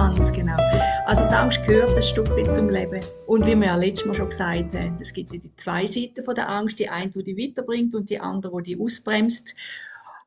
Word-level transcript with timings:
Ganz 0.00 0.32
genau. 0.32 0.56
Also 1.04 1.28
die 1.28 1.34
Angst 1.34 1.62
gehört 1.62 1.94
ein 1.94 2.02
Stück 2.02 2.30
weit 2.30 2.50
zum 2.54 2.70
Leben. 2.70 3.04
Und 3.26 3.46
wie 3.46 3.54
wir 3.54 3.66
ja 3.66 3.76
letztes 3.76 4.06
Mal 4.06 4.14
schon 4.14 4.30
gesagt 4.30 4.72
haben, 4.72 4.96
es 4.98 5.12
gibt 5.12 5.30
ja 5.30 5.38
die 5.38 5.54
zwei 5.56 5.86
Seiten 5.86 6.24
von 6.24 6.34
der 6.34 6.48
Angst. 6.48 6.78
Die 6.78 6.88
eine, 6.88 7.10
die 7.10 7.22
dich 7.22 7.36
weiterbringt 7.36 7.94
und 7.94 8.08
die 8.08 8.18
andere, 8.18 8.62
die 8.62 8.72
dich 8.72 8.80
ausbremst. 8.80 9.54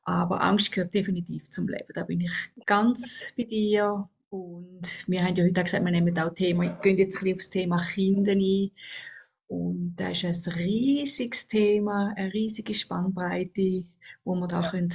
Aber 0.04 0.44
Angst 0.44 0.72
gehört 0.72 0.94
definitiv 0.94 1.50
zum 1.50 1.68
Leben. 1.68 1.92
Da 1.92 2.04
bin 2.04 2.22
ich 2.22 2.32
ganz 2.68 3.34
bei 3.36 3.46
dir. 3.46 4.08
Und 4.30 5.06
wir 5.08 5.24
haben 5.24 5.36
ja 5.36 5.44
heute 5.44 5.62
auch 5.62 5.64
gesagt, 5.64 5.84
wir 5.84 5.92
nehmen 5.92 6.20
auch 6.20 6.36
Thema, 6.36 6.68
gehen 6.84 7.00
jetzt 7.00 7.18
ein 7.18 7.24
bisschen 7.24 7.34
auf 7.34 7.40
das 7.40 7.50
Thema 7.50 7.82
Kinder 7.82 8.34
ein. 8.34 8.70
Und 9.48 9.96
das 9.96 10.24
ist 10.24 10.48
ein 10.50 10.54
riesiges 10.54 11.48
Thema, 11.48 12.14
eine 12.16 12.32
riesige 12.32 12.76
Spannbreite, 12.76 13.86
wo 14.24 14.36
wir 14.36 14.48
da 14.48 14.62
ja. 14.62 14.88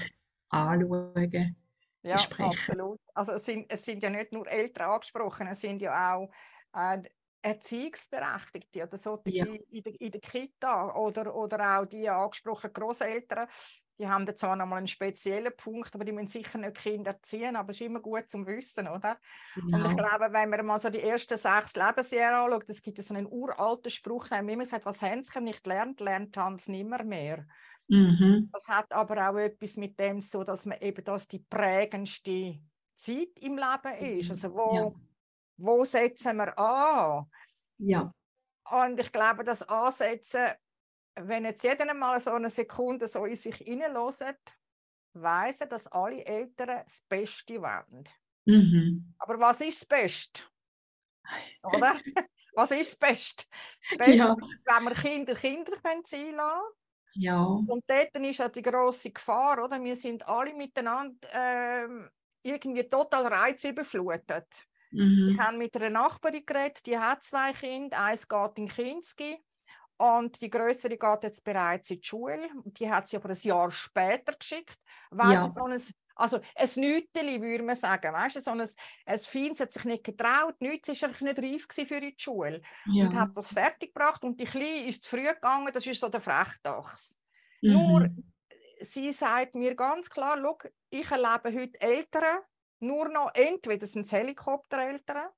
anschauen 0.51 1.13
können. 1.15 1.57
Ja, 2.03 2.17
absolut. 2.39 3.01
Also 3.15 3.33
es 3.33 3.45
sind, 3.45 3.67
es 3.69 3.85
sind 3.85 4.03
ja 4.03 4.11
nicht 4.11 4.33
nur 4.33 4.47
Eltern 4.49 4.91
angesprochen, 4.91 5.49
es 5.49 5.61
sind 5.61 5.83
ja 5.83 6.15
auch 6.15 6.31
äh, 6.75 7.03
Erziehungsberechtigte 7.43 8.85
oder 8.85 8.97
so 8.97 9.21
ja. 9.27 9.45
in, 9.45 9.83
der, 9.83 10.01
in 10.01 10.11
der 10.11 10.21
Kita 10.21 10.95
oder, 10.95 11.35
oder 11.35 11.79
auch 11.81 11.87
die 11.87 12.09
angesprochenen 12.09 12.73
Großeltern. 12.73 13.49
Die 14.01 14.07
haben 14.07 14.27
da 14.27 14.37
zwar 14.37 14.55
nochmal 14.55 14.79
einen 14.79 14.87
speziellen 14.87 15.53
Punkt, 15.57 15.93
aber 15.93 16.05
die 16.05 16.13
müssen 16.13 16.29
sicher 16.29 16.57
nicht 16.59 16.77
Kinder 16.77 17.13
erziehen, 17.13 17.57
aber 17.57 17.71
es 17.71 17.81
ist 17.81 17.87
immer 17.87 18.01
gut 18.01 18.31
zum 18.31 18.47
Wissen, 18.47 18.87
oder? 18.87 19.19
Genau. 19.57 19.77
Und 19.77 19.85
ich 19.85 19.97
genau. 19.97 20.09
glaube, 20.09 20.33
wenn 20.33 20.51
man 20.51 20.67
mal 20.67 20.81
so 20.81 20.89
die 20.89 21.03
ersten 21.03 21.37
sechs 21.37 21.75
Lebensjahre 21.75 22.45
anschaut, 22.45 22.71
es 22.71 22.81
gibt 22.81 22.99
so 22.99 23.13
einen 23.13 23.27
uralten 23.27 23.91
Spruch, 23.91 24.29
der 24.29 24.39
haben 24.39 24.49
immer 24.49 24.63
gesagt, 24.63 24.87
was 24.87 25.01
sie 25.01 25.41
nicht 25.41 25.67
lernt, 25.67 25.99
lernt 25.99 26.37
Hans 26.37 26.69
nimmer 26.69 27.03
mehr. 27.03 27.45
Mhm. 27.89 28.51
Das 28.53 28.69
hat 28.69 28.93
aber 28.93 29.31
auch 29.31 29.37
etwas 29.39 29.77
mit 29.77 29.99
dem 29.99 30.21
so, 30.21 30.45
dass 30.45 30.67
man 30.67 30.81
eben 30.81 31.03
das 31.05 31.27
die 31.27 31.39
prägendste 31.39 32.61
Zeit 32.95 33.39
im 33.41 33.57
Leben 33.57 34.19
ist. 34.19 34.27
Mhm. 34.27 34.31
Also 34.31 34.55
wo, 34.55 34.75
ja. 34.75 34.93
wo 35.57 35.85
setzen 35.85 36.37
wir 36.37 36.59
an? 36.59 37.27
Ja. 37.79 38.13
Und 38.71 39.01
ich 39.01 39.11
glaube, 39.11 39.45
das 39.45 39.63
Ansetzen, 39.63 40.51
wenn 41.17 41.45
jetzt 41.45 41.65
jeder 41.65 41.93
mal 41.95 42.21
so 42.21 42.33
eine 42.33 42.51
Sekunde 42.51 43.07
so 43.07 43.25
in 43.25 43.37
sich 43.37 43.57
hineinlässt, 43.57 44.37
weiss 45.15 45.61
er, 45.63 45.67
dass 45.67 45.87
alle 45.87 46.25
Eltern 46.25 46.83
das 46.85 47.03
Beste 47.09 47.61
wollen. 47.63 48.05
Mhm. 48.45 49.15
Aber 49.19 49.41
was 49.41 49.61
ist 49.63 49.81
das 49.81 49.89
Beste? 49.89 50.43
Oder? 51.63 51.97
was 52.55 52.71
ist 52.71 52.93
das 52.93 52.99
Beste? 52.99 53.45
Das 53.89 53.99
Beste 53.99 54.17
ja. 54.17 54.37
wenn 54.37 54.85
wir 54.85 54.95
Kinder 54.95 55.35
Kinder 55.35 55.73
können 55.81 56.05
sein 56.05 56.35
lassen 56.35 56.78
ja. 57.15 57.43
Und 57.43 57.85
dort 57.87 58.17
ist 58.17 58.39
ja 58.39 58.49
die 58.49 58.63
große 58.63 59.11
Gefahr, 59.11 59.65
oder? 59.65 59.83
Wir 59.83 59.97
sind 59.97 60.27
alle 60.27 60.55
miteinander 60.55 61.29
äh, 61.33 61.89
irgendwie 62.43 62.89
total 62.89 63.27
reizüberflutet. 63.27 64.47
Mhm. 64.91 65.31
Ich 65.33 65.39
habe 65.39 65.57
mit 65.57 65.77
einer 65.77 65.91
Nachbarin 65.91 66.47
geredet, 66.47 66.87
die 66.87 66.99
hat 66.99 67.23
zwei 67.23 67.53
Kinder, 67.53 67.99
eins 68.03 68.27
geht 68.27 68.59
in 68.59 68.69
Kinski 68.69 69.39
und 69.99 70.41
die 70.41 70.51
größere 70.51 70.97
geht 70.97 71.23
jetzt 71.23 71.45
bereits 71.45 71.91
in 71.91 72.01
die 72.01 72.07
Schule. 72.07 72.49
Die 72.65 72.91
hat 72.91 73.09
sie 73.09 73.17
aber 73.17 73.31
ein 73.31 73.39
Jahr 73.41 73.71
später 73.71 74.33
geschickt, 74.33 74.79
weil 75.11 75.33
ja. 75.33 75.47
sie 75.47 75.53
so 75.53 75.65
ein 75.65 75.83
also 76.19 76.41
ein 76.57 76.69
Nüteli, 76.75 77.41
würde 77.41 77.65
man 77.65 77.77
sagen. 77.77 78.13
Weißt 78.13 78.37
du, 78.37 78.41
so 78.41 78.51
ein, 78.51 78.69
ein 79.07 79.19
Feins 79.19 79.61
hat 79.61 79.73
sich 79.73 79.85
nicht 79.85 80.05
getraut, 80.05 80.57
nichts 80.61 80.89
war 80.89 81.09
einfach 81.09 81.21
nicht 81.21 81.39
reif 81.39 81.67
für 81.89 82.01
die 82.01 82.15
Schule. 82.17 82.61
Ja. 82.87 83.07
Und 83.07 83.19
hat 83.19 83.37
das 83.37 83.53
fertig 83.53 83.95
gebracht 83.95 84.25
und 84.25 84.39
die 84.39 84.45
Kleine 84.45 84.87
ist 84.87 85.05
zu 85.05 85.11
früh 85.11 85.27
gegangen, 85.27 85.71
das 85.73 85.87
ist 85.87 86.01
so 86.01 86.09
der 86.09 86.21
Frechdachs. 86.21 87.19
Mhm. 87.63 87.73
Nur, 87.73 88.11
sie 88.81 89.13
sagt 89.13 89.55
mir 89.55 89.75
ganz 89.75 90.11
klar, 90.11 90.39
schau, 90.41 90.59
ich 90.91 91.11
erlebe 91.11 91.61
heute 91.61 91.81
Eltern, 91.81 92.39
nur 92.81 93.09
noch 93.09 93.31
entweder 93.35 93.87
sind 93.87 94.07
es 94.07 94.13
Helikoptereltern, 94.13 95.29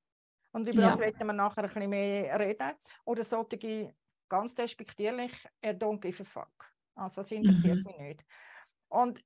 und 0.53 0.69
über 0.69 0.83
ja. 0.83 0.91
das 0.91 0.99
werden 0.99 1.27
wir 1.27 1.33
nachher 1.33 1.63
ein 1.63 1.69
bisschen 1.69 1.91
mehr 1.91 2.39
reden, 2.39 2.73
oder 3.05 3.23
solche 3.23 3.95
ganz 4.29 4.55
despektierlich, 4.55 5.33
I 5.65 5.69
don't 5.69 6.01
give 6.01 6.23
a 6.23 6.25
fuck. 6.25 6.73
Also 6.95 7.23
das 7.23 7.33
interessiert 7.33 7.79
mhm. 7.79 7.85
mich 7.85 7.99
nicht. 7.99 8.25
Und 8.89 9.25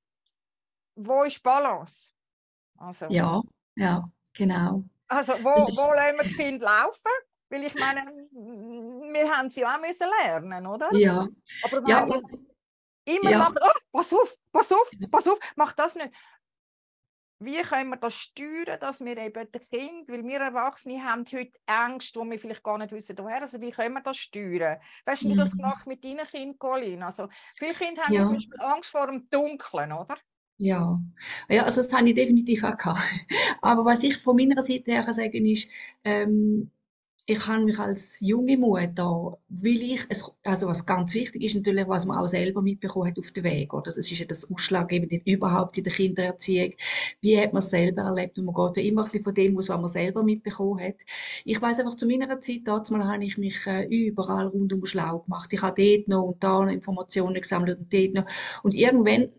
wo 0.95 1.23
ist 1.23 1.41
Balance? 1.43 2.11
Also, 2.77 3.05
ja, 3.09 3.41
ja, 3.75 4.03
genau. 4.33 4.83
Also 5.07 5.33
wo, 5.33 5.49
wo 5.49 5.93
lassen 5.93 6.17
wir 6.17 6.23
die 6.23 6.35
Kinder 6.35 6.65
laufen? 6.65 7.11
Weil 7.49 7.63
ich 7.63 7.75
meine, 7.75 8.01
wir 8.31 9.31
haben 9.31 9.49
sie 9.49 9.61
ja 9.61 9.75
auch 9.75 9.81
müssen 9.81 10.07
lernen, 10.19 10.65
oder? 10.65 10.93
Ja. 10.93 11.27
Aber 11.63 11.83
wenn 11.83 11.87
ja, 11.87 12.07
immer 13.05 13.29
ja. 13.29 13.37
machen, 13.37 13.57
oh, 13.61 13.79
pass 13.91 14.13
auf, 14.13 14.35
pass 14.51 14.71
auf, 14.71 14.91
pass 15.11 15.27
auf, 15.27 15.39
mach 15.55 15.73
das 15.73 15.95
nicht. 15.95 16.11
Wie 17.39 17.61
können 17.61 17.89
wir 17.89 17.97
das 17.97 18.15
steuern, 18.15 18.79
dass 18.79 19.01
wir 19.03 19.17
eben 19.17 19.51
die 19.51 19.59
Kinder, 19.59 20.13
weil 20.13 20.23
wir 20.23 20.39
Erwachsene 20.39 21.03
haben 21.03 21.25
heute 21.31 21.59
Angst, 21.65 22.15
wo 22.15 22.23
wir 22.23 22.39
vielleicht 22.39 22.63
gar 22.63 22.77
nicht 22.77 22.91
wissen, 22.93 23.17
woher, 23.19 23.41
also 23.41 23.59
wie 23.59 23.71
können 23.71 23.93
wir 23.93 24.01
das 24.01 24.17
steuern? 24.17 24.79
Weißt 25.05 25.23
du, 25.23 25.29
mhm. 25.29 25.37
das 25.37 25.51
gemacht 25.51 25.85
mit 25.85 26.03
deinen 26.03 26.25
Kindern, 26.25 26.57
Colin? 26.57 27.03
Also 27.03 27.27
viele 27.57 27.73
Kinder 27.73 28.03
haben 28.03 28.13
ja. 28.13 28.25
zum 28.25 28.35
Beispiel 28.35 28.61
Angst 28.61 28.89
vor 28.89 29.07
dem 29.07 29.29
Dunkeln, 29.29 29.91
oder? 29.91 30.15
Ja, 30.57 31.01
ja, 31.49 31.63
also 31.63 31.81
das 31.81 31.91
habe 31.93 32.07
ich 32.09 32.15
definitiv 32.15 32.63
auch 32.63 32.77
gehabt. 32.77 33.01
Aber 33.61 33.83
was 33.85 34.03
ich 34.03 34.17
von 34.17 34.37
meiner 34.37 34.61
Seite 34.61 34.91
her 34.91 35.03
kann 35.03 35.13
sagen 35.13 35.45
ist, 35.45 35.67
ähm, 36.05 36.71
ich 37.27 37.47
habe 37.47 37.63
mich 37.65 37.79
als 37.79 38.19
junge 38.21 38.57
Mutter, 38.57 39.37
will 39.49 39.81
ich, 39.83 40.01
es, 40.09 40.31
also 40.43 40.67
was 40.67 40.85
ganz 40.85 41.13
wichtig 41.15 41.43
ist 41.43 41.55
natürlich, 41.55 41.87
was 41.87 42.05
man 42.05 42.17
auch 42.19 42.27
selber 42.27 42.61
mitbekommen 42.61 43.09
hat 43.09 43.19
auf 43.19 43.31
dem 43.31 43.43
Weg, 43.45 43.73
oder? 43.73 43.93
Das 43.93 44.11
ist 44.11 44.19
ja 44.19 44.25
das 44.27 44.49
Ausschlaggebende 44.51 45.21
überhaupt 45.25 45.77
in 45.77 45.83
der 45.85 45.93
Kindererziehung. 45.93 46.73
Wie 47.21 47.39
hat 47.39 47.53
man 47.53 47.61
es 47.63 47.69
selber 47.71 48.03
erlebt? 48.03 48.37
Und 48.39 48.45
man 48.45 48.55
geht 48.55 48.77
ja 48.83 48.89
immer 48.89 49.01
ein 49.03 49.05
bisschen 49.07 49.23
von 49.23 49.33
dem 49.35 49.57
aus, 49.57 49.69
was 49.69 49.79
man 49.81 49.89
selber 49.89 50.23
mitbekommen 50.23 50.79
hat. 50.83 50.95
Ich 51.43 51.61
weiß 51.61 51.79
einfach, 51.79 51.95
zu 51.95 52.07
meiner 52.07 52.39
Zeit, 52.39 52.61
damals 52.65 52.91
habe 52.91 53.25
ich 53.25 53.37
mich 53.37 53.65
äh, 53.67 53.85
überall 53.85 54.47
rundum 54.47 54.85
schlau 54.85 55.19
gemacht. 55.19 55.51
Ich 55.53 55.61
habe 55.61 55.81
dort 55.83 56.07
noch 56.07 56.23
und 56.23 56.43
da 56.43 56.63
noch 56.63 56.71
Informationen 56.71 57.41
gesammelt 57.41 57.79
und 57.79 57.93
dort 57.93 58.13
noch. 58.13 58.25
Und 58.63 58.75
irgendwann 58.75 59.29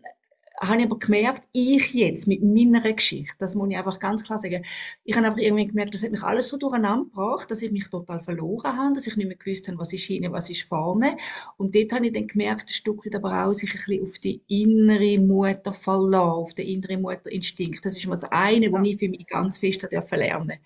habe 0.59 0.79
ich 0.79 0.85
aber 0.85 0.97
gemerkt, 0.97 1.47
ich 1.51 1.93
jetzt 1.93 2.27
mit 2.27 2.41
meiner 2.41 2.81
Geschichte, 2.93 3.35
das 3.37 3.55
muss 3.55 3.69
ich 3.69 3.77
einfach 3.77 3.99
ganz 3.99 4.23
klar 4.23 4.37
sagen, 4.37 4.65
ich 5.03 5.15
habe 5.15 5.27
einfach 5.27 5.39
irgendwie 5.39 5.67
gemerkt, 5.67 5.93
das 5.93 6.03
hat 6.03 6.11
mich 6.11 6.23
alles 6.23 6.47
so 6.47 6.57
durcheinander 6.57 7.05
gebracht, 7.05 7.51
dass 7.51 7.61
ich 7.61 7.71
mich 7.71 7.89
total 7.89 8.19
verloren 8.19 8.77
habe, 8.77 8.93
dass 8.93 9.07
ich 9.07 9.15
nicht 9.15 9.27
mehr 9.27 9.37
gewusst 9.37 9.67
habe, 9.67 9.77
was 9.77 9.93
ist 9.93 10.03
hinten, 10.05 10.31
was 10.31 10.49
ist 10.49 10.63
vorne. 10.63 11.17
Und 11.57 11.75
dort 11.75 11.91
habe 11.91 12.07
ich 12.07 12.13
dann 12.13 12.27
gemerkt, 12.27 12.69
ein 12.69 12.73
Stück 12.73 13.05
weit 13.05 13.15
aber 13.15 13.45
auch, 13.45 13.53
sich 13.53 13.69
ein 13.69 13.75
bisschen 13.77 14.03
auf 14.03 14.19
die 14.19 14.41
innere 14.47 15.19
Mutter 15.19 15.73
verlassen, 15.73 16.41
auf 16.41 16.53
den 16.53 16.67
inneren 16.67 17.01
Mutterinstinkt. 17.03 17.85
Das 17.85 17.95
ist 17.95 18.07
mal 18.07 18.15
das 18.15 18.25
eine, 18.31 18.71
was 18.71 18.87
ich 18.87 18.97
für 18.97 19.09
mich 19.09 19.27
ganz 19.27 19.59
fest 19.59 19.87
lernen 19.91 20.47
durfte. 20.47 20.59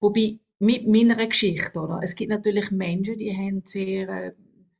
Wobei, 0.00 0.38
mit 0.58 0.86
meiner 0.86 1.26
Geschichte, 1.26 1.78
oder? 1.78 2.00
Es 2.02 2.14
gibt 2.14 2.30
natürlich 2.30 2.70
Menschen, 2.70 3.18
die 3.18 3.36
haben 3.36 3.62
sehr, 3.64 4.08
äh, 4.08 4.32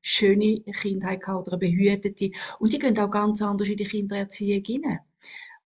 schöne 0.06 0.60
Kindheit 0.60 1.20
gehabt 1.22 1.48
oder 1.48 1.56
eine 1.56 1.68
behütete. 1.68 2.30
Und 2.58 2.72
die 2.72 2.78
gehen 2.78 2.98
auch 2.98 3.10
ganz 3.10 3.42
anders 3.42 3.68
in 3.68 3.76
die 3.76 3.84
Kindererziehung 3.84 4.62
hinein. 4.64 5.00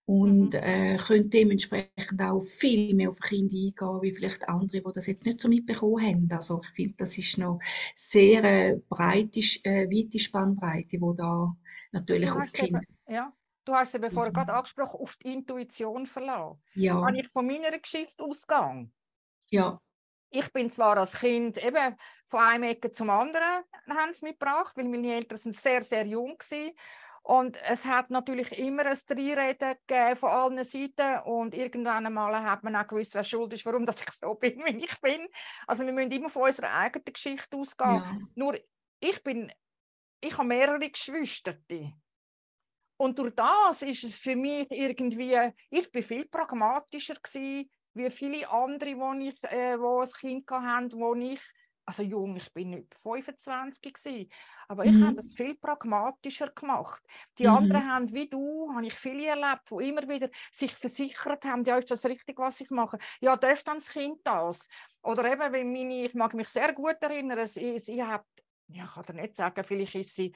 Und 0.07 0.55
mhm. 0.55 0.61
äh, 0.61 0.97
können 0.97 1.31
dementsprechend 1.31 2.21
auch 2.21 2.41
viel 2.41 2.95
mehr 2.95 3.11
auf 3.11 3.21
Kinder 3.21 3.55
eingehen, 3.55 4.03
wie 4.03 4.13
vielleicht 4.13 4.49
andere, 4.49 4.83
die 4.83 4.93
das 4.95 5.07
jetzt 5.07 5.27
nicht 5.27 5.41
so 5.41 5.49
mitbekommen 5.49 6.05
haben. 6.05 6.29
Also 6.33 6.61
ich 6.65 6.71
finde, 6.71 6.95
das 6.97 7.17
ist 7.19 7.39
noch 7.39 7.61
sehr 7.95 8.43
äh, 8.43 8.81
breite, 8.89 9.41
äh, 9.63 9.87
weite 9.89 10.19
Spannbreite, 10.19 10.99
die 10.99 11.17
da 11.17 11.55
natürlich 11.93 12.31
auf 12.31 12.51
Kinder... 12.53 12.81
Ja. 13.09 13.33
Du 13.67 13.75
hast 13.75 13.95
es 13.95 14.13
vorher 14.13 14.33
gerade 14.33 14.55
angesprochen, 14.55 15.01
auf 15.01 15.17
die 15.17 15.35
Intuition 15.35 16.07
verlassen. 16.07 16.59
Ja. 16.75 17.07
Wenn 17.07 17.15
ich 17.17 17.29
von 17.29 17.47
meiner 17.47 17.79
Geschichte 17.79 18.25
ausgehe, 18.25 18.91
ja 19.51 19.79
ich 20.31 20.53
bin 20.53 20.71
zwar 20.71 20.97
als 20.97 21.19
Kind 21.19 21.59
eben 21.59 21.97
von 22.29 22.41
einem 22.41 22.65
Ecke 22.65 22.93
zum 22.93 23.11
anderen 23.11 23.65
haben 23.89 24.15
sie 24.15 24.27
mitgebracht, 24.27 24.77
weil 24.77 24.85
meine 24.85 25.15
Eltern 25.15 25.39
sind 25.39 25.57
sehr, 25.57 25.83
sehr 25.83 26.07
jung 26.07 26.39
waren. 26.39 26.73
Und 27.23 27.59
es 27.63 27.85
hat 27.85 28.11
natürlich 28.11 28.59
immer 28.59 28.87
ein 28.87 28.99
Dreireden 29.07 29.75
gegeben 29.87 30.17
von 30.17 30.31
allen 30.31 30.65
Seiten 30.65 31.21
und 31.25 31.55
irgendwann 31.55 32.07
einmal 32.07 32.43
hat 32.43 32.65
man 32.65 32.75
auch 32.75 32.87
gewusst, 32.87 33.15
wer 33.15 33.25
schuld 33.25 33.53
ist, 33.53 33.67
warum 33.67 33.85
dass 33.87 34.01
ich 34.01 34.11
so 34.13 34.35
bin, 34.35 34.65
wie 34.65 34.85
ich 34.85 35.01
bin. 35.01 35.29
Also 35.67 35.85
wir 35.85 35.93
müssen 35.93 36.13
immer 36.13 36.31
von 36.31 36.45
unserer 36.45 36.73
eigenen 36.73 37.13
Geschichte 37.13 37.57
ausgehen. 37.57 37.97
Ja. 37.97 38.19
Nur 38.35 38.59
ich 39.01 39.23
bin, 39.23 39.53
ich 40.21 40.37
habe 40.37 40.49
mehrere 40.49 40.91
Geschwister. 40.91 41.57
Und 42.97 43.19
durch 43.19 43.35
das 43.35 43.83
ist 43.83 44.05
es 44.05 44.19
für 44.19 44.37
mich 44.37 44.67
irgendwie, 44.71 45.53
ich 45.71 45.91
bin 45.91 46.03
viel 46.03 46.27
pragmatischer 46.27 47.15
gewesen, 47.15 47.71
wie 47.95 48.11
viele 48.11 48.49
andere, 48.49 48.97
wo 48.97 49.13
ich, 49.15 49.43
äh, 49.45 49.79
wo 49.79 50.01
ein 50.01 50.11
Kind 50.11 50.51
hatten, 50.51 50.93
wo 50.93 51.15
ich, 51.15 51.41
also 51.85 52.03
jung, 52.03 52.37
ich 52.37 52.53
bin 52.53 52.71
nicht 52.71 52.95
25 53.03 53.93
gewesen, 53.93 54.31
aber 54.69 54.85
ich 54.85 54.93
mhm. 54.93 55.07
habe 55.07 55.17
das 55.17 55.33
viel 55.33 55.57
pragmatischer 55.57 56.51
gemacht. 56.51 57.03
Die 57.39 57.45
mhm. 57.45 57.55
anderen 57.55 57.93
haben, 57.93 58.13
wie 58.13 58.29
du, 58.29 58.73
habe 58.73 58.87
ich 58.87 58.95
viele 58.95 59.27
erlebt, 59.27 59.71
die 59.71 59.89
immer 59.89 60.09
wieder 60.09 60.29
sich 60.53 60.75
versichert 60.75 61.45
haben, 61.45 61.65
ja, 61.65 61.79
ist 61.79 61.91
das 61.91 62.05
richtig, 62.07 62.39
was 62.39 62.61
ich 62.61 62.71
mache? 62.71 62.99
Ja, 63.21 63.37
darf 63.37 63.65
dann 63.65 63.79
das 63.79 63.89
Kind 63.89 64.21
das? 64.25 64.69
Oder 65.03 65.33
eben, 65.33 65.53
wenn 65.53 65.73
meine, 65.73 66.05
ich 66.05 66.15
mag 66.15 66.35
mich 66.35 66.49
sehr 66.49 66.73
gut 66.73 66.97
erinnern, 67.01 67.47
sie, 67.47 67.79
sie 67.79 68.03
hat, 68.05 68.27
ja, 68.69 68.85
ich 68.85 68.95
kann 68.95 69.05
dir 69.07 69.15
nicht 69.15 69.37
sagen, 69.37 69.65
vielleicht 69.65 69.97
ist 69.97 70.15
sie 70.15 70.33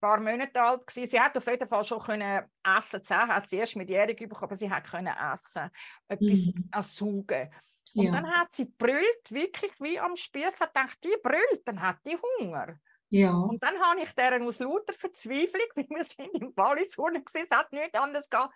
paar 0.00 0.20
Monate 0.20 0.60
alt 0.60 0.86
gewesen. 0.86 1.10
Sie 1.10 1.20
hat 1.20 1.36
auf 1.36 1.46
jeden 1.46 1.68
Fall 1.68 1.84
schon 1.84 2.02
können 2.02 2.44
essen. 2.64 3.04
Zehn 3.04 3.28
hat 3.28 3.48
sie 3.48 3.56
erst 3.56 3.76
mit 3.76 3.90
Jährig 3.90 4.18
bekommen, 4.18 4.44
aber 4.44 4.54
sie 4.54 4.70
hat 4.70 4.84
können 4.84 5.14
essen, 5.32 5.70
etwas 6.08 6.38
mhm. 6.38 6.70
saugen. 6.82 7.50
Und 7.94 8.04
ja. 8.04 8.10
dann 8.12 8.30
hat 8.30 8.54
sie 8.54 8.66
brüllt, 8.66 9.30
wirklich 9.30 9.72
wie 9.80 9.98
am 9.98 10.16
Spieß, 10.16 10.60
hat 10.60 10.74
gedacht, 10.74 10.98
die 11.02 11.16
brüllt, 11.22 11.62
dann 11.64 11.80
hat 11.80 11.98
die 12.04 12.16
Hunger. 12.16 12.78
Ja. 13.08 13.32
Und 13.32 13.62
dann 13.62 13.80
habe 13.80 14.02
ich 14.02 14.10
deren 14.12 14.42
aus 14.42 14.58
lauter 14.58 14.92
Verzweiflung, 14.92 15.68
wie 15.76 15.88
wir 15.88 16.04
sind 16.04 16.34
im 16.34 16.52
Wallis 16.56 16.96
unten 16.98 17.22
es 17.32 17.50
hat 17.50 17.72
nichts 17.72 17.98
anderes 17.98 18.28
gehabt, 18.28 18.54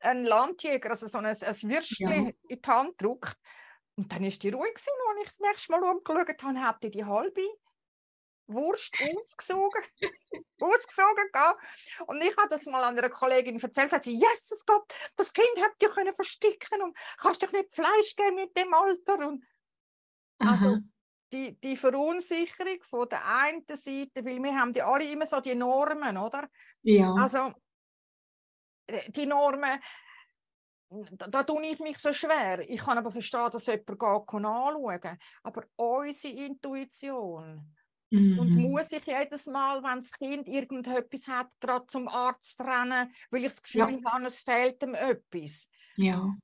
ein 0.00 0.24
Landjäger, 0.24 0.90
also 0.90 1.06
so 1.06 1.18
ein, 1.18 1.26
ein 1.26 1.36
Würstchen 1.36 2.26
ja. 2.26 2.32
in 2.48 2.60
die 2.60 2.60
Hand 2.66 2.98
gedruckt. 2.98 3.38
Und 3.94 4.12
dann 4.12 4.24
ist 4.24 4.42
die 4.42 4.50
ruhig 4.50 4.74
gewesen, 4.74 4.90
als 5.08 5.20
ich 5.20 5.26
das 5.26 5.40
nächste 5.40 5.72
Mal 5.72 5.82
umgeschaut 5.84 6.42
habe, 6.42 6.60
habt 6.60 6.84
ihr 6.84 6.90
die 6.90 7.04
halbe 7.04 7.42
Wurst 8.52 8.94
ausgesogen, 9.00 9.82
ausgesogen 10.60 11.30
gehabt. 11.32 11.60
Und 12.06 12.22
ich 12.22 12.36
habe 12.36 12.48
das 12.48 12.64
mal 12.66 12.84
an 12.84 12.98
einer 12.98 13.10
Kollegin 13.10 13.60
erzählt, 13.60 13.90
sagt 13.90 14.04
sie, 14.04 14.18
Jesus 14.18 14.64
Gott, 14.66 14.92
das 15.16 15.32
Kind 15.32 15.60
habt 15.60 15.82
ihr 15.82 15.90
können 15.90 16.14
versticken 16.14 16.82
und 16.82 16.96
kannst 17.18 17.42
doch 17.42 17.52
nicht 17.52 17.74
Fleisch 17.74 18.14
geben 18.16 18.36
mit 18.36 18.56
dem 18.56 18.72
Alter. 18.72 19.26
Und 19.26 19.44
also 20.38 20.78
die, 21.32 21.58
die 21.60 21.76
Verunsicherung 21.76 22.82
von 22.82 23.08
der 23.08 23.26
einen 23.26 23.64
Seite, 23.66 24.24
weil 24.24 24.42
wir 24.42 24.54
haben 24.54 24.72
ja 24.74 24.86
alle 24.86 25.10
immer 25.10 25.26
so 25.26 25.40
die 25.40 25.54
Normen, 25.54 26.16
oder? 26.16 26.48
Ja. 26.82 27.14
Also 27.14 27.52
äh, 28.86 29.10
die 29.10 29.26
Normen, 29.26 29.80
da, 31.12 31.26
da 31.28 31.42
tue 31.42 31.64
ich 31.66 31.78
mich 31.80 31.98
so 31.98 32.12
schwer. 32.12 32.68
Ich 32.68 32.80
kann 32.80 32.98
aber 32.98 33.10
verstehen, 33.10 33.50
dass 33.50 33.66
jemand 33.66 33.86
geht 33.86 34.00
anschauen 34.00 35.18
Aber 35.42 35.64
unsere 35.76 36.34
Intuition, 36.34 37.74
mhm. 38.12 38.38
und 38.38 38.54
muss 38.54 38.92
ich 38.92 39.04
jedes 39.04 39.46
Mal, 39.46 39.82
wenn 39.82 40.00
das 40.00 40.12
Kind 40.12 40.48
irgendetwas 40.48 41.28
hat, 41.28 41.48
gerade 41.60 41.86
zum 41.86 42.08
Arzt 42.08 42.60
rennen, 42.60 43.12
weil 43.30 43.40
ich 43.40 43.52
das 43.52 43.62
Gefühl 43.62 44.00
ja. 44.02 44.10
habe, 44.12 44.26
es 44.26 44.40
fehlt 44.40 44.82
ihm 44.82 44.94
etwas. 44.94 45.68
Ja. 45.96 46.36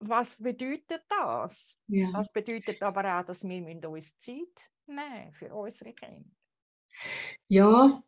Was 0.00 0.36
bedeutet 0.36 1.02
das? 1.08 1.76
Ja. 1.88 2.10
Das 2.12 2.32
bedeutet 2.32 2.82
aber 2.82 3.18
auch, 3.18 3.24
dass 3.24 3.42
wir 3.44 3.88
uns 3.88 4.16
Zeit 4.18 4.70
nehmen 4.86 5.32
für 5.32 5.52
unsere 5.54 5.92
Kinder. 5.92 6.30
Ja, 7.48 8.02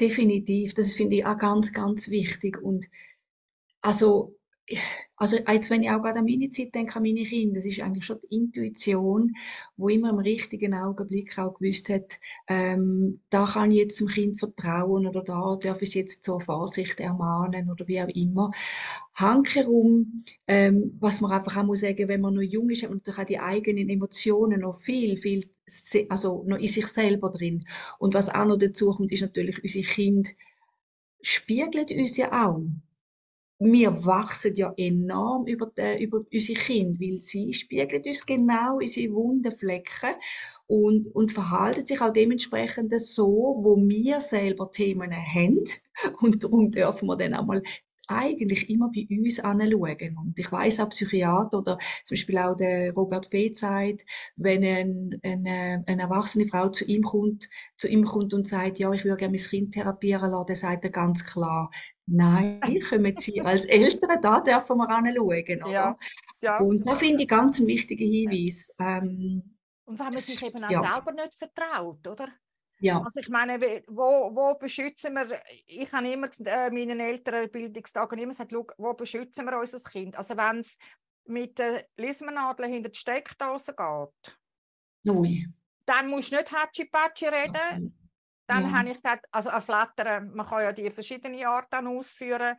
definitiv. 0.00 0.74
Das 0.74 0.94
finde 0.94 1.16
ich 1.16 1.26
auch 1.26 1.38
ganz, 1.38 1.72
ganz 1.72 2.10
wichtig. 2.10 2.60
Und 2.60 2.86
also 3.80 4.36
also 5.16 5.36
jetzt, 5.36 5.70
wenn 5.70 5.82
ich 5.82 5.90
auch 5.90 6.02
gerade 6.02 6.18
an 6.18 6.24
meine 6.24 6.50
Zeit 6.50 6.74
denke, 6.74 6.96
an 6.96 7.02
meine 7.02 7.24
Kinder, 7.24 7.54
das 7.54 7.66
ist 7.66 7.80
eigentlich 7.80 8.04
schon 8.04 8.18
die 8.22 8.34
Intuition, 8.34 9.34
wo 9.76 9.88
immer 9.88 10.10
im 10.10 10.18
richtigen 10.18 10.74
Augenblick 10.74 11.38
auch 11.38 11.54
gewusst 11.54 11.88
hat, 11.88 12.18
ähm, 12.48 13.20
da 13.30 13.46
kann 13.46 13.70
ich 13.70 13.78
jetzt 13.78 14.00
dem 14.00 14.08
Kind 14.08 14.38
vertrauen 14.38 15.06
oder 15.06 15.22
da 15.22 15.56
darf 15.56 15.82
ich 15.82 15.90
es 15.90 15.94
jetzt 15.94 16.24
zur 16.24 16.40
Vorsicht 16.40 17.00
ermahnen 17.00 17.70
oder 17.70 17.86
wie 17.86 18.00
auch 18.00 18.08
immer. 18.08 18.50
Hankerum, 19.14 20.24
ähm, 20.46 20.96
was 21.00 21.20
man 21.20 21.32
einfach 21.32 21.56
auch 21.56 21.64
muss 21.64 21.80
sagen, 21.80 22.08
wenn 22.08 22.20
man 22.20 22.34
noch 22.34 22.42
jung 22.42 22.68
ist, 22.70 22.82
hat 22.82 22.90
man 22.90 22.98
natürlich 22.98 23.20
auch 23.20 23.26
die 23.26 23.40
eigenen 23.40 23.88
Emotionen 23.88 24.60
noch 24.60 24.74
viel, 24.74 25.16
viel, 25.16 25.44
also 26.08 26.44
noch 26.46 26.58
in 26.58 26.68
sich 26.68 26.86
selber 26.88 27.30
drin. 27.30 27.64
Und 27.98 28.14
was 28.14 28.28
auch 28.28 28.44
noch 28.44 28.58
dazu 28.58 28.90
kommt, 28.90 29.12
ist 29.12 29.22
natürlich, 29.22 29.62
unsere 29.62 29.84
Kinder 29.84 30.30
spiegeln 31.22 31.86
uns 31.98 32.16
ja 32.16 32.46
auch 32.46 32.60
wir 33.58 34.04
wachsen 34.04 34.54
ja 34.54 34.72
enorm 34.76 35.46
über, 35.46 35.70
äh, 35.76 36.02
über 36.02 36.22
unsere 36.30 36.58
Kinder, 36.58 37.00
weil 37.00 37.18
sie 37.18 37.52
spiegeln 37.52 38.02
uns 38.04 38.26
genau 38.26 38.76
unsere 38.78 39.12
wunden 39.14 39.52
Flecken 39.52 40.14
und, 40.66 41.06
und 41.14 41.32
verhalten 41.32 41.86
sich 41.86 42.00
auch 42.00 42.12
dementsprechend 42.12 42.98
so, 43.00 43.26
wo 43.60 43.76
wir 43.76 44.20
selber 44.20 44.70
Themen 44.70 45.12
haben. 45.12 45.64
Und 46.20 46.44
darum 46.44 46.70
dürfen 46.70 47.06
wir 47.06 47.16
dann 47.16 47.34
auch 47.34 47.46
mal 47.46 47.62
eigentlich 48.08 48.70
immer 48.70 48.90
bei 48.90 49.06
uns 49.10 49.40
anschauen. 49.40 50.16
Und 50.18 50.38
ich 50.38 50.50
weiß 50.50 50.80
auch 50.80 50.88
Psychiater 50.90 51.58
oder 51.58 51.78
zum 52.04 52.14
Beispiel 52.14 52.38
auch 52.38 52.56
der 52.56 52.92
Robert 52.92 53.26
Fee 53.26 53.52
sagt, 53.52 54.04
wenn 54.36 54.64
ein, 54.64 55.20
eine, 55.22 55.82
eine 55.86 56.02
erwachsene 56.02 56.46
Frau 56.46 56.68
zu 56.68 56.84
ihm 56.84 57.02
kommt, 57.02 57.48
zu 57.76 57.88
ihm 57.88 58.04
kommt 58.04 58.32
und 58.34 58.46
sagt, 58.46 58.78
ja, 58.78 58.92
ich 58.92 59.04
würde 59.04 59.16
gerne 59.16 59.36
mein 59.36 59.48
Kind 59.48 59.74
therapieren 59.74 60.30
lassen, 60.30 60.46
dann 60.46 60.56
sagt 60.56 60.84
er 60.84 60.90
ganz 60.90 61.24
klar, 61.24 61.70
nein, 62.06 62.80
kommen 62.88 63.16
Sie 63.18 63.40
als 63.40 63.64
Eltern, 63.64 64.20
da 64.22 64.40
dürfen 64.40 64.78
wir 64.78 64.88
anschauen, 64.88 65.62
oder? 65.62 65.70
Ja, 65.70 65.98
ja. 66.40 66.58
Und 66.58 66.86
da 66.86 66.94
finde 66.94 67.22
ich 67.22 67.28
ganz 67.28 67.58
einen 67.58 67.68
wichtigen 67.68 68.08
Hinweis. 68.08 68.72
Ähm, 68.78 69.56
und 69.84 69.98
wenn 69.98 70.06
man 70.06 70.18
sich 70.18 70.44
eben 70.44 70.64
auch 70.64 70.70
ja. 70.70 70.82
selber 70.82 71.12
nicht 71.12 71.34
vertraut, 71.34 72.06
oder? 72.06 72.28
Ja. 72.78 73.00
Also 73.02 73.20
ich 73.20 73.28
meine, 73.28 73.58
wo, 73.86 74.30
wo 74.34 74.54
beschützen 74.58 75.14
wir, 75.14 75.40
ich 75.66 75.90
habe 75.92 76.08
immer 76.08 76.28
äh, 76.44 76.70
meinen 76.70 77.00
Eltern 77.00 77.50
Bildungstagen 77.50 78.18
immer 78.18 78.32
gesagt, 78.32 78.52
wo 78.52 78.92
beschützen 78.94 79.46
wir 79.46 79.58
unser 79.58 79.80
Kind? 79.80 80.16
Also 80.16 80.36
wenn 80.36 80.60
es 80.60 80.76
mit 81.24 81.58
der 81.58 81.86
Lismennadel 81.96 82.66
hinter 82.66 82.90
die 82.90 82.98
Steckdose 82.98 83.74
geht, 83.74 84.38
Ui. 85.08 85.46
dann 85.86 86.10
musst 86.10 86.32
du 86.32 86.36
nicht 86.36 86.52
Hatschi-Patschi 86.52 87.26
reden. 87.28 87.96
Dann 88.46 88.70
ja. 88.70 88.78
habe 88.78 88.88
ich 88.88 88.94
gesagt, 88.94 89.26
also 89.30 89.50
ein 89.50 89.62
Flattern, 89.62 90.32
man 90.34 90.46
kann 90.46 90.62
ja 90.62 90.72
die 90.72 90.90
verschiedenen 90.90 91.44
Arten 91.44 91.86
ausführen, 91.86 92.56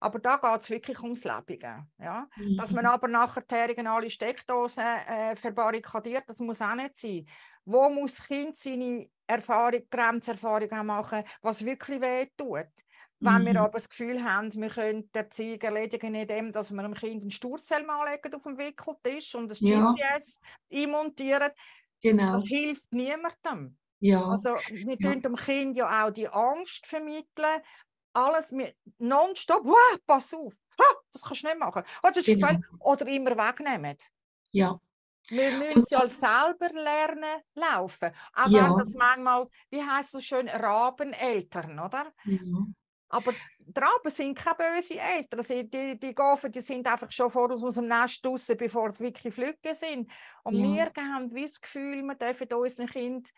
aber 0.00 0.18
da 0.20 0.36
geht 0.36 0.60
es 0.60 0.70
wirklich 0.70 1.00
ums 1.00 1.24
Lebige. 1.24 1.86
Ja? 1.98 2.28
Mhm. 2.36 2.56
Dass 2.56 2.70
man 2.70 2.86
aber 2.86 3.08
nachher 3.08 3.44
alle 3.90 4.10
Steckdosen 4.10 4.84
äh, 4.84 5.36
verbarrikadiert, 5.36 6.24
das 6.26 6.38
muss 6.38 6.62
auch 6.62 6.74
nicht 6.74 6.96
sein. 6.96 7.26
Wo 7.64 7.90
muss 7.90 8.16
das 8.16 8.26
Kind 8.26 8.56
seine 8.56 9.08
Erfahrung, 9.26 9.82
Grenzerfahrung 9.90 10.86
machen, 10.86 11.24
was 11.42 11.64
wirklich 11.64 12.00
weh 12.00 12.26
tut? 12.36 12.68
Wenn 13.20 13.42
mhm. 13.42 13.46
wir 13.46 13.60
aber 13.60 13.78
das 13.78 13.88
Gefühl 13.88 14.22
haben, 14.22 14.52
wir 14.54 14.70
können 14.70 15.10
die 15.12 15.18
Erziehung 15.18 15.60
erledigen, 15.60 16.14
indem 16.14 16.52
dass 16.52 16.70
wir 16.70 16.82
dem 16.82 16.94
Kind 16.94 17.22
einen 17.22 17.32
Sturzhelm 17.32 17.90
anlegen 17.90 18.32
auf 18.32 18.44
dem 18.44 18.56
Wickeltisch 18.56 19.34
und 19.34 19.50
das 19.50 19.58
ja. 19.60 19.92
GPS 19.92 20.40
einmontieren, 20.72 21.50
genau. 22.00 22.34
das 22.34 22.46
hilft 22.46 22.92
niemandem. 22.92 23.76
Ja. 24.00 24.22
Also 24.22 24.56
wir 24.70 24.96
ja. 24.98 25.14
dem 25.14 25.36
Kind 25.36 25.76
ja 25.76 26.06
auch 26.06 26.10
die 26.10 26.28
Angst 26.28 26.86
vermitteln, 26.86 27.62
alles 28.12 28.52
mit 28.52 28.76
nonstop, 28.98 29.64
wow, 29.64 29.98
pass 30.06 30.32
auf, 30.34 30.54
ha, 30.80 30.84
das 31.12 31.22
kannst 31.22 31.42
du 31.42 31.48
nicht 31.48 31.58
machen. 31.58 31.82
Oh, 32.02 32.08
das 32.12 32.24
genau. 32.24 32.54
Oder 32.80 33.06
immer 33.08 33.36
wegnehmen. 33.36 33.96
Ja. 34.52 34.78
Wir 35.30 35.50
müssen 35.50 35.84
ja 35.90 36.08
selber 36.08 36.72
lernen 36.72 37.42
laufen. 37.54 38.10
Auch 38.34 38.48
ja. 38.48 38.70
wenn 38.70 38.78
das 38.78 38.94
manchmal, 38.94 39.46
wie 39.70 39.82
heißt 39.82 40.06
es 40.06 40.12
so 40.12 40.20
schön, 40.20 40.48
Rabeneltern, 40.48 41.78
oder? 41.78 42.12
Ja. 42.24 42.66
Aber 43.10 43.32
die 43.58 43.80
Raben 43.80 44.10
sind 44.10 44.36
keine 44.36 44.56
böse 44.56 44.98
Eltern. 44.98 45.40
Also 45.40 45.62
die, 45.62 45.98
die 45.98 46.14
Gafen, 46.14 46.52
die 46.52 46.60
sind 46.60 46.86
einfach 46.86 47.10
schon 47.10 47.30
vor 47.30 47.50
uns 47.50 47.62
aus 47.62 47.74
dem 47.76 47.88
Nest 47.88 48.24
raus, 48.26 48.46
bevor 48.58 48.92
sie 48.92 49.04
wirklich 49.04 49.34
Flügge 49.34 49.74
sind. 49.74 50.10
Und 50.44 50.54
ja. 50.54 50.92
wir 50.94 51.02
haben 51.14 51.34
wie 51.34 51.42
das 51.42 51.60
Gefühl, 51.60 52.02
wir 52.02 52.14
dürfen 52.14 52.52
unseren 52.52 52.86
Kind 52.86 53.30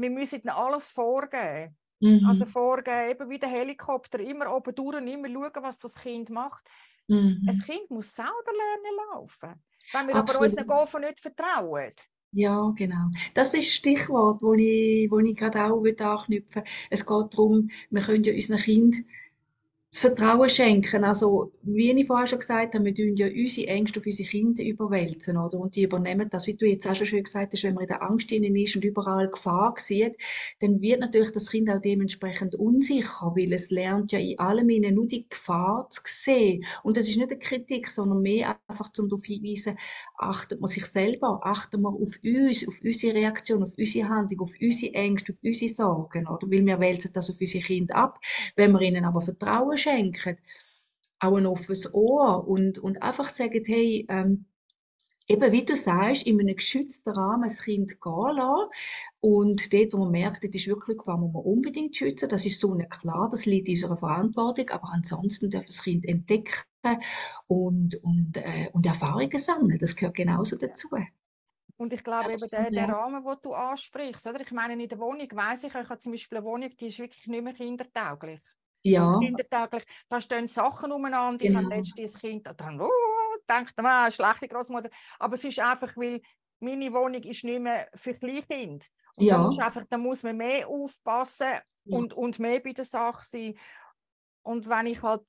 wir 0.00 0.10
müssen 0.10 0.48
alles 0.48 0.88
vorgeben. 0.88 1.76
Mhm. 2.00 2.26
Also 2.26 2.46
vorgeben, 2.46 3.10
eben 3.10 3.30
wie 3.30 3.38
der 3.38 3.48
Helikopter, 3.48 4.20
immer 4.20 4.54
oben 4.54 4.74
durch 4.74 5.04
immer 5.04 5.28
schauen, 5.28 5.62
was 5.62 5.78
das 5.80 5.94
Kind 5.94 6.30
macht. 6.30 6.64
Mhm. 7.08 7.44
Ein 7.48 7.58
Kind 7.60 7.90
muss 7.90 8.14
selber 8.14 8.30
lernen 8.32 8.96
laufen. 9.12 9.62
Wenn 9.92 10.08
wir 10.08 10.14
Absolut. 10.14 10.36
aber 10.36 10.50
unseren 10.50 10.66
Gofen 10.66 11.00
nicht 11.00 11.20
vertrauen. 11.20 11.92
Ja, 12.32 12.72
genau. 12.76 13.08
Das 13.32 13.54
ist 13.54 13.68
das 13.68 13.74
Stichwort, 13.74 14.42
wo 14.42 14.52
ich, 14.54 15.10
wo 15.10 15.18
ich 15.18 15.34
gerade 15.34 15.64
auch 15.64 15.82
anknüpfen 15.82 16.62
will. 16.62 16.70
Es 16.90 17.06
geht 17.06 17.34
darum, 17.34 17.70
wir 17.90 18.02
können 18.02 18.22
ja 18.22 18.34
unseren 18.34 18.58
Kindern 18.58 19.04
das 19.90 20.00
Vertrauen 20.00 20.50
schenken. 20.50 21.02
Also, 21.02 21.50
wie 21.62 21.90
ich 21.90 22.06
vorher 22.06 22.26
schon 22.26 22.40
gesagt 22.40 22.74
habe, 22.74 22.84
wir 22.84 22.94
tun 22.94 23.16
ja 23.16 23.26
unsere 23.26 23.68
Ängste 23.68 24.00
auf 24.00 24.06
unsere 24.06 24.28
Kinder 24.28 24.62
überwälzen, 24.62 25.38
oder? 25.38 25.58
Und 25.58 25.76
die 25.76 25.84
übernehmen 25.84 26.28
das, 26.30 26.46
wie 26.46 26.54
du 26.54 26.66
jetzt 26.66 26.86
auch 26.86 26.94
schon 26.94 27.06
schön 27.06 27.24
gesagt 27.24 27.54
hast, 27.54 27.64
wenn 27.64 27.74
man 27.74 27.84
in 27.84 27.88
der 27.88 28.02
Angst 28.02 28.30
innen 28.30 28.54
ist 28.54 28.76
und 28.76 28.84
überall 28.84 29.30
Gefahr 29.30 29.74
sieht, 29.78 30.16
dann 30.60 30.82
wird 30.82 31.00
natürlich 31.00 31.32
das 31.32 31.50
Kind 31.50 31.70
auch 31.70 31.80
dementsprechend 31.80 32.54
unsicher, 32.54 33.32
weil 33.34 33.50
es 33.54 33.70
lernt 33.70 34.12
ja 34.12 34.18
in 34.18 34.38
allem 34.38 34.68
innen 34.68 34.94
nur 34.94 35.06
die 35.06 35.26
Gefahr 35.26 35.88
zu 35.88 36.02
sehen. 36.04 36.64
Und 36.82 36.98
das 36.98 37.08
ist 37.08 37.16
nicht 37.16 37.30
eine 37.30 37.38
Kritik, 37.38 37.88
sondern 37.88 38.20
mehr 38.20 38.58
einfach 38.68 38.92
zum 38.92 39.08
darauf 39.08 39.24
hinweisen, 39.24 39.78
achtet 40.18 40.60
man 40.60 40.68
sich 40.68 40.84
selber, 40.84 41.40
achtet 41.44 41.80
man 41.80 41.94
auf 41.94 42.18
uns, 42.22 42.68
auf 42.68 42.74
unsere 42.84 43.14
Reaktion, 43.14 43.62
auf 43.62 43.72
unsere 43.78 44.08
Handlung, 44.08 44.40
auf 44.40 44.52
unsere 44.60 44.92
Ängste, 44.92 45.32
auf 45.32 45.38
unsere 45.42 45.72
Sorgen, 45.72 46.26
oder? 46.26 46.50
Weil 46.50 46.66
wir 46.66 46.78
wälzen 46.78 47.10
das 47.14 47.30
auf 47.30 47.40
unsere 47.40 47.64
Kinder 47.64 47.96
ab. 47.96 48.18
Wenn 48.54 48.72
wir 48.72 48.82
ihnen 48.82 49.06
aber 49.06 49.22
Vertrauen 49.22 49.78
schenken, 49.88 50.38
auch 51.20 51.36
ein 51.36 51.46
offenes 51.46 51.92
Ohr 51.94 52.46
und, 52.46 52.78
und 52.78 53.02
einfach 53.02 53.28
sagen, 53.28 53.62
hey, 53.66 54.06
ähm, 54.08 54.46
eben 55.28 55.52
wie 55.52 55.64
du 55.64 55.76
sagst, 55.76 56.26
in 56.26 56.40
einem 56.40 56.56
geschützten 56.56 57.10
Rahmen 57.10 57.48
das 57.48 57.62
Kind 57.62 58.00
gehen 58.00 58.36
lassen. 58.36 58.70
Und 59.20 59.72
dort, 59.72 59.92
wo 59.92 59.98
man 59.98 60.10
merkt, 60.10 60.44
das 60.44 60.54
ist 60.54 60.68
wirklich 60.68 60.96
muss 60.96 61.06
man 61.06 61.44
unbedingt 61.44 61.96
schützen. 61.96 62.28
Das 62.28 62.46
ist 62.46 62.58
so 62.58 62.74
nicht 62.74 62.90
klar, 62.90 63.28
das 63.30 63.46
liegt 63.46 63.68
in 63.68 63.74
unserer 63.74 63.96
Verantwortung. 63.96 64.70
Aber 64.70 64.88
ansonsten 64.92 65.50
darf 65.50 65.66
das 65.66 65.82
Kind 65.82 66.06
entdecken 66.06 66.64
und, 67.46 67.96
und, 68.02 68.36
äh, 68.36 68.70
und 68.72 68.86
Erfahrungen 68.86 69.38
sammeln. 69.38 69.78
Das 69.78 69.94
gehört 69.94 70.16
genauso 70.16 70.56
dazu. 70.56 70.88
Und 71.76 71.92
ich 71.92 72.02
glaube, 72.02 72.30
ja, 72.30 72.36
eben 72.36 72.48
der, 72.50 72.70
der 72.70 72.88
Rahmen, 72.88 73.24
den 73.24 73.36
du 73.42 73.52
ansprichst, 73.52 74.26
oder? 74.26 74.40
ich 74.40 74.50
meine, 74.50 74.82
in 74.82 74.88
der 74.88 74.98
Wohnung 74.98 75.28
weiss 75.32 75.62
ich, 75.62 75.72
ich 75.74 75.88
habe 75.88 75.98
zum 76.00 76.10
Beispiel 76.10 76.38
eine 76.38 76.46
Wohnung, 76.46 76.70
die 76.76 76.88
ist 76.88 76.98
wirklich 76.98 77.26
nicht 77.28 77.44
mehr 77.44 77.54
kindertauglich. 77.54 78.40
Ja. 78.82 79.06
Also 79.06 79.20
kindertäglich, 79.20 79.84
da 80.08 80.20
stehen 80.20 80.48
Sachen 80.48 80.92
umeinander. 80.92 81.44
Genau. 81.44 81.60
Ich 81.60 81.64
habe 81.66 81.76
letztens 81.76 82.18
Kind, 82.18 82.48
dann, 82.56 82.80
oh, 82.80 82.88
denkt, 83.48 83.74
ah, 83.78 84.10
schlechte 84.10 84.48
Großmutter. 84.48 84.90
Aber 85.18 85.34
es 85.34 85.44
ist 85.44 85.58
einfach, 85.58 85.96
weil 85.96 86.20
meine 86.60 86.92
Wohnung 86.92 87.22
ist 87.22 87.44
nicht 87.44 87.60
mehr 87.60 87.88
für 87.94 88.14
Kleinkind. 88.14 88.86
Und 89.16 89.26
ja. 89.26 89.36
da, 89.36 89.42
muss 89.42 89.58
einfach, 89.58 89.84
da 89.88 89.98
muss 89.98 90.22
man 90.22 90.36
mehr 90.36 90.68
aufpassen 90.68 91.54
ja. 91.84 91.98
und, 91.98 92.14
und 92.14 92.38
mehr 92.38 92.60
bei 92.60 92.72
der 92.72 92.84
Sache 92.84 93.24
sein. 93.24 93.58
Und 94.42 94.68
wenn 94.68 94.86
ich 94.86 95.02
halt 95.02 95.22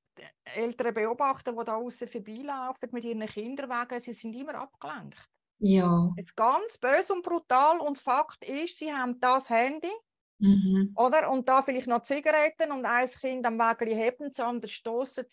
Eltern 0.44 0.94
beobachte, 0.94 1.54
die 1.58 1.66
da 1.66 1.76
außen 1.76 2.08
vorbeilaufen 2.08 2.90
mit 2.92 3.04
ihren 3.04 3.26
Kinderwagen, 3.26 4.00
sie 4.00 4.14
sind 4.14 4.36
immer 4.36 4.56
abgelenkt. 4.56 5.18
Ja. 5.60 6.12
Jetzt 6.16 6.36
ganz 6.36 6.78
böse 6.78 7.14
und 7.14 7.24
brutal 7.24 7.80
und 7.80 7.98
Fakt 7.98 8.46
ist, 8.46 8.78
sie 8.78 8.94
haben 8.94 9.20
das 9.20 9.50
Handy, 9.50 9.92
mhm. 10.40 10.94
oder? 10.96 11.30
Und 11.30 11.48
da 11.48 11.62
vielleicht 11.62 11.88
noch 11.88 12.04
Zigaretten 12.04 12.72
und 12.72 12.86
ein 12.86 13.10
Kind 13.10 13.46
am 13.46 13.60
Wagen 13.60 13.88
heben, 13.88 14.30
das 14.30 14.40
andere 14.40 14.70
stoßen. 14.70 15.26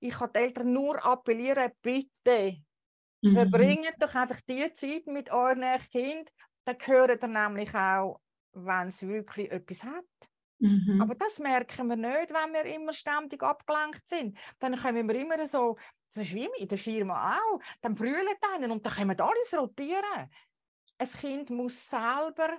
Ich 0.00 0.14
kann 0.14 0.30
die 0.34 0.38
Eltern 0.38 0.72
nur 0.72 1.04
appellieren, 1.04 1.72
bitte, 1.82 2.56
mhm. 3.22 3.34
verbringt 3.34 3.94
doch 3.98 4.14
einfach 4.14 4.40
die 4.48 4.72
Zeit 4.74 5.06
mit 5.06 5.30
euren 5.30 5.64
Kind. 5.90 6.30
Dann 6.64 6.76
hören 6.84 7.18
ihr 7.20 7.28
nämlich 7.28 7.74
auch, 7.74 8.20
wenn 8.52 8.88
es 8.88 9.02
wirklich 9.06 9.50
etwas 9.50 9.84
hat. 9.84 10.04
Mhm. 10.60 11.00
Aber 11.00 11.14
das 11.14 11.38
merken 11.38 11.88
wir 11.88 11.96
nicht, 11.96 12.30
wenn 12.30 12.52
wir 12.52 12.64
immer 12.74 12.92
ständig 12.92 13.42
abgelenkt 13.42 14.06
sind. 14.08 14.38
Dann 14.58 14.76
können 14.76 15.08
wir 15.08 15.14
immer 15.14 15.46
so, 15.46 15.76
das 16.12 16.24
ist 16.24 16.34
wie 16.34 16.48
in 16.58 16.68
der 16.68 16.78
Firma 16.78 17.38
auch, 17.38 17.60
dann 17.80 17.94
brüllen 17.94 18.26
einen 18.54 18.70
und 18.70 18.84
dann 18.84 18.92
können 18.92 19.16
wir 19.16 19.24
alles 19.24 19.54
rotieren. 19.54 20.30
Ein 20.98 21.08
Kind 21.08 21.50
muss 21.50 21.88
selber 21.88 22.58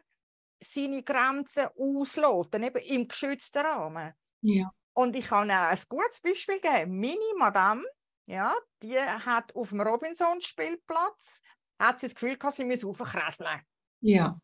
seine 0.63 1.03
Grenzen 1.03 1.67
ausloten, 1.77 2.63
eben 2.63 2.81
im 2.83 3.07
geschützten 3.07 3.65
Rahmen. 3.65 4.13
Ja. 4.41 4.71
Und 4.93 5.15
ich 5.15 5.27
kann 5.27 5.49
auch 5.49 5.69
ein 5.69 5.79
gutes 5.89 6.21
Beispiel 6.21 6.59
geben. 6.59 6.99
Meine 6.99 7.37
Madame, 7.37 7.83
ja, 8.25 8.53
die 8.83 8.99
hat 8.99 9.55
auf 9.55 9.69
dem 9.69 9.81
Robinson-Spielplatz 9.81 11.41
hat 11.79 11.99
sie 11.99 12.07
das 12.07 12.15
Gefühl 12.15 12.37
gehabt, 12.37 12.55
sie 12.55 12.65
müsse 12.65 12.87
aufkresseln. 12.87 13.61
Ja. 14.01 14.39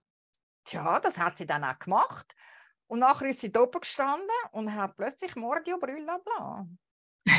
Tja, 0.64 1.00
das 1.00 1.18
hat 1.18 1.38
sie 1.38 1.46
dann 1.46 1.64
auch 1.64 1.78
gemacht. 1.80 2.36
Und 2.88 3.00
nachher 3.00 3.30
ist 3.30 3.42
sie 3.42 3.52
oben 3.56 3.80
gestanden 3.80 4.28
und 4.52 4.74
hat 4.74 4.96
plötzlich 4.96 5.36
Mordio 5.36 5.78
Brülla 5.78 6.18
bla. 6.18 6.68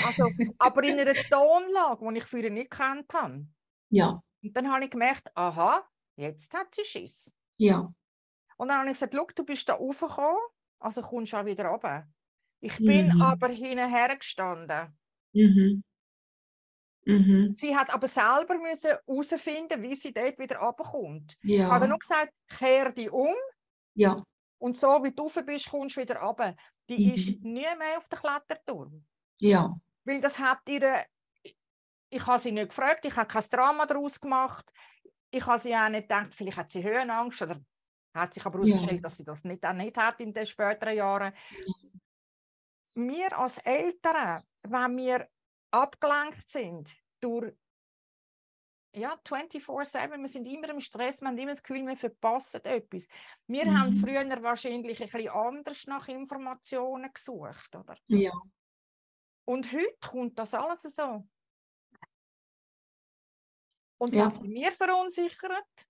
Also, 0.06 0.28
aber 0.58 0.84
in 0.84 1.00
einer 1.00 1.14
Tonlage, 1.14 2.06
die 2.08 2.18
ich 2.18 2.24
früher 2.24 2.50
nicht 2.50 2.70
kennt 2.70 3.12
habe. 3.14 3.46
Ja. 3.90 4.22
Und 4.42 4.56
dann 4.56 4.70
habe 4.70 4.84
ich 4.84 4.90
gemerkt, 4.90 5.30
aha, 5.34 5.86
jetzt 6.16 6.52
hat 6.54 6.74
sie 6.74 6.84
Schiss. 6.84 7.34
Ja. 7.56 7.92
Und 8.58 8.68
dann 8.68 8.78
habe 8.78 8.88
ich 8.88 8.94
gesagt, 8.94 9.14
schau, 9.14 9.26
du 9.34 9.44
bist 9.44 9.68
da 9.68 9.74
raufgekommen, 9.74 10.40
also 10.80 11.00
kommst 11.00 11.32
du 11.32 11.36
auch 11.36 11.44
wieder 11.44 11.66
runter. 11.66 12.06
Ich 12.60 12.76
bin 12.76 13.14
mhm. 13.14 13.22
aber 13.22 13.48
hinterher 13.48 14.16
gestanden. 14.16 14.98
Mhm. 15.32 15.84
Mhm. 17.04 17.54
Sie 17.56 17.74
hat 17.74 17.88
aber 17.90 18.08
selber 18.08 18.58
müssen 18.58 18.90
herausfinden, 19.06 19.80
wie 19.82 19.94
sie 19.94 20.12
dort 20.12 20.38
wieder 20.38 20.58
runterkommt. 20.58 21.38
Ja. 21.42 21.66
Ich 21.66 21.70
habe 21.70 21.88
nur 21.88 21.98
gesagt, 21.98 22.32
kehr 22.48 22.92
dich 22.92 23.10
um. 23.10 23.34
Ja. 23.94 24.20
Und 24.58 24.76
so 24.76 25.02
wie 25.04 25.12
du 25.12 25.22
rauf 25.22 25.38
bist, 25.46 25.70
kommst 25.70 25.96
du 25.96 26.00
wieder 26.00 26.20
runter. 26.20 26.56
Die 26.88 27.06
mhm. 27.06 27.14
ist 27.14 27.42
nie 27.42 27.62
mehr 27.78 27.98
auf 27.98 28.08
dem 28.08 28.18
Kletterturm. 28.18 29.06
Ja. 29.38 29.72
Weil 30.04 30.20
das 30.20 30.38
hat 30.38 30.60
ihre. 30.68 31.04
Ich 32.10 32.26
habe 32.26 32.42
sie 32.42 32.52
nicht 32.52 32.70
gefragt, 32.70 33.04
ich 33.04 33.14
habe 33.14 33.28
kein 33.28 33.44
Drama 33.50 33.86
daraus 33.86 34.20
gemacht. 34.20 34.70
Ich 35.30 35.46
habe 35.46 35.60
sie 35.60 35.76
auch 35.76 35.88
nicht 35.90 36.08
gedacht, 36.08 36.34
vielleicht 36.34 36.56
hat 36.56 36.70
sie 36.70 36.82
Höhenangst 36.82 37.42
oder 37.42 37.60
hat 38.14 38.34
sich 38.34 38.44
aber 38.44 38.58
herausgestellt, 38.58 38.98
ja. 38.98 39.02
dass 39.02 39.16
sie 39.16 39.24
das 39.24 39.44
nicht, 39.44 39.64
auch 39.64 39.72
nicht 39.72 39.96
hat 39.96 40.20
in 40.20 40.32
den 40.32 40.46
späteren 40.46 40.96
Jahren. 40.96 41.32
Ja. 41.50 41.74
Wir 42.94 43.38
als 43.38 43.58
Eltern, 43.58 44.42
wenn 44.62 44.96
wir 44.96 45.28
abgelenkt 45.70 46.48
sind 46.48 46.90
durch 47.20 47.52
ja, 48.94 49.14
24-7, 49.24 50.18
wir 50.18 50.28
sind 50.28 50.46
immer 50.48 50.70
im 50.70 50.80
Stress, 50.80 51.20
wir 51.20 51.28
haben 51.28 51.38
immer 51.38 51.52
das 51.52 51.62
Gefühl, 51.62 51.86
wir 51.86 51.96
verpassen 51.96 52.64
etwas. 52.64 53.06
Wir 53.46 53.66
mhm. 53.66 53.78
haben 53.78 53.96
früher 53.96 54.42
wahrscheinlich 54.42 55.00
ein 55.02 55.08
bisschen 55.08 55.30
anders 55.30 55.86
nach 55.86 56.08
Informationen 56.08 57.12
gesucht, 57.12 57.74
oder? 57.76 57.96
Ja. 58.06 58.32
Und 59.44 59.72
heute 59.72 59.96
kommt 60.00 60.38
das 60.38 60.54
alles 60.54 60.82
so. 60.82 61.26
Und 63.98 64.14
ja. 64.14 64.24
dann 64.24 64.34
sind 64.34 64.50
wir 64.50 64.72
verunsichert. 64.72 65.86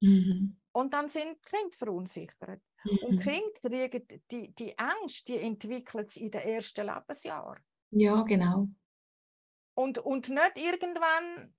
Mhm. 0.00 0.60
Und 0.76 0.92
dann 0.92 1.08
sind 1.08 1.38
die 1.38 1.50
Kinder 1.50 1.74
verunsichert. 1.74 2.60
Mhm. 2.84 2.98
Und 3.06 3.22
Kinder 3.22 3.50
kriegen 3.62 4.22
die, 4.30 4.54
die 4.54 4.78
Angst, 4.78 5.26
die 5.26 5.38
entwickelt 5.38 6.10
sie 6.10 6.24
in 6.24 6.30
den 6.30 6.42
ersten 6.42 6.86
Lebensjahren. 6.86 7.64
Ja, 7.92 8.22
genau. 8.24 8.68
Und, 9.72 9.96
und 9.96 10.28
nicht 10.28 10.52
irgendwann 10.56 11.54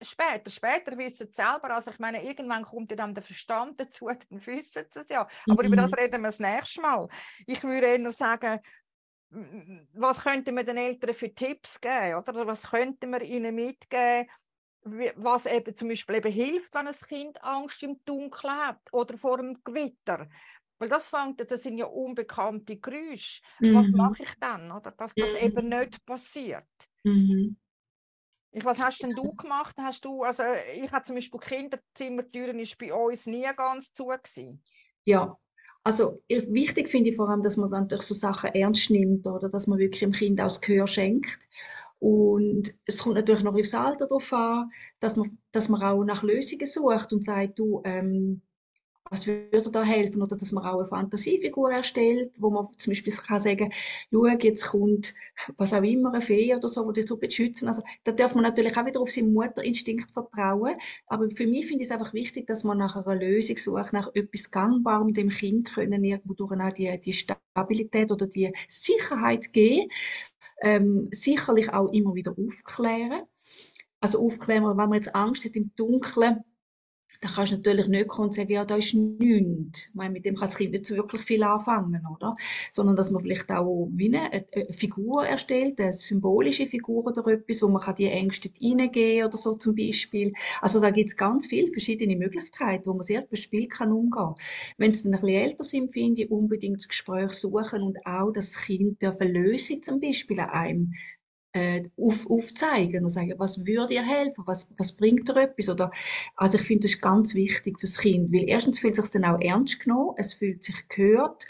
später. 0.00 0.50
Später 0.50 0.96
wissen 0.96 1.26
sie 1.26 1.34
selber. 1.34 1.74
Also 1.74 1.90
ich 1.90 1.98
meine, 1.98 2.24
irgendwann 2.24 2.62
kommt 2.62 2.90
ja 2.90 2.96
dann 2.96 3.14
der 3.14 3.22
Verstand 3.22 3.78
dazu, 3.78 4.06
dann 4.30 4.46
wissen 4.46 4.86
sie 4.90 5.00
es 5.00 5.10
ja. 5.10 5.28
Aber 5.50 5.62
mhm. 5.64 5.68
über 5.68 5.76
das 5.76 5.90
mhm. 5.90 5.96
reden 5.98 6.22
wir 6.22 6.28
das 6.28 6.40
nächste 6.40 6.80
Mal. 6.80 7.08
Ich 7.46 7.62
würde 7.62 7.88
eher 7.88 8.10
sagen, 8.10 8.58
was 9.92 10.22
könnten 10.22 10.56
wir 10.56 10.64
den 10.64 10.78
Eltern 10.78 11.14
für 11.14 11.34
Tipps 11.34 11.78
geben? 11.78 12.14
Oder 12.14 12.46
was 12.46 12.70
könnten 12.70 13.10
wir 13.10 13.20
ihnen 13.20 13.54
mitgeben, 13.54 14.30
was 14.84 15.46
eben 15.46 15.76
zum 15.76 15.88
Beispiel 15.88 16.16
eben 16.16 16.32
hilft, 16.32 16.74
wenn 16.74 16.86
ein 16.86 16.94
Kind 16.94 17.42
Angst 17.42 17.82
im 17.82 18.04
Dunkeln 18.04 18.52
hat 18.52 18.80
oder 18.92 19.16
vor 19.16 19.38
einem 19.38 19.62
Gewitter? 19.62 20.28
Weil 20.78 20.88
das 20.88 21.08
fängt, 21.08 21.48
das 21.48 21.62
sind 21.62 21.78
ja 21.78 21.86
unbekannte 21.86 22.76
Geräusche. 22.76 23.40
Mhm. 23.60 23.74
Was 23.74 23.88
mache 23.88 24.22
ich 24.24 24.34
dann, 24.40 24.72
oder? 24.72 24.90
Dass 24.90 25.14
das 25.14 25.30
mhm. 25.32 25.38
eben 25.38 25.68
nicht 25.68 26.04
passiert. 26.04 26.66
Mhm. 27.04 27.56
Ich, 28.50 28.64
was 28.64 28.80
hast 28.80 29.02
denn 29.02 29.14
du 29.14 29.32
gemacht? 29.32 29.76
Hast 29.78 30.04
du, 30.04 30.24
also 30.24 30.42
ich 30.76 30.90
habe 30.90 31.04
zum 31.04 31.14
Beispiel 31.14 31.40
Kinderzimmertüren 31.40 32.58
ist 32.58 32.76
bei 32.76 32.92
uns 32.92 33.26
nie 33.26 33.48
ganz 33.56 33.94
zu 33.94 34.06
gewesen. 34.06 34.62
Ja, 35.04 35.38
also 35.84 36.22
wichtig 36.28 36.88
finde 36.88 37.10
ich 37.10 37.16
vor 37.16 37.28
allem, 37.28 37.42
dass 37.42 37.56
man 37.56 37.70
dann 37.70 37.88
durch 37.88 38.02
so 38.02 38.14
Sachen 38.14 38.52
ernst 38.52 38.90
nimmt 38.90 39.26
oder 39.26 39.48
dass 39.48 39.66
man 39.66 39.78
wirklich 39.78 40.00
dem 40.00 40.12
Kind 40.12 40.40
auch 40.40 40.44
das 40.44 40.60
Gehör 40.60 40.86
schenkt. 40.86 41.38
Und 42.02 42.74
es 42.84 42.98
kommt 42.98 43.14
natürlich 43.14 43.44
noch 43.44 43.54
aufs 43.54 43.74
Alter 43.74 44.08
darauf 44.08 44.32
an, 44.32 44.72
dass 44.98 45.14
man, 45.14 45.38
dass 45.52 45.68
man 45.68 45.80
auch 45.84 46.02
nach 46.02 46.24
Lösungen 46.24 46.66
sucht 46.66 47.12
und 47.12 47.24
sagt, 47.24 47.60
du, 47.60 47.80
ähm, 47.84 48.42
was 49.10 49.26
würde 49.26 49.70
da 49.70 49.82
helfen? 49.82 50.22
Oder 50.22 50.36
dass 50.36 50.52
man 50.52 50.64
auch 50.64 50.78
eine 50.78 50.86
Fantasiefigur 50.86 51.70
erstellt, 51.72 52.30
wo 52.38 52.50
man 52.50 52.66
zum 52.78 52.92
Beispiel 52.92 53.12
kann 53.12 53.40
sagen, 53.40 53.72
schau, 54.10 54.26
jetzt 54.26 54.64
kommt 54.64 55.14
was 55.56 55.72
auch 55.72 55.82
immer, 55.82 56.12
eine 56.12 56.20
Fee 56.20 56.54
oder 56.54 56.68
so, 56.68 56.90
die 56.92 57.04
dich 57.04 57.18
beschützen. 57.18 57.68
Also 57.68 57.82
da 58.04 58.12
darf 58.12 58.34
man 58.34 58.44
natürlich 58.44 58.76
auch 58.76 58.86
wieder 58.86 59.00
auf 59.00 59.10
seinen 59.10 59.32
Mutterinstinkt 59.32 60.10
vertrauen. 60.10 60.74
Aber 61.06 61.28
für 61.30 61.46
mich 61.46 61.66
finde 61.66 61.82
ich 61.82 61.88
es 61.88 61.92
einfach 61.92 62.14
wichtig, 62.14 62.46
dass 62.46 62.64
man 62.64 62.78
nach 62.78 62.96
einer 62.96 63.16
Lösung 63.16 63.56
sucht, 63.56 63.92
nach 63.92 64.10
etwas 64.14 64.50
Gangbarem 64.50 65.12
dem 65.14 65.28
Kind 65.28 65.72
können 65.74 66.04
irgendwo 66.04 66.34
durch 66.34 66.52
auch 66.52 66.72
die, 66.72 66.98
die 67.00 67.12
Stabilität 67.12 68.10
oder 68.10 68.26
die 68.26 68.52
Sicherheit 68.68 69.52
geben. 69.52 69.90
Ähm, 70.60 71.08
sicherlich 71.12 71.72
auch 71.72 71.92
immer 71.92 72.14
wieder 72.14 72.34
aufklären. 72.38 73.22
Also 74.00 74.20
aufklären, 74.20 74.64
wenn 74.64 74.76
man 74.76 74.94
jetzt 74.94 75.14
Angst 75.14 75.44
hat 75.44 75.56
im 75.56 75.70
Dunkeln, 75.76 76.44
da 77.22 77.28
kannst 77.28 77.52
du 77.52 77.56
natürlich 77.56 77.86
nicht 77.86 78.08
kommen 78.08 78.28
und 78.28 78.34
sagen, 78.34 78.50
ja, 78.50 78.64
da 78.64 78.74
ist 78.74 78.94
nichts. 78.94 79.86
Ich 79.86 79.94
meine, 79.94 80.10
mit 80.10 80.24
dem 80.24 80.34
kann 80.34 80.48
das 80.48 80.56
Kind 80.56 80.72
nicht 80.72 80.86
so 80.86 80.96
wirklich 80.96 81.22
viel 81.22 81.44
anfangen, 81.44 82.04
oder? 82.12 82.34
Sondern, 82.72 82.96
dass 82.96 83.12
man 83.12 83.22
vielleicht 83.22 83.48
auch 83.52 83.88
wie 83.92 84.12
eine, 84.12 84.32
eine 84.32 84.72
Figur 84.72 85.24
erstellt, 85.24 85.80
eine 85.80 85.92
symbolische 85.92 86.66
Figur 86.66 87.06
oder 87.06 87.24
etwas, 87.28 87.62
wo 87.62 87.68
man 87.68 87.80
kann 87.80 87.94
die 87.94 88.06
Ängste 88.06 88.50
reingeben 88.60 89.28
oder 89.28 89.36
so 89.36 89.54
zum 89.54 89.76
Beispiel. 89.76 90.32
Also 90.60 90.80
da 90.80 90.90
gibt 90.90 91.10
es 91.10 91.16
ganz 91.16 91.46
viele 91.46 91.70
verschiedene 91.70 92.16
Möglichkeiten, 92.16 92.86
wo 92.86 92.92
man 92.92 93.02
sehr 93.02 93.22
verspielt 93.24 93.70
kann 93.70 93.92
umgehen. 93.92 94.34
Wenn 94.76 94.92
sie 94.92 95.04
dann 95.04 95.14
ein 95.14 95.20
bisschen 95.20 95.28
älter 95.28 95.64
sind, 95.64 95.92
finde 95.92 96.22
ich, 96.22 96.30
unbedingt 96.30 96.78
das 96.78 96.88
Gespräch 96.88 97.30
suchen 97.34 97.82
und 97.82 98.04
auch 98.04 98.32
das 98.32 98.58
Kind 98.58 99.00
dürfen 99.00 99.28
lösen, 99.32 99.80
zum 99.80 100.00
Beispiel 100.00 100.40
an 100.40 100.50
einem 100.50 100.92
äh, 101.52 101.82
auf, 101.96 102.28
aufzeigen 102.30 103.04
und 103.04 103.10
sagen, 103.10 103.34
was 103.38 103.66
würde 103.66 103.94
ihr 103.94 104.02
helfen, 104.02 104.44
was, 104.46 104.70
was 104.78 104.92
bringt 104.92 105.28
ihr 105.28 105.36
etwas? 105.36 105.68
Oder, 105.68 105.90
also 106.36 106.58
ich 106.58 106.64
finde, 106.64 106.82
das 106.82 106.94
ist 106.94 107.02
ganz 107.02 107.34
wichtig 107.34 107.78
fürs 107.78 107.98
Kind, 107.98 108.32
weil 108.32 108.48
erstens 108.48 108.78
fühlt 108.78 108.98
es 108.98 109.04
sich 109.04 109.20
dann 109.20 109.30
auch 109.30 109.40
ernst 109.40 109.80
genommen, 109.80 110.14
es 110.16 110.34
fühlt 110.34 110.64
sich 110.64 110.88
gehört 110.88 111.46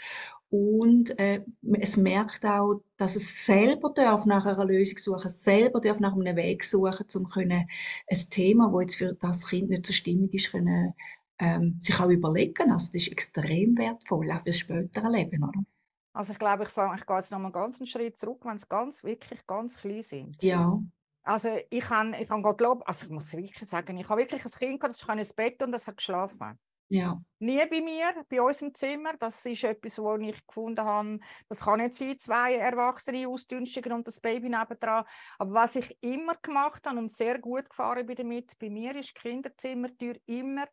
und 0.49 1.17
äh, 1.17 1.41
es 1.79 1.97
merkt 1.97 2.45
auch, 2.45 2.83
dass 2.97 3.15
es 3.15 3.45
selber 3.45 3.91
darf 3.95 4.25
nach 4.27 4.45
einer 4.45 4.65
Lösung 4.65 4.99
suchen, 4.99 5.29
selber 5.29 5.81
darf 5.81 5.99
nach 5.99 6.13
einem 6.13 6.35
Weg 6.35 6.63
suchen, 6.63 7.07
um 7.15 7.25
können 7.25 7.67
ein 8.07 8.17
Thema, 8.29 8.71
wo 8.71 8.81
jetzt 8.81 8.97
für 8.97 9.15
das 9.15 9.47
Kind 9.47 9.69
nicht 9.69 9.87
so 9.87 9.93
stimmig 9.93 10.33
ist, 10.33 10.51
können, 10.51 10.93
ähm, 11.39 11.77
sich 11.79 11.99
auch 11.99 12.09
überlegen. 12.09 12.71
Also 12.71 12.87
das 12.87 12.95
ist 12.95 13.11
extrem 13.11 13.77
wertvoll, 13.77 14.31
auch 14.31 14.41
fürs 14.43 14.59
spätere 14.59 15.09
Leben, 15.09 15.43
oder? 15.43 15.63
Also 16.13 16.33
ich 16.33 16.39
glaube, 16.39 16.63
ich, 16.63 16.69
fange, 16.69 16.95
ich 16.95 17.05
gehe 17.05 17.17
jetzt 17.17 17.31
noch 17.31 17.39
mal 17.39 17.45
einen 17.45 17.53
ganzen 17.53 17.85
Schritt 17.87 18.17
zurück, 18.17 18.45
wenn 18.45 18.57
es 18.57 18.69
ganz, 18.69 19.03
wirklich 19.03 19.45
ganz 19.47 19.77
klein 19.77 20.03
sind. 20.03 20.37
Ja. 20.41 20.79
Also 21.23 21.49
ich 21.69 21.85
kann, 21.85 22.13
ich 22.13 22.27
kann 22.27 22.43
Gott 22.43 22.61
loben, 22.61 22.83
also 22.83 23.05
ich 23.05 23.11
muss 23.11 23.33
wirklich 23.33 23.67
sagen, 23.67 23.97
ich 23.97 24.09
habe 24.09 24.21
wirklich 24.21 24.43
ein 24.45 24.51
Kind 24.51 24.79
gehabt, 24.81 24.93
das 24.95 25.07
kann 25.07 25.17
ins 25.17 25.33
Bett 25.33 25.61
und 25.63 25.71
das 25.71 25.87
hat 25.87 25.97
geschlafen. 25.97 26.59
Ja. 26.89 27.23
Nie 27.39 27.65
bei 27.69 27.81
mir, 27.81 28.25
bei 28.29 28.41
uns 28.41 28.61
im 28.61 28.73
Zimmer. 28.75 29.13
Das 29.19 29.45
ist 29.45 29.63
etwas, 29.63 29.97
wo 29.99 30.15
ich 30.17 30.45
gefunden 30.45 30.81
habe, 30.85 31.19
das 31.49 31.61
kann 31.61 31.79
nicht 31.79 31.95
sein, 31.95 32.19
zwei 32.19 32.55
Erwachsene 32.55 33.27
ausdünstigen 33.27 33.93
und 33.93 34.07
das 34.07 34.21
Baby 34.21 34.49
nebendran. 34.49 35.05
Aber 35.39 35.53
was 35.53 35.75
ich 35.75 35.97
immer 36.01 36.35
gemacht 36.41 36.85
habe 36.87 36.99
und 36.99 37.13
sehr 37.13 37.39
gut 37.39 37.69
gefahren 37.69 38.05
bin 38.05 38.15
damit, 38.17 38.57
bei 38.59 38.69
mir 38.69 38.95
ist 38.95 39.09
die 39.17 39.21
Kinderzimmertür 39.21 40.17
immer 40.25 40.67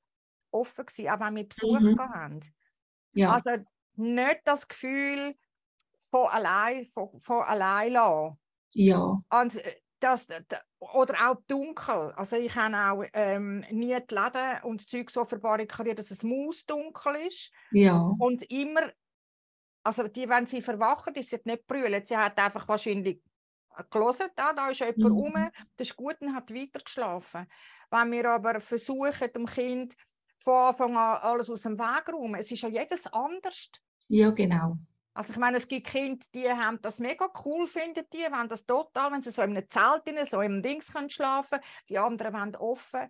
offen 0.51 0.87
gewesen, 0.87 1.09
auch 1.11 1.21
wenn 1.21 1.37
wir 1.37 1.49
Besuch 1.49 1.81
Mhm. 1.81 1.99
haben. 1.99 2.41
Ja. 3.13 3.33
Also 3.35 3.51
nicht 4.01 4.41
das 4.45 4.67
Gefühl 4.69 5.35
von 6.11 6.27
allein, 6.29 6.87
von, 6.87 7.21
von 7.21 7.43
allein 7.43 7.93
lassen. 7.93 8.39
Ja. 8.75 9.21
Und 9.31 9.57
äh, 9.57 9.77
das, 10.01 10.27
oder 10.79 11.31
auch 11.31 11.37
dunkel. 11.47 12.13
Also 12.17 12.37
ich 12.37 12.55
habe 12.57 12.77
auch 12.77 13.05
ähm, 13.13 13.61
nie 13.71 13.97
die 14.01 14.15
Läden 14.15 14.63
und 14.65 14.81
das 14.81 14.87
Zeug 14.87 15.11
so 15.11 15.25
verbarrikadiert, 15.25 15.99
dass 15.99 16.11
es 16.11 16.23
mausdunkel 16.23 17.17
ist. 17.27 17.53
Ja. 17.71 17.99
Und 18.19 18.43
immer, 18.51 18.91
also 19.85 20.09
die, 20.09 20.29
wenn 20.29 20.47
sie 20.47 20.63
verwachen, 20.63 21.15
ist 21.15 21.31
sie 21.31 21.41
nicht 21.45 21.67
brüllen. 21.67 22.05
Sie 22.07 22.17
hat 22.17 22.39
einfach 22.39 22.67
wahrscheinlich 22.67 23.23
gelesen, 23.91 24.29
da, 24.37 24.53
da 24.53 24.71
ist 24.71 24.81
jemand 24.81 24.99
Mhm. 24.99 25.13
rum, 25.13 25.51
das 25.77 25.89
ist 25.89 25.97
gut 25.97 26.17
und 26.21 26.35
hat 26.35 26.53
weiter 26.53 26.81
geschlafen. 26.81 27.47
Wenn 27.91 28.13
wir 28.13 28.31
aber 28.31 28.61
versuchen, 28.61 29.33
dem 29.35 29.47
Kind 29.47 29.95
von 30.39 30.69
Anfang 30.69 30.97
an 30.97 31.19
alles 31.19 31.51
aus 31.51 31.63
dem 31.63 31.79
Weg 31.79 32.07
zu 32.07 32.13
räumen, 32.13 32.41
es 32.41 32.51
ist 32.51 32.63
ja 32.63 32.69
jedes 32.69 33.07
anders. 33.07 33.71
Ja, 34.11 34.31
genau. 34.31 34.77
Also 35.15 35.33
ich 35.33 35.39
meine, 35.39 35.57
es 35.57 35.67
gibt 35.67 35.89
Kinder, 35.89 36.25
die 36.35 36.49
haben 36.49 36.81
das 36.83 37.01
mega 37.01 37.29
cool, 37.45 37.67
finden 37.67 38.05
die, 38.13 38.19
wenn 38.31 38.49
das 38.49 38.65
total, 38.65 39.11
wenn 39.13 39.23
sie 39.23 39.33
so 39.33 39.43
in 39.43 39.57
einem 39.57 39.69
Zelt, 39.69 40.07
drin, 40.07 40.25
so 40.25 40.41
im 40.41 40.63
Dings 40.63 40.93
können 40.93 41.11
schlafen 41.11 41.59
die 41.89 41.99
anderen 41.99 42.33
wollen 42.33 42.57
offen. 42.57 43.09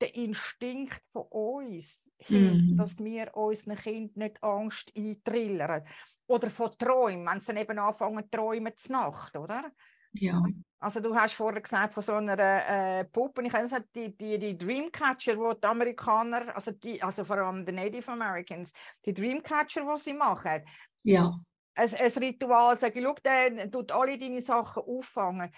Der 0.00 0.14
Instinkt 0.14 1.02
von 1.10 1.26
uns 1.30 2.10
hilft, 2.18 2.64
Mhm. 2.64 2.78
dass 2.78 2.98
wir 3.04 3.36
unseren 3.36 3.76
Kind 3.76 4.16
nicht 4.16 4.42
Angst 4.42 4.92
eintrillern. 4.96 5.86
Oder 6.26 6.48
von 6.50 6.70
Träumen, 6.78 7.26
wenn 7.26 7.40
sie 7.40 7.52
eben 7.54 7.78
anfangen 7.78 8.24
zu 8.24 8.30
träumen 8.30 8.72
zur 8.76 8.92
Nacht, 8.96 9.36
oder? 9.36 9.72
Ja. 10.12 10.42
Also 10.80 11.00
du 11.00 11.14
hast 11.14 11.34
vorher 11.34 11.60
gesagt 11.60 11.92
von 11.92 12.02
so 12.02 12.14
einer 12.14 12.38
äh, 12.38 13.04
Puppe, 13.04 13.42
ich 13.42 13.52
habe 13.52 13.64
gesagt, 13.64 13.88
die, 13.94 14.16
die, 14.16 14.38
die 14.38 14.56
Dreamcatcher, 14.56 15.36
wo 15.36 15.52
die 15.52 15.66
Amerikaner, 15.66 16.54
also, 16.54 16.70
die, 16.70 17.02
also 17.02 17.24
vor 17.24 17.36
allem 17.36 17.66
die 17.66 17.72
Native 17.72 18.10
Americans, 18.10 18.72
die 19.04 19.12
Dreamcatcher, 19.12 19.82
die 19.82 20.00
sie 20.02 20.14
machen, 20.14 20.64
Ja. 21.02 21.38
ein, 21.74 21.94
ein 21.94 22.10
Ritual, 22.12 22.78
sagen, 22.80 23.02
schau, 23.02 23.14
der 23.22 23.70
tut 23.70 23.92
alle 23.92 24.18
deine 24.18 24.40
Sachen 24.40 24.82
auffangen. 24.82 25.52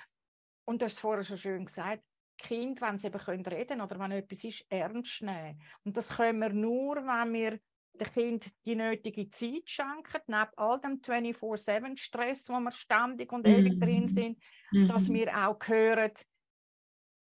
Und 0.64 0.80
du 0.82 0.86
hast 0.86 0.94
es 0.94 1.00
vorher 1.00 1.24
schon 1.24 1.38
schön 1.38 1.64
gesagt, 1.64 2.02
Kind, 2.38 2.80
wenn 2.80 2.98
sie 2.98 3.06
eben 3.06 3.18
können 3.20 3.46
reden 3.46 3.80
oder 3.80 3.98
wenn 4.00 4.10
etwas 4.10 4.42
ist, 4.42 4.64
ernst 4.68 5.22
nehmen. 5.22 5.62
Und 5.84 5.96
das 5.96 6.16
können 6.16 6.40
wir 6.40 6.50
nur, 6.50 6.96
wenn 6.96 7.32
wir 7.32 7.58
dem 7.94 8.08
Kind 8.12 8.50
die 8.66 8.76
nötige 8.76 9.28
Zeit 9.30 9.68
schenken, 9.70 10.20
neben 10.26 10.50
all 10.56 10.80
dem 10.80 11.00
24-7-Stress, 11.02 12.48
wo 12.48 12.60
wir 12.60 12.72
ständig 12.72 13.32
und 13.32 13.46
ewig 13.46 13.78
drin 13.78 14.08
Mhm. 14.08 14.08
sind, 14.08 14.42
dass 14.86 15.08
Mhm. 15.08 15.12
wir 15.12 15.34
auch 15.36 15.58
hören, 15.66 16.12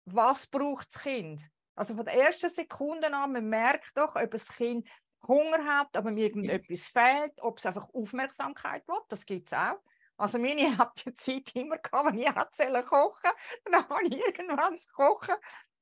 was 0.05 0.47
braucht 0.47 0.87
das 0.93 1.01
Kind. 1.03 1.41
Also 1.75 1.95
von 1.95 2.05
der 2.05 2.15
ersten 2.15 2.49
Sekunde 2.49 3.13
an, 3.13 3.31
man 3.31 3.47
merkt 3.47 3.91
doch, 3.95 4.15
ob 4.15 4.31
das 4.31 4.49
Kind 4.49 4.87
Hunger 5.27 5.63
hat, 5.65 5.95
aber 5.95 6.11
mir 6.11 6.25
irgendetwas 6.25 6.87
fehlt, 6.87 7.33
ob 7.41 7.59
es 7.59 7.65
einfach 7.65 7.87
Aufmerksamkeit 7.93 8.87
will, 8.87 8.99
das 9.09 9.25
gibt 9.25 9.51
es 9.51 9.57
auch. 9.57 9.79
Also 10.17 10.37
meine 10.39 10.77
hat 10.77 11.05
die 11.05 11.13
Zeit 11.13 11.55
immer 11.55 11.77
gehabt, 11.77 12.13
wenn 12.13 12.17
ich 12.19 12.85
kochen 12.87 13.31
dann 13.65 13.73
habe 13.89 14.03
ich 14.07 14.13
irgendwann 14.17 14.73
das 14.73 14.87
Kochen 14.89 15.35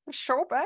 verschoben. 0.04 0.62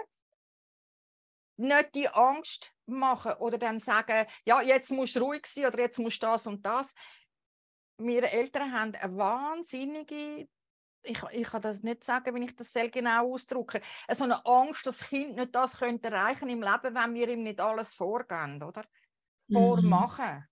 Nicht 1.57 1.95
die 1.95 2.09
Angst 2.09 2.75
machen 2.87 3.35
oder 3.35 3.59
dann 3.59 3.79
sagen, 3.79 4.27
ja, 4.45 4.61
jetzt 4.61 4.91
musst 4.91 5.17
du 5.17 5.21
ruhig 5.21 5.47
sein 5.47 5.67
oder 5.67 5.81
jetzt 5.81 5.99
musst 5.99 6.23
du 6.23 6.27
das 6.27 6.47
und 6.47 6.65
das. 6.67 6.93
Meine 7.99 8.31
Eltern 8.31 8.73
haben 8.73 8.95
eine 8.95 9.17
wahnsinnige 9.17 10.49
ich, 11.05 11.23
ich 11.33 11.49
kann 11.49 11.63
das 11.63 11.83
nicht 11.83 12.03
sagen, 12.03 12.35
wenn 12.35 12.43
ich 12.43 12.57
das 12.57 12.73
sehr 12.73 12.89
genau 12.89 13.35
ausdrücke. 13.35 13.81
So 14.13 14.25
eine 14.25 14.45
Angst, 14.47 14.87
dass 14.87 14.99
das 14.99 15.09
Kind 15.09 15.37
nicht 15.37 15.55
das 15.55 15.79
könnte 15.79 16.09
erreichen 16.09 16.49
im 16.49 16.63
Leben, 16.63 16.95
wenn 16.95 17.15
wir 17.15 17.29
ihm 17.29 17.43
nicht 17.43 17.61
alles 17.61 17.95
vorgeben, 17.95 18.63
oder? 18.63 18.85
Mhm. 19.49 19.55
Vormachen. 19.55 20.49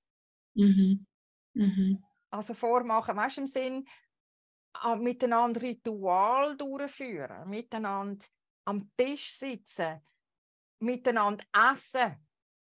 Mhm. 0.55 1.07
Mhm. 1.55 2.05
Also 2.31 2.55
vormachen, 2.55 3.17
weißt 3.17 3.39
du, 3.39 3.41
im 3.43 3.47
Sinn, 3.47 3.87
miteinander 4.99 5.63
Ritual 5.63 6.57
durchführen, 6.57 7.49
miteinander 7.49 8.25
am 8.65 8.91
Tisch 8.97 9.33
sitzen, 9.33 10.01
miteinander 10.83 11.45
essen, 11.53 12.17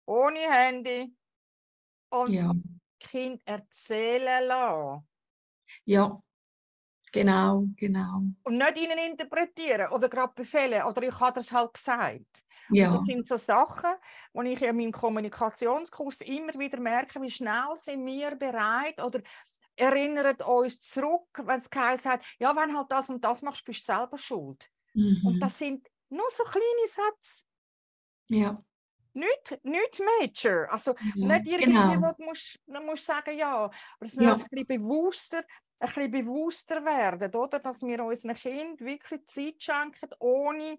ohne 0.06 0.38
Handy 0.38 1.16
und 2.11 2.32
Ja. 2.32 2.52
Kind 3.00 3.42
erzählen 3.46 4.46
lassen. 4.46 5.08
Ja. 5.85 6.20
Genau, 7.12 7.66
genau. 7.76 8.22
Und 8.44 8.56
nicht 8.56 8.76
ihnen 8.78 8.98
interpretieren 8.98 9.92
oder 9.92 10.08
gerade 10.08 10.32
befehlen 10.35 10.82
oder 10.85 11.02
ich 11.02 11.20
habe 11.20 11.35
das 11.35 11.52
halt 11.52 11.74
gesagt. 11.74 12.42
Ja. 12.70 12.90
Das 12.90 13.04
sind 13.04 13.28
so 13.28 13.37
Sachen, 13.37 13.90
wo 14.32 14.40
ich 14.42 14.62
in 14.62 14.76
meinem 14.76 14.92
Kommunikationskurs 14.92 16.22
immer 16.22 16.54
wieder 16.54 16.80
merke, 16.80 17.20
wie 17.20 17.30
schnell 17.30 17.76
sind 17.76 18.06
wir 18.06 18.35
bereit 18.37 19.02
oder 19.02 19.20
erinnert 19.76 20.42
uns 20.42 20.80
zurück, 20.80 21.28
wenn 21.44 21.58
es 21.58 21.68
geheißen 21.68 22.12
hat, 22.12 22.24
ja, 22.38 22.54
wenn 22.56 22.76
halt 22.76 22.90
das 22.90 23.11
und 23.11 23.22
das 23.24 23.42
machst, 23.42 23.64
bist 23.64 23.88
du 23.88 23.92
selber 23.92 24.16
schuld. 24.18 24.70
Mhm. 24.94 25.20
Und 25.24 25.40
das 25.40 25.58
sind 25.58 25.88
nur 26.08 26.28
so 26.30 26.44
kleine 26.44 26.87
Sätze, 26.87 27.44
Ja. 28.33 28.55
nicht, 29.14 29.59
nicht 29.64 30.01
major. 30.21 30.71
Also 30.73 30.95
Ja. 31.14 31.14
nicht 31.21 31.47
irgendwie, 31.47 31.85
Genau. 31.85 32.01
wo 32.01 32.12
du 32.18 32.25
musst, 32.25 32.59
musst 32.66 33.07
sagen, 33.07 33.37
ja, 33.37 33.57
aber 33.57 33.75
dass 34.01 34.16
wir 34.16 34.29
Ja. 34.29 34.33
uns 34.33 34.42
ein 34.45 34.49
bisschen 34.51 34.66
bewusster, 34.83 35.45
ein 35.81 35.88
bisschen 35.88 36.11
bewusster 36.12 36.85
werden, 36.85 37.35
oder? 37.35 37.59
Dass 37.61 37.83
wir 37.83 38.05
unseren 38.05 38.35
Kind 38.37 38.81
wirklich 38.81 39.27
Zeit 39.29 39.62
schenken, 39.62 40.11
ohne 40.21 40.79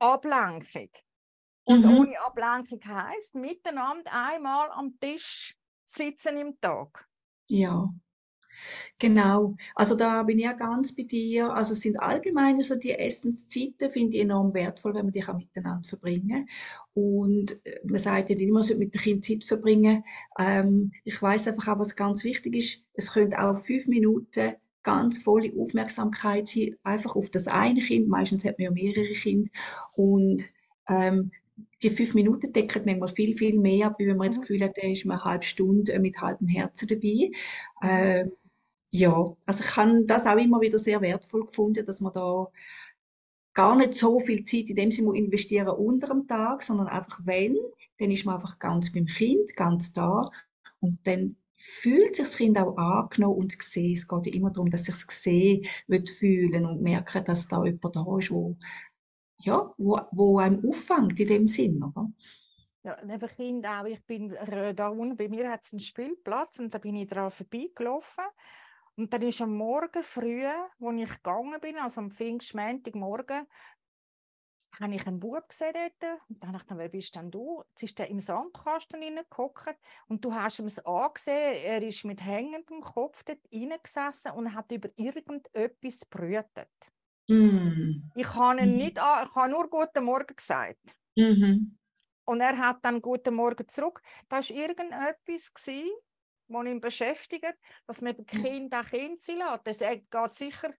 Ablenkung. 0.00 0.90
Und 1.64 1.86
Mhm. 1.86 1.86
ohne 1.86 2.20
Ablenkung 2.20 2.80
heisst, 2.84 3.34
miteinander 3.34 4.12
einmal 4.12 4.70
am 4.72 4.98
Tisch 5.00 5.56
sitzen 5.86 6.36
im 6.38 6.60
Tag. 6.60 7.08
Ja, 7.48 7.88
genau. 8.98 9.56
Also 9.74 9.94
da 9.96 10.22
bin 10.22 10.38
ich 10.38 10.44
ja 10.44 10.52
ganz 10.52 10.94
bei 10.94 11.04
dir. 11.04 11.52
Also 11.52 11.72
es 11.72 11.80
sind 11.80 11.98
allgemein 12.00 12.60
so 12.62 12.74
die 12.76 12.92
Essenszeiten, 12.92 13.90
finde 13.90 14.16
ich 14.16 14.22
enorm 14.22 14.54
wertvoll, 14.54 14.94
wenn 14.94 15.04
man 15.06 15.12
die 15.12 15.24
auch 15.24 15.36
miteinander 15.36 15.88
verbringen 15.88 16.48
Und 16.94 17.60
äh, 17.66 17.80
man 17.84 17.98
sagt 17.98 18.30
ja 18.30 18.36
nicht 18.36 18.44
immer, 18.46 18.54
man 18.54 18.62
sollte 18.62 18.78
mit 18.80 18.94
dem 18.94 19.00
Kind 19.00 19.24
Zeit 19.24 19.44
verbringen. 19.44 20.04
Ähm, 20.38 20.92
ich 21.04 21.20
weiß 21.20 21.48
einfach 21.48 21.68
auch, 21.68 21.78
was 21.78 21.96
ganz 21.96 22.24
wichtig 22.24 22.54
ist. 22.56 22.84
Es 22.94 23.12
können 23.12 23.34
auch 23.34 23.58
fünf 23.58 23.88
Minuten 23.88 24.52
ganz 24.82 25.18
volle 25.22 25.52
Aufmerksamkeit 25.58 26.46
sein, 26.48 26.76
einfach 26.82 27.16
auf 27.16 27.30
das 27.30 27.48
eine 27.48 27.80
Kind. 27.80 28.08
Meistens 28.08 28.44
hat 28.44 28.58
man 28.58 28.64
ja 28.66 28.70
mehrere 28.70 29.12
Kinder. 29.14 29.50
Und 29.96 30.44
ähm, 30.88 31.30
die 31.82 31.90
fünf 31.90 32.14
Minuten 32.14 32.52
decken 32.52 32.82
manchmal 32.84 33.08
viel, 33.08 33.34
viel 33.36 33.58
mehr 33.58 33.86
ab, 33.88 33.96
wie 33.98 34.06
wenn 34.06 34.16
man 34.16 34.26
jetzt 34.26 34.36
Mhm. 34.36 34.40
das 34.40 34.48
Gefühl 34.48 34.64
hat, 34.64 34.76
der 34.76 34.90
ist 34.90 35.04
mal 35.06 35.14
eine 35.14 35.24
halbe 35.24 35.44
Stunde 35.44 35.98
mit 36.00 36.20
halbem 36.20 36.48
Herzen 36.48 36.88
dabei. 36.88 37.30
Ähm, 37.82 38.32
ja, 38.94 39.36
also 39.44 39.64
ich 39.64 39.76
habe 39.76 40.04
das 40.06 40.24
auch 40.24 40.36
immer 40.36 40.60
wieder 40.60 40.78
sehr 40.78 41.00
wertvoll 41.00 41.46
gefunden, 41.46 41.84
dass 41.84 42.00
man 42.00 42.12
da 42.12 42.46
gar 43.52 43.74
nicht 43.74 43.94
so 43.94 44.20
viel 44.20 44.44
Zeit 44.44 44.68
in 44.68 44.76
dem 44.76 44.92
Sinne 44.92 45.18
investieren 45.18 45.68
unter 45.68 46.06
dem 46.06 46.28
Tag, 46.28 46.62
sondern 46.62 46.86
einfach 46.86 47.18
wenn, 47.24 47.56
dann 47.98 48.12
ist 48.12 48.24
man 48.24 48.36
einfach 48.36 48.60
ganz 48.60 48.92
beim 48.92 49.06
Kind, 49.06 49.56
ganz 49.56 49.92
da 49.92 50.30
und 50.78 51.04
dann 51.08 51.36
fühlt 51.56 52.14
sich 52.14 52.24
das 52.24 52.36
Kind 52.36 52.56
auch 52.56 52.76
angenommen 52.76 53.40
und 53.40 53.58
gesehen. 53.58 53.94
Es 53.94 54.06
geht 54.06 54.26
ja 54.26 54.32
immer 54.32 54.50
darum, 54.50 54.70
dass 54.70 54.84
sich 54.84 54.94
es 54.94 55.06
gesehen 55.08 55.66
wird 55.88 56.08
fühlen 56.08 56.64
und 56.64 56.80
merken, 56.80 57.24
dass 57.24 57.48
da 57.48 57.64
jemand 57.64 57.96
da 57.96 58.06
ist, 58.18 58.30
wo 58.30 58.56
ja, 59.40 59.74
wo, 59.76 59.98
wo 60.12 60.38
einem 60.38 60.64
auffängt 60.68 61.18
in 61.18 61.26
dem 61.26 61.48
Sinn, 61.48 61.82
oder? 61.82 62.12
Ja, 62.84 62.96
neben 63.04 63.28
Kind 63.28 63.66
auch. 63.66 63.86
Ich 63.86 64.04
bin 64.04 64.32
äh, 64.34 64.72
da 64.72 64.88
unten, 64.88 65.16
bei 65.16 65.28
mir 65.28 65.50
hat 65.50 65.64
es 65.64 65.72
einen 65.72 65.80
Spielplatz 65.80 66.60
und 66.60 66.72
da 66.72 66.78
bin 66.78 66.94
ich 66.94 67.08
dran 67.08 67.32
vorbeigelaufen. 67.32 68.24
Und 68.96 69.12
dann 69.12 69.22
ist 69.22 69.40
am 69.40 69.56
Morgen 69.56 70.02
früh, 70.04 70.44
wo 70.78 70.92
ich 70.92 71.10
gegangen 71.10 71.60
bin, 71.60 71.76
also 71.78 72.00
am 72.00 72.10
Pfingstmontagmorgen, 72.10 73.46
habe 74.80 74.94
ich 74.94 75.06
einen 75.06 75.20
Bub 75.20 75.48
gesehen 75.48 75.72
dort. 76.00 76.20
Und 76.28 76.42
dann 76.42 76.52
dachte 76.52 76.74
ich, 76.74 76.78
wer 76.78 76.88
bist 76.88 77.14
denn 77.14 77.30
du? 77.30 77.62
Jetzt 77.70 77.82
ist 77.84 77.98
der 77.98 78.08
im 78.08 78.18
Sandkasten 78.20 79.02
reingehockt 79.02 79.76
und 80.08 80.24
du 80.24 80.34
hast 80.34 80.58
ihm 80.58 80.66
es 80.66 80.84
angesehen, 80.84 81.56
er 81.64 81.82
ist 81.82 82.04
mit 82.04 82.24
hängendem 82.24 82.80
Kopf 82.80 83.22
dort 83.24 83.40
reingesessen 83.52 84.32
und 84.32 84.54
hat 84.54 84.72
über 84.72 84.90
irgendetwas 84.96 86.04
brütet. 86.06 86.70
Mm. 87.28 88.10
Ich 88.14 88.34
habe 88.34 88.62
ihn 88.62 88.76
Mhm. 88.76 88.76
nicht 88.76 88.98
an, 88.98 89.28
ich 89.28 89.36
habe 89.36 89.50
nur 89.52 89.70
Guten 89.70 90.02
Morgen 90.04 90.34
gesagt. 90.34 90.96
Mhm. 91.16 91.76
Und 92.26 92.40
er 92.40 92.56
hat 92.58 92.84
dann 92.84 93.02
Guten 93.02 93.34
Morgen 93.34 93.68
zurück. 93.68 94.02
Da 94.28 94.36
war 94.36 94.50
irgendetwas, 94.50 95.52
gewesen, 95.54 95.90
was 96.54 96.66
ihn 96.66 96.80
beschäftigt, 96.80 97.54
dass 97.86 98.00
man 98.00 98.16
dem 98.16 98.26
Ja. 98.32 98.44
Kind 98.44 98.74
auch 98.74 98.86
Kind 98.86 99.22
sein 99.24 99.38
lässt. 99.38 99.66
Das 99.66 99.78
geht 99.80 100.34
sicher 100.34 100.74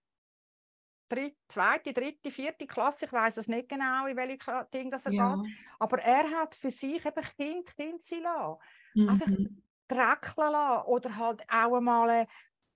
dritte, 1.08 1.36
zweite, 1.48 1.92
dritte, 1.92 2.30
vierte 2.32 2.66
Klasse, 2.66 3.04
ich 3.06 3.12
weiß 3.12 3.36
es 3.36 3.46
nicht 3.48 3.68
genau, 3.68 4.06
in 4.06 4.16
welche 4.16 4.68
Ding 4.74 4.90
das 4.90 5.06
er 5.06 5.12
Ja. 5.12 5.36
geht. 5.38 5.38
Aber 5.78 5.98
er 6.02 6.28
hat 6.32 6.54
für 6.54 6.70
sich 6.70 7.04
eben 7.04 7.24
Kind, 7.36 7.76
Kind 7.76 8.02
sein 8.02 8.22
lassen. 8.22 8.58
Einfach 9.04 9.28
Mhm. 9.28 9.62
Dreckeln 9.88 10.52
lassen 10.52 10.86
oder 10.88 11.16
halt 11.16 11.42
auch 11.48 11.76
einmal 11.76 12.26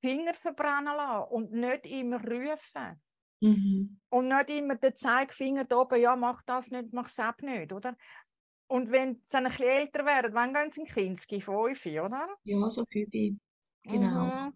Finger 0.00 0.34
verbrennen 0.34 0.96
lassen 0.96 1.30
und 1.32 1.52
nicht 1.52 1.86
immer 1.86 2.20
rufen. 2.24 3.00
Mhm. 3.42 4.00
Und 4.12 4.26
nicht 4.28 4.50
immer 4.50 4.74
den 4.74 4.96
Zeigefinger 4.96 5.64
da 5.64 5.76
oben, 5.76 6.00
ja, 6.00 6.16
mach 6.16 6.42
das 6.42 6.68
nicht, 6.72 6.92
mach 6.92 7.08
das 7.08 7.36
nicht, 7.42 7.72
oder? 7.72 7.96
Und 8.70 8.92
wenn 8.92 9.16
sie 9.16 9.32
dann 9.32 9.46
ein 9.46 9.50
bisschen 9.50 9.66
älter 9.66 10.06
werden, 10.06 10.32
wann 10.32 10.54
gehen 10.54 10.70
sie 10.70 10.82
in 10.82 10.86
Kinski? 10.86 11.40
Fünf, 11.40 11.84
oder? 11.86 12.28
Ja, 12.44 12.70
so 12.70 12.84
fünf. 12.88 13.10
Genau. 13.82 14.24
Mhm. 14.24 14.52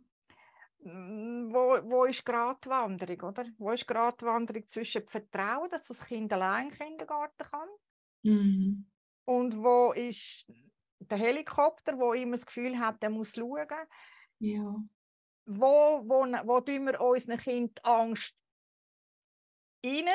Mm, 0.85 1.53
Wo, 1.53 1.81
wo 1.90 2.05
ist 2.05 2.24
gerade 2.24 2.61
die 2.64 2.68
Wanderung, 2.68 3.20
oder? 3.22 3.44
Wo 3.59 3.72
ist 3.72 3.88
gerade 3.88 4.16
die 4.20 4.24
Wanderung 4.27 4.68
zwischen 4.68 5.03
dem 5.03 5.09
Vertrauen, 5.09 5.68
dass 5.68 5.88
das 5.88 6.05
Kind 6.05 6.33
allein 6.33 6.68
in 6.68 6.70
den 6.70 6.79
Kindergarten 6.79 7.42
kann? 7.50 7.68
Mhm. 8.22 8.87
Und 9.24 9.57
wo 9.57 9.92
ist 9.92 10.46
der 11.00 11.18
Helikopter, 11.18 11.98
wo 11.98 12.12
immer 12.12 12.37
das 12.37 12.46
Gefühl 12.46 12.79
hat, 12.79 13.03
der 13.03 13.11
muss 13.11 13.35
schauen? 13.35 13.66
Ja. 14.38 14.77
Wo, 15.46 16.03
wo, 16.07 16.24
wo 16.46 16.61
tun 16.61 16.87
wir 16.87 17.00
unseren 17.00 17.38
Kind 17.38 17.85
Angst 17.85 18.37
rein, 19.85 20.07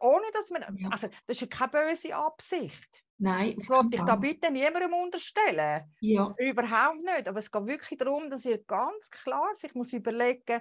ohne 0.00 0.30
dass 0.32 0.48
wir, 0.50 0.60
Ja. 0.76 0.90
also 0.90 1.08
das 1.08 1.36
ist 1.36 1.40
ja 1.40 1.46
keine 1.48 1.72
böse 1.72 2.14
Absicht. 2.14 3.02
Nein, 3.18 3.56
keinen 3.56 3.68
wollte 3.68 3.96
ich 3.96 4.02
da 4.02 4.16
bitte 4.16 4.50
niemandem 4.50 4.94
unterstellen. 4.94 5.94
Ja, 6.00 6.32
Überhaupt 6.38 7.02
nicht. 7.02 7.28
Aber 7.28 7.38
es 7.38 7.50
geht 7.50 7.66
wirklich 7.66 7.98
darum, 7.98 8.30
dass 8.30 8.44
ihr 8.44 8.62
ganz 8.64 9.10
klar 9.10 9.54
sich 9.56 9.74
muss 9.74 9.92
überlegen, 9.92 10.60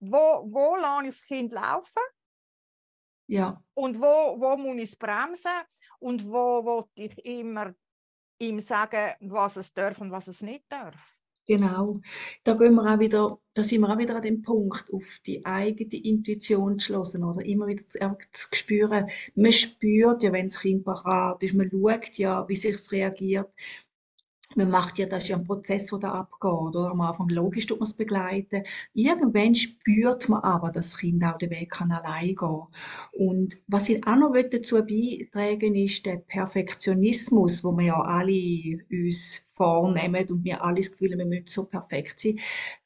wo, 0.00 0.46
wo 0.50 0.76
lasse 0.76 1.06
ich 1.08 1.14
das 1.14 1.24
Kind 1.24 1.52
laufen 1.52 2.02
ja, 3.26 3.62
und 3.74 3.98
wo, 3.98 4.38
wo 4.38 4.56
muss 4.56 4.76
ich 4.76 4.90
es 4.90 4.96
bremsen 4.96 5.62
und 5.98 6.26
wo 6.26 6.64
wollte 6.64 7.02
ich 7.02 7.24
immer 7.24 7.74
ihm 8.38 8.60
sagen, 8.60 9.14
was 9.20 9.56
es 9.56 9.72
darf 9.72 10.00
und 10.00 10.10
was 10.10 10.26
es 10.26 10.42
nicht 10.42 10.64
darf. 10.68 11.13
Genau. 11.46 11.94
Da 12.44 12.54
gehen 12.54 12.74
wir 12.74 12.94
auch 12.94 12.98
wieder, 12.98 13.38
da 13.54 13.62
sind 13.62 13.80
wir 13.82 13.90
auch 13.90 13.98
wieder 13.98 14.16
an 14.16 14.22
dem 14.22 14.42
Punkt, 14.42 14.92
auf 14.92 15.18
die 15.26 15.44
eigene 15.44 16.02
Intuition 16.04 16.78
zu 16.78 16.94
hören, 16.94 17.24
oder? 17.24 17.44
Immer 17.44 17.66
wieder 17.66 17.86
zu, 17.86 17.98
zu 18.32 18.48
spüren. 18.52 19.08
Man 19.34 19.52
spürt 19.52 20.22
ja, 20.22 20.32
wenn 20.32 20.48
das 20.48 20.60
Kind 20.60 20.84
parat 20.84 21.42
ist, 21.42 21.54
man 21.54 21.70
schaut 21.70 22.18
ja, 22.18 22.48
wie 22.48 22.56
sich 22.56 22.92
reagiert. 22.92 23.50
Man 24.56 24.70
macht 24.70 24.98
ja, 24.98 25.06
das 25.06 25.24
ist 25.24 25.28
ja 25.30 25.36
ein 25.36 25.44
Prozess, 25.44 25.86
der 25.86 25.98
da 25.98 26.12
abgeht, 26.12 26.50
oder? 26.50 26.90
Am 26.90 27.00
Anfang 27.00 27.28
logisch 27.28 27.66
tut 27.66 27.80
man 27.80 27.86
es 27.86 27.94
begleiten. 27.94 28.62
Irgendwann 28.92 29.54
spürt 29.54 30.28
man 30.28 30.42
aber, 30.42 30.70
dass 30.70 30.90
das 30.90 30.98
Kind 30.98 31.24
auch 31.24 31.38
den 31.38 31.50
Weg 31.50 31.70
kann 31.70 31.90
allein 31.90 32.34
gehen. 32.34 32.62
Und 33.12 33.56
was 33.66 33.88
ich 33.88 34.06
auch 34.06 34.16
noch 34.16 34.32
dazu 34.32 34.76
beitragen 34.76 35.74
ist 35.74 36.06
der 36.06 36.16
Perfektionismus, 36.16 37.64
wo 37.64 37.72
wir 37.72 37.86
ja 37.86 38.00
alle 38.00 38.78
uns 38.90 39.46
vornehmen 39.52 40.28
und 40.30 40.44
wir 40.44 40.62
alle 40.62 40.76
das 40.76 40.90
Gefühl 40.90 41.16
wir 41.16 41.26
müssen 41.26 41.46
so 41.46 41.64
perfekt 41.64 42.18
sein. 42.18 42.38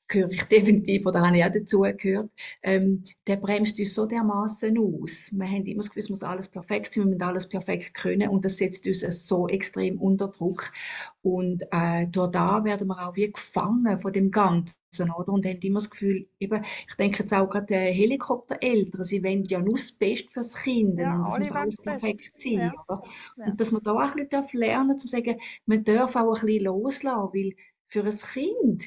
Gehöre 0.08 0.30
ich 0.30 0.42
definitiv, 0.48 1.06
oder 1.06 1.20
habe 1.20 1.36
ich 1.36 1.44
auch 1.44 1.52
dazu 1.52 1.80
gehört, 1.96 2.30
ähm, 2.62 3.02
der 3.26 3.36
bremst 3.36 3.78
uns 3.78 3.94
so 3.94 4.06
dermaßen 4.06 4.76
aus. 4.78 5.30
Wir 5.32 5.46
haben 5.46 5.66
immer 5.66 5.78
das 5.80 5.88
Gefühl, 5.88 6.02
es 6.02 6.10
muss 6.10 6.22
alles 6.22 6.48
perfekt 6.48 6.92
sein, 6.94 7.04
wir 7.04 7.10
müssen 7.10 7.22
alles 7.22 7.48
perfekt 7.48 7.92
können 7.94 8.28
und 8.30 8.44
das 8.44 8.56
setzt 8.56 8.86
uns 8.86 9.00
so 9.26 9.48
extrem 9.48 10.00
unter 10.00 10.28
Druck. 10.28 10.72
Und 11.22 11.64
äh, 11.72 12.06
durch 12.06 12.30
da 12.30 12.64
werden 12.64 12.88
wir 12.88 13.06
auch 13.06 13.16
wie 13.16 13.30
gefangen 13.30 13.98
von 13.98 14.12
dem 14.12 14.30
Ganzen, 14.30 14.76
oder? 15.16 15.32
Und 15.32 15.44
haben 15.46 15.58
immer 15.60 15.78
das 15.80 15.90
Gefühl, 15.90 16.28
eben, 16.38 16.64
ich 16.88 16.94
denke 16.94 17.18
jetzt 17.20 17.34
auch 17.34 17.48
gerade 17.48 17.66
die 17.66 17.74
Helikoptereltern, 17.74 19.04
sie 19.04 19.22
wollen 19.22 19.44
ja 19.44 19.60
nur 19.60 19.76
das 19.76 19.92
Beste 19.92 20.30
fürs 20.30 20.54
Kind 20.54 20.98
Ja, 20.98 21.16
und 21.16 21.26
alle 21.26 21.38
muss 21.40 21.52
alles 21.52 21.76
das 21.76 21.84
perfekt 21.84 22.32
sein, 22.40 22.52
Ja. 22.52 22.72
oder? 22.88 23.02
Ja. 23.36 23.46
Und 23.46 23.60
dass 23.60 23.72
man 23.72 23.82
da 23.82 23.92
auch 23.92 24.00
ein 24.00 24.12
bisschen 24.14 24.28
darf 24.30 24.52
lernen 24.52 24.98
zu 24.98 25.08
sagen, 25.08 25.38
man 25.66 25.84
darf 25.84 26.16
auch 26.16 26.34
ein 26.40 26.46
bisschen 26.46 26.64
loslassen, 26.64 27.30
weil 27.34 27.54
für 27.84 28.04
ein 28.04 28.16
Kind 28.18 28.84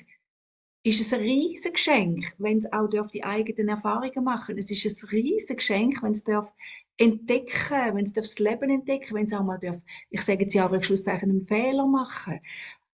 ist 0.83 0.99
es 1.01 1.13
ein 1.13 1.21
riesiges 1.21 1.71
Geschenk, 1.71 2.33
wenn 2.39 2.57
es 2.57 2.71
auch 2.73 2.87
darf 2.89 3.09
die 3.11 3.23
eigenen 3.23 3.69
Erfahrungen 3.69 4.23
machen. 4.23 4.57
Es 4.57 4.71
ist 4.71 4.85
ein 4.85 5.09
riesiges 5.09 5.55
Geschenk, 5.55 6.01
wenn 6.01 6.11
es 6.13 6.23
darf 6.23 6.51
entdecken, 6.97 7.95
wenn 7.95 8.05
es 8.05 8.13
das 8.13 8.37
Leben 8.39 8.69
entdecken, 8.69 9.15
wenn 9.15 9.25
es 9.25 9.33
auch 9.33 9.43
mal 9.43 9.57
darf, 9.59 9.81
ich 10.09 10.21
sage 10.21 10.43
jetzt 10.43 10.53
ja 10.53 10.65
einfach 10.65 10.83
Schlusszeichen, 10.83 11.29
einen 11.29 11.45
Fehler 11.45 11.85
machen 11.85 12.39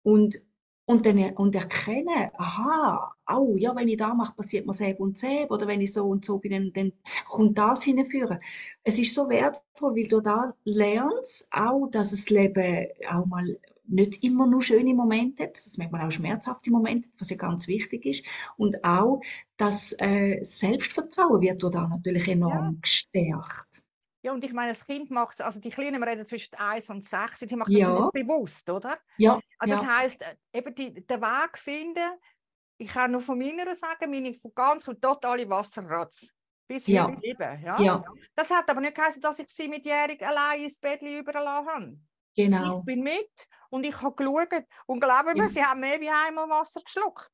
und 0.04 0.42
und 0.90 1.06
dann 1.06 1.20
und 1.36 1.54
erkennen, 1.54 2.30
aha, 2.38 3.14
oh 3.30 3.56
ja, 3.58 3.76
wenn 3.76 3.90
ich 3.90 3.98
da 3.98 4.14
mache, 4.14 4.34
passiert 4.36 4.66
mir 4.66 4.74
selb 4.74 5.02
und 5.02 5.18
selb 5.18 5.52
oder 5.52 5.68
wenn 5.68 5.82
ich 5.82 5.92
so 5.92 6.06
und 6.06 6.24
so 6.24 6.38
bin, 6.40 6.52
dann, 6.52 6.72
dann 6.74 6.94
kommt 7.28 7.58
das 7.58 7.84
hinführen. 7.84 8.40
Es 8.84 8.98
ist 8.98 9.14
so 9.14 9.28
wertvoll, 9.28 9.96
weil 9.96 10.08
du 10.08 10.22
da 10.22 10.56
lernst 10.64 11.50
auch, 11.52 11.88
dass 11.92 12.12
das 12.12 12.30
Leben 12.30 12.88
auch 13.10 13.26
mal 13.26 13.60
nicht 13.88 14.24
immer 14.24 14.48
nur 14.48 14.62
schöne 14.62 14.94
Momente 14.94 15.44
hat, 15.44 15.56
dass 15.56 15.66
es 15.68 15.78
manchmal 15.78 16.06
auch 16.08 16.12
schmerzhafte 16.12 16.72
Momente 16.72 17.10
was 17.20 17.30
ja 17.30 17.38
ganz 17.38 17.68
wichtig 17.68 18.06
ist. 18.06 18.26
Und 18.58 18.84
auch, 18.84 19.22
dass 19.58 19.94
äh, 20.00 20.40
Selbstvertrauen 20.44 21.42
wird 21.42 21.64
dort 21.64 21.76
auch 21.76 21.90
natürlich 21.90 22.28
enorm 22.28 22.80
gestärkt. 22.82 23.84
Ja, 24.24 24.34
und 24.34 24.44
ich 24.44 24.52
meine, 24.54 24.70
das 24.74 24.86
Kind 24.86 25.10
macht 25.12 25.36
es, 25.36 25.42
also 25.42 25.60
die 25.60 25.70
Kleinen 25.70 26.04
reden 26.04 26.26
zwischen 26.26 26.56
1 26.56 26.90
und 26.90 27.06
6, 27.06 27.42
die 27.42 27.56
macht 27.56 27.74
Ja. 27.74 27.88
das 27.88 27.94
nicht 27.94 28.12
bewusst, 28.12 28.70
oder? 28.70 28.98
Ja, 29.18 29.40
Also 29.60 29.76
ja, 29.76 29.82
das 29.82 29.86
heisst, 29.88 30.22
äh, 30.22 30.36
eben 30.54 30.76
die, 30.76 30.94
den 31.06 31.22
Weg 31.22 31.58
finden, 31.58 32.10
ich 32.78 32.90
kann 32.90 33.12
nur 33.12 33.22
von 33.22 33.38
meiner 33.40 33.76
sagen, 33.76 34.12
meine 34.12 34.34
von 34.34 34.54
ganz 34.56 34.86
totale 34.86 35.50
Wasserratz. 35.50 36.30
Bis 36.68 36.86
hier 36.88 37.04
Ja. 37.04 37.06
bis 37.06 37.20
sieben, 37.22 37.64
ja. 37.64 37.84
ja, 37.84 38.04
Das 38.36 38.52
hat 38.52 38.70
aber 38.70 38.82
nicht 38.82 38.96
geheißen, 38.96 39.22
dass 39.22 39.40
ich 39.40 39.50
sie 39.50 39.68
mit 39.68 39.86
jährig 39.86 40.22
allein 40.26 40.64
ins 40.64 40.78
Bett 40.80 41.02
überlassen 41.02 41.68
habe. 41.68 42.00
Genau. 42.38 42.80
Ich 42.80 42.86
bin 42.86 43.02
mit 43.04 43.30
und 43.70 43.84
ich 43.86 44.02
habe 44.02 44.16
geschaut 44.16 44.64
und 44.86 45.02
glaube 45.02 45.34
mir, 45.34 45.44
Ja. 45.44 45.48
sie 45.50 45.64
hat 45.66 45.78
mehr 45.78 46.00
wie 46.00 46.10
einmal 46.10 46.48
Wasser 46.50 46.80
geschluckt, 46.82 47.30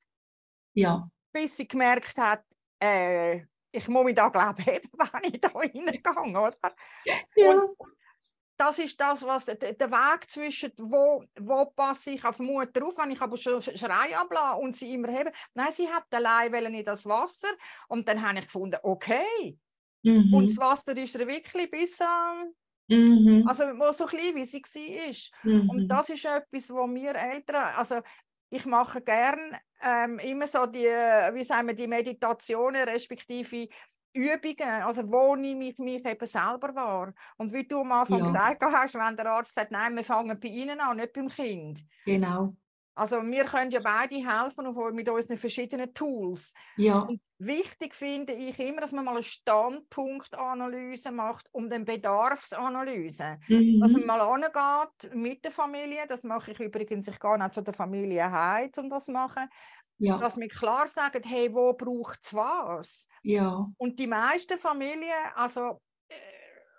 Ja, 0.73 1.07
bis 1.31 1.55
sie 1.57 1.67
gemerkt 1.67 2.17
hat, 2.17 2.43
äh, 2.81 3.41
ich 3.71 3.87
muss 3.87 4.05
mich 4.05 4.15
da 4.15 4.29
glaube 4.29 4.61
heben, 4.63 4.89
wenn 4.93 5.33
ich 5.33 5.41
da 5.41 5.49
reingehe, 5.49 6.01
oder? 6.39 6.75
ja, 7.35 7.67
das 8.55 8.77
ist 8.79 8.99
das, 9.01 9.23
was 9.23 9.45
der, 9.45 9.57
Weg 9.57 10.29
zwischen, 10.29 10.71
wo, 10.77 11.23
wo 11.39 11.65
passe 11.71 12.11
ich 12.11 12.23
auf 12.23 12.37
Mutter 12.39 12.85
auf, 12.85 12.95
wenn 12.97 13.09
ich 13.11 13.19
aber 13.19 13.35
schon 13.35 13.59
Sch- 13.61 13.77
Schrei 13.77 14.15
ablasse 14.15 14.59
und 14.61 14.75
sie 14.75 14.93
immer 14.93 15.07
heben. 15.09 15.31
Nein, 15.55 15.71
sie 15.71 15.91
hat 15.91 16.05
allein 16.11 16.53
in 16.73 16.83
das 16.83 17.03
Wasser 17.05 17.49
und 17.87 18.07
dann 18.07 18.21
habe 18.25 18.37
ich 18.39 18.45
gefunden, 18.45 18.77
okay. 18.83 19.57
Und 20.05 20.31
mhm, 20.31 20.47
das 20.47 20.57
Wasser 20.57 20.95
ist 20.95 21.15
ihr 21.15 21.27
wirklich 21.27 21.71
bis 21.71 21.99
an, 21.99 22.53
mhm, 22.89 23.43
also 23.43 23.63
wo 23.79 23.91
so 23.91 24.05
klein 24.05 24.35
wie 24.35 24.45
sie 24.45 24.61
war. 24.63 25.15
mhm, 25.43 25.73
Und 25.75 25.89
das 25.91 26.09
ist 26.09 26.25
etwas, 26.25 26.69
wo 26.69 26.87
wir 26.93 27.15
Eltern, 27.15 27.75
also 27.75 28.01
ich 28.49 28.65
mache 28.65 29.01
gern 29.01 29.57
ähm, 29.81 30.19
immer 30.19 30.47
so 30.47 30.65
die, 30.67 30.85
wie 30.85 31.43
sagen 31.43 31.67
wir, 31.67 31.75
die 31.75 31.87
Meditationen 31.87 32.83
respektive 32.87 33.67
Übungen, 34.15 34.83
also 34.83 35.11
wo 35.11 35.35
nehme 35.35 35.69
ich 35.69 35.79
mich 35.79 36.05
eben 36.05 36.27
selber 36.27 36.75
wahr. 36.75 37.13
Und 37.37 37.51
wie 37.51 37.67
du 37.67 37.81
am 37.81 37.91
Anfang 37.91 38.21
Ja. 38.21 38.23
gesagt 38.23 38.61
hast, 38.61 38.93
wenn 38.95 39.17
der 39.17 39.25
Arzt 39.31 39.55
sagt, 39.55 39.71
nein, 39.71 39.95
wir 39.95 40.03
fangen 40.03 40.39
bei 40.39 40.49
Ihnen 40.49 40.79
an, 40.79 40.97
nicht 40.97 41.13
beim 41.13 41.29
Kind. 41.29 41.83
genau. 42.05 42.55
Also 42.95 43.21
wir 43.23 43.45
können 43.45 43.71
ja 43.71 43.79
beide 43.82 44.15
helfen 44.15 44.95
mit 44.95 45.10
unseren 45.10 45.38
verschiedenen 45.38 45.93
Tools. 45.93 46.53
Ja, 46.75 46.99
Und 47.06 47.21
wichtig 47.38 47.95
finde 47.95 48.34
ich 48.34 48.58
immer, 48.60 48.82
dass 48.82 48.91
man 48.91 49.06
mal 49.06 49.12
eine 49.15 49.23
Standpunktanalyse 49.23 51.12
macht, 51.12 51.47
um 51.51 51.69
den 51.69 51.86
Bedarfsanalyse. 51.86 53.39
Dass 53.79 53.93
man 53.93 54.06
mhm, 54.06 54.08
mal 54.08 54.21
angeht 54.21 55.13
mit 55.13 55.43
der 55.43 55.51
Familie, 55.51 56.06
das 56.08 56.23
mache 56.23 56.51
ich 56.51 56.60
übrigens, 56.60 57.08
ich 57.08 57.19
gehe 57.19 57.29
auch 57.29 57.51
zu 57.51 57.62
der 57.62 57.73
Familie 57.73 58.32
heim, 58.32 58.69
um 58.77 58.89
das 58.89 59.06
zu 59.06 59.12
machen, 59.12 59.49
ja, 59.99 60.19
dass 60.19 60.38
wir 60.38 60.47
klar 60.47 60.88
sagen, 60.88 61.23
hey, 61.25 61.53
wo 61.53 61.73
braucht 61.73 62.19
es 62.23 62.34
was? 62.34 63.08
ja, 63.23 63.67
Und 63.77 63.99
die 63.99 64.08
meisten 64.08 64.58
Familien, 64.58 65.13
also 65.36 65.82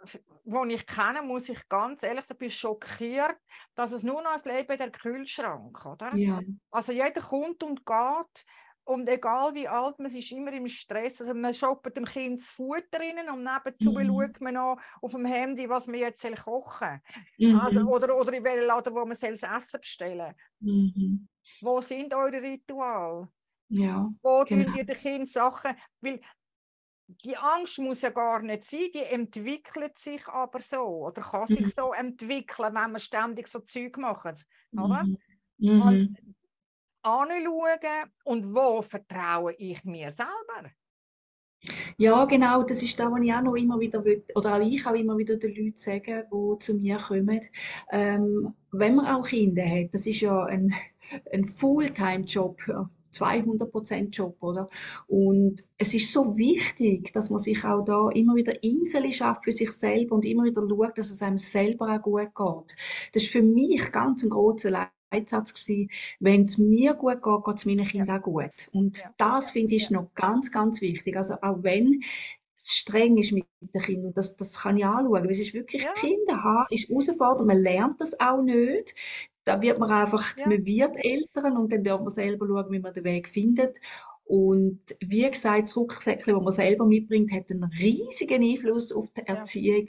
die 0.04 0.74
ich 0.74 0.86
kenne, 0.86 1.22
muss 1.22 1.48
ich 1.48 1.68
ganz 1.68 2.02
ehrlich 2.02 2.24
sagen, 2.24 2.38
bin 2.38 2.50
schockiert, 2.50 3.38
dass 3.74 3.92
es 3.92 4.02
nur 4.02 4.22
noch 4.22 4.32
als 4.32 4.44
Leben 4.44 4.76
der 4.78 4.90
Kühlschrank, 4.90 5.84
oder? 5.86 6.20
ja, 6.20 6.40
Also 6.70 6.92
jeder 6.92 7.20
kommt 7.20 7.62
und 7.62 7.86
geht 7.86 8.44
und 8.84 9.08
egal 9.08 9.54
wie 9.54 9.66
alt 9.68 9.98
man 9.98 10.06
ist, 10.08 10.16
ist 10.16 10.32
immer 10.32 10.52
im 10.52 10.68
Stress. 10.68 11.20
Also 11.20 11.32
man 11.34 11.54
shoppt 11.54 11.96
dem 11.96 12.04
Kind 12.04 12.40
das 12.40 12.48
Futter 12.50 13.00
rein 13.00 13.28
und 13.30 13.42
nebenzu 13.44 13.94
Mhm. 13.94 13.98
schaut 13.98 14.40
man 14.40 14.54
noch 14.54 14.78
auf 15.00 15.12
dem 15.12 15.24
Handy, 15.24 15.68
was 15.68 15.86
man 15.86 15.96
jetzt 16.00 16.20
soll 16.20 16.34
kochen 16.34 17.00
soll. 17.40 17.50
Also, 17.62 17.80
mhm, 17.80 17.86
oder, 17.86 18.16
oder 18.16 18.32
in 18.34 18.44
welchen 18.44 18.66
Laden, 18.66 18.94
wo 18.94 19.04
man 19.06 19.16
soll 19.16 19.32
das 19.36 19.42
Essen 19.42 19.80
bestellen 19.80 20.34
mhm, 20.60 21.26
Wo 21.60 21.80
sind 21.80 22.14
eure 22.14 22.42
Rituale? 22.42 23.28
ja, 23.68 24.10
Wo 24.22 24.44
Genau. 24.44 24.64
tun 24.64 24.72
ihr 24.72 24.84
den 24.86 24.98
Kindern 24.98 25.26
Sachen? 25.26 25.76
Weil 26.00 26.20
die 27.06 27.36
Angst 27.36 27.78
muss 27.78 28.02
ja 28.02 28.10
gar 28.10 28.40
nicht 28.42 28.64
sein, 28.64 28.90
die 28.94 29.02
entwickelt 29.02 29.98
sich 29.98 30.26
aber 30.28 30.60
so 30.60 30.78
oder 31.06 31.22
kann 31.22 31.46
sich 31.48 31.66
Mhm. 31.66 31.72
so 31.72 31.92
entwickeln, 31.92 32.74
wenn 32.74 32.92
man 32.92 33.00
ständig 33.00 33.48
so 33.48 33.60
Zeug 33.60 33.96
macht. 33.98 34.46
Oder? 34.76 35.04
mhm, 35.04 35.18
mhm, 35.58 35.76
Und 35.76 36.20
anschauen 37.02 38.12
und 38.24 38.54
wo 38.54 38.82
vertraue 38.82 39.54
ich 39.54 39.84
mir 39.84 40.10
selber? 40.10 40.70
Ja, 41.96 42.24
genau, 42.26 42.62
das 42.62 42.82
ist 42.82 42.98
das, 42.98 43.10
was 43.10 43.20
ich 43.22 43.32
auch 43.32 43.42
noch 43.42 43.54
immer 43.54 43.78
wieder 43.80 44.04
will, 44.04 44.24
oder 44.34 44.56
auch 44.56 44.60
ich 44.60 44.86
auch 44.86 44.94
immer 44.94 45.16
wieder 45.18 45.36
den 45.36 45.54
Leuten 45.54 45.76
sage, 45.76 46.26
die 46.32 46.58
zu 46.58 46.74
mir 46.74 46.96
kommen. 46.98 47.40
Ähm, 47.90 48.54
wenn 48.72 48.94
man 48.96 49.06
auch 49.06 49.26
Kinder 49.28 49.64
hat, 49.64 49.94
das 49.94 50.06
ist 50.06 50.20
ja 50.20 50.44
ein, 50.44 50.72
ein 51.32 51.44
Fulltime-Job, 51.44 52.60
200%-Job, 53.14 54.36
oder? 54.42 54.68
Und 55.06 55.64
es 55.78 55.94
ist 55.94 56.12
so 56.12 56.36
wichtig, 56.36 57.12
dass 57.12 57.30
man 57.30 57.38
sich 57.38 57.64
auch 57.64 57.84
da 57.84 58.10
immer 58.10 58.34
wieder 58.36 58.62
Inseln 58.62 59.12
schafft 59.12 59.44
für 59.44 59.52
sich 59.52 59.70
selber 59.72 60.14
und 60.16 60.24
immer 60.24 60.44
wieder 60.44 60.62
schaut, 60.68 60.98
dass 60.98 61.10
es 61.10 61.22
einem 61.22 61.38
selber 61.38 61.94
auch 61.94 62.02
gut 62.02 62.34
geht. 62.34 62.76
Das 63.12 63.22
ist 63.24 63.32
für 63.32 63.42
mich 63.42 63.92
ganz 63.92 64.22
ein 64.24 64.30
großer 64.30 64.70
Leitsatz 65.12 65.54
gewesen, 65.54 65.90
wenn 66.20 66.42
es 66.44 66.58
mir 66.58 66.94
gut 66.94 67.22
geht, 67.22 67.44
geht 67.44 67.56
es 67.56 67.66
meinen 67.66 67.86
Kindern 67.86 68.18
auch 68.18 68.22
gut. 68.22 68.68
Und 68.72 68.98
Ja. 68.98 69.14
das 69.16 69.50
finde 69.52 69.74
ich 69.76 69.90
noch 69.90 70.12
ganz, 70.14 70.50
ganz 70.50 70.80
wichtig. 70.80 71.16
Also 71.16 71.34
auch 71.42 71.62
wenn 71.62 72.02
streng 72.56 73.16
ist 73.18 73.32
mit 73.32 73.44
den 73.60 73.82
Kindern, 73.82 74.06
und 74.08 74.16
das, 74.18 74.36
das 74.36 74.58
kann 74.60 74.76
ich 74.76 74.84
anschauen, 74.84 75.12
weil 75.12 75.30
es 75.30 75.40
ist 75.40 75.54
wirklich, 75.54 75.82
Ja. 75.82 75.92
Kinder 75.94 76.42
haben 76.42 76.66
ist 76.70 76.88
herausfordernd, 76.88 77.46
man 77.48 77.58
lernt 77.58 78.00
das 78.00 78.18
auch 78.20 78.42
nicht. 78.42 78.94
Da 79.44 79.60
wird 79.62 79.78
man 79.78 79.90
einfach, 79.90 80.36
Ja. 80.38 80.48
man 80.48 80.64
wird 80.66 80.96
Eltern 81.04 81.56
und 81.58 81.72
dann 81.72 81.84
darf 81.84 82.00
man 82.00 82.10
selber 82.10 82.46
schauen, 82.46 82.72
wie 82.72 82.78
man 82.80 82.94
den 82.94 83.04
Weg 83.04 83.28
findet. 83.28 83.78
Und 84.24 84.80
wie 85.00 85.28
gesagt, 85.30 85.64
das 85.68 85.76
Rucksäckchen, 85.76 86.34
das 86.34 86.42
man 86.42 86.52
selber 86.52 86.86
mitbringt, 86.86 87.30
hat 87.32 87.50
einen 87.50 87.64
riesigen 87.64 88.42
Einfluss 88.42 88.92
auf 88.92 89.10
die 89.12 89.20
Ja. 89.28 89.34
Erziehung. 89.36 89.88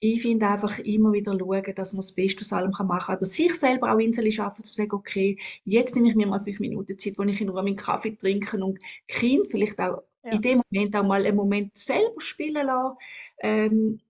Ich 0.00 0.20
finde 0.22 0.48
einfach 0.48 0.78
immer 0.80 1.12
wieder 1.12 1.38
schauen, 1.38 1.74
dass 1.74 1.94
man 1.94 2.00
das 2.00 2.12
Beste 2.12 2.40
aus 2.42 2.52
allem 2.52 2.70
machen 2.72 2.88
kann. 3.06 3.16
Aber 3.16 3.24
sich 3.24 3.54
selber 3.54 3.92
auch 3.94 3.98
Inseln 3.98 4.30
schaffen, 4.32 4.62
zu 4.64 4.74
sagen, 4.74 4.92
okay, 4.92 5.38
jetzt 5.64 5.94
nehme 5.94 6.08
ich 6.10 6.14
mir 6.14 6.26
mal 6.26 6.40
fünf 6.40 6.60
Minuten 6.60 6.98
Zeit, 6.98 7.14
wo 7.16 7.22
ich 7.22 7.40
in 7.40 7.48
Ruhe 7.48 7.62
meinen 7.62 7.76
Kaffee 7.76 8.14
trinke 8.16 8.62
und 8.62 8.78
Kind 9.08 9.48
vielleicht 9.48 9.78
auch 9.80 10.02
Ja. 10.24 10.32
in 10.32 10.42
dem 10.42 10.62
Moment 10.70 10.96
auch 10.96 11.04
mal 11.04 11.24
einen 11.24 11.36
Moment 11.36 11.76
selber 11.76 12.20
spielen 12.20 12.66
lassen. 12.66 12.96
Ähm, 13.40 14.00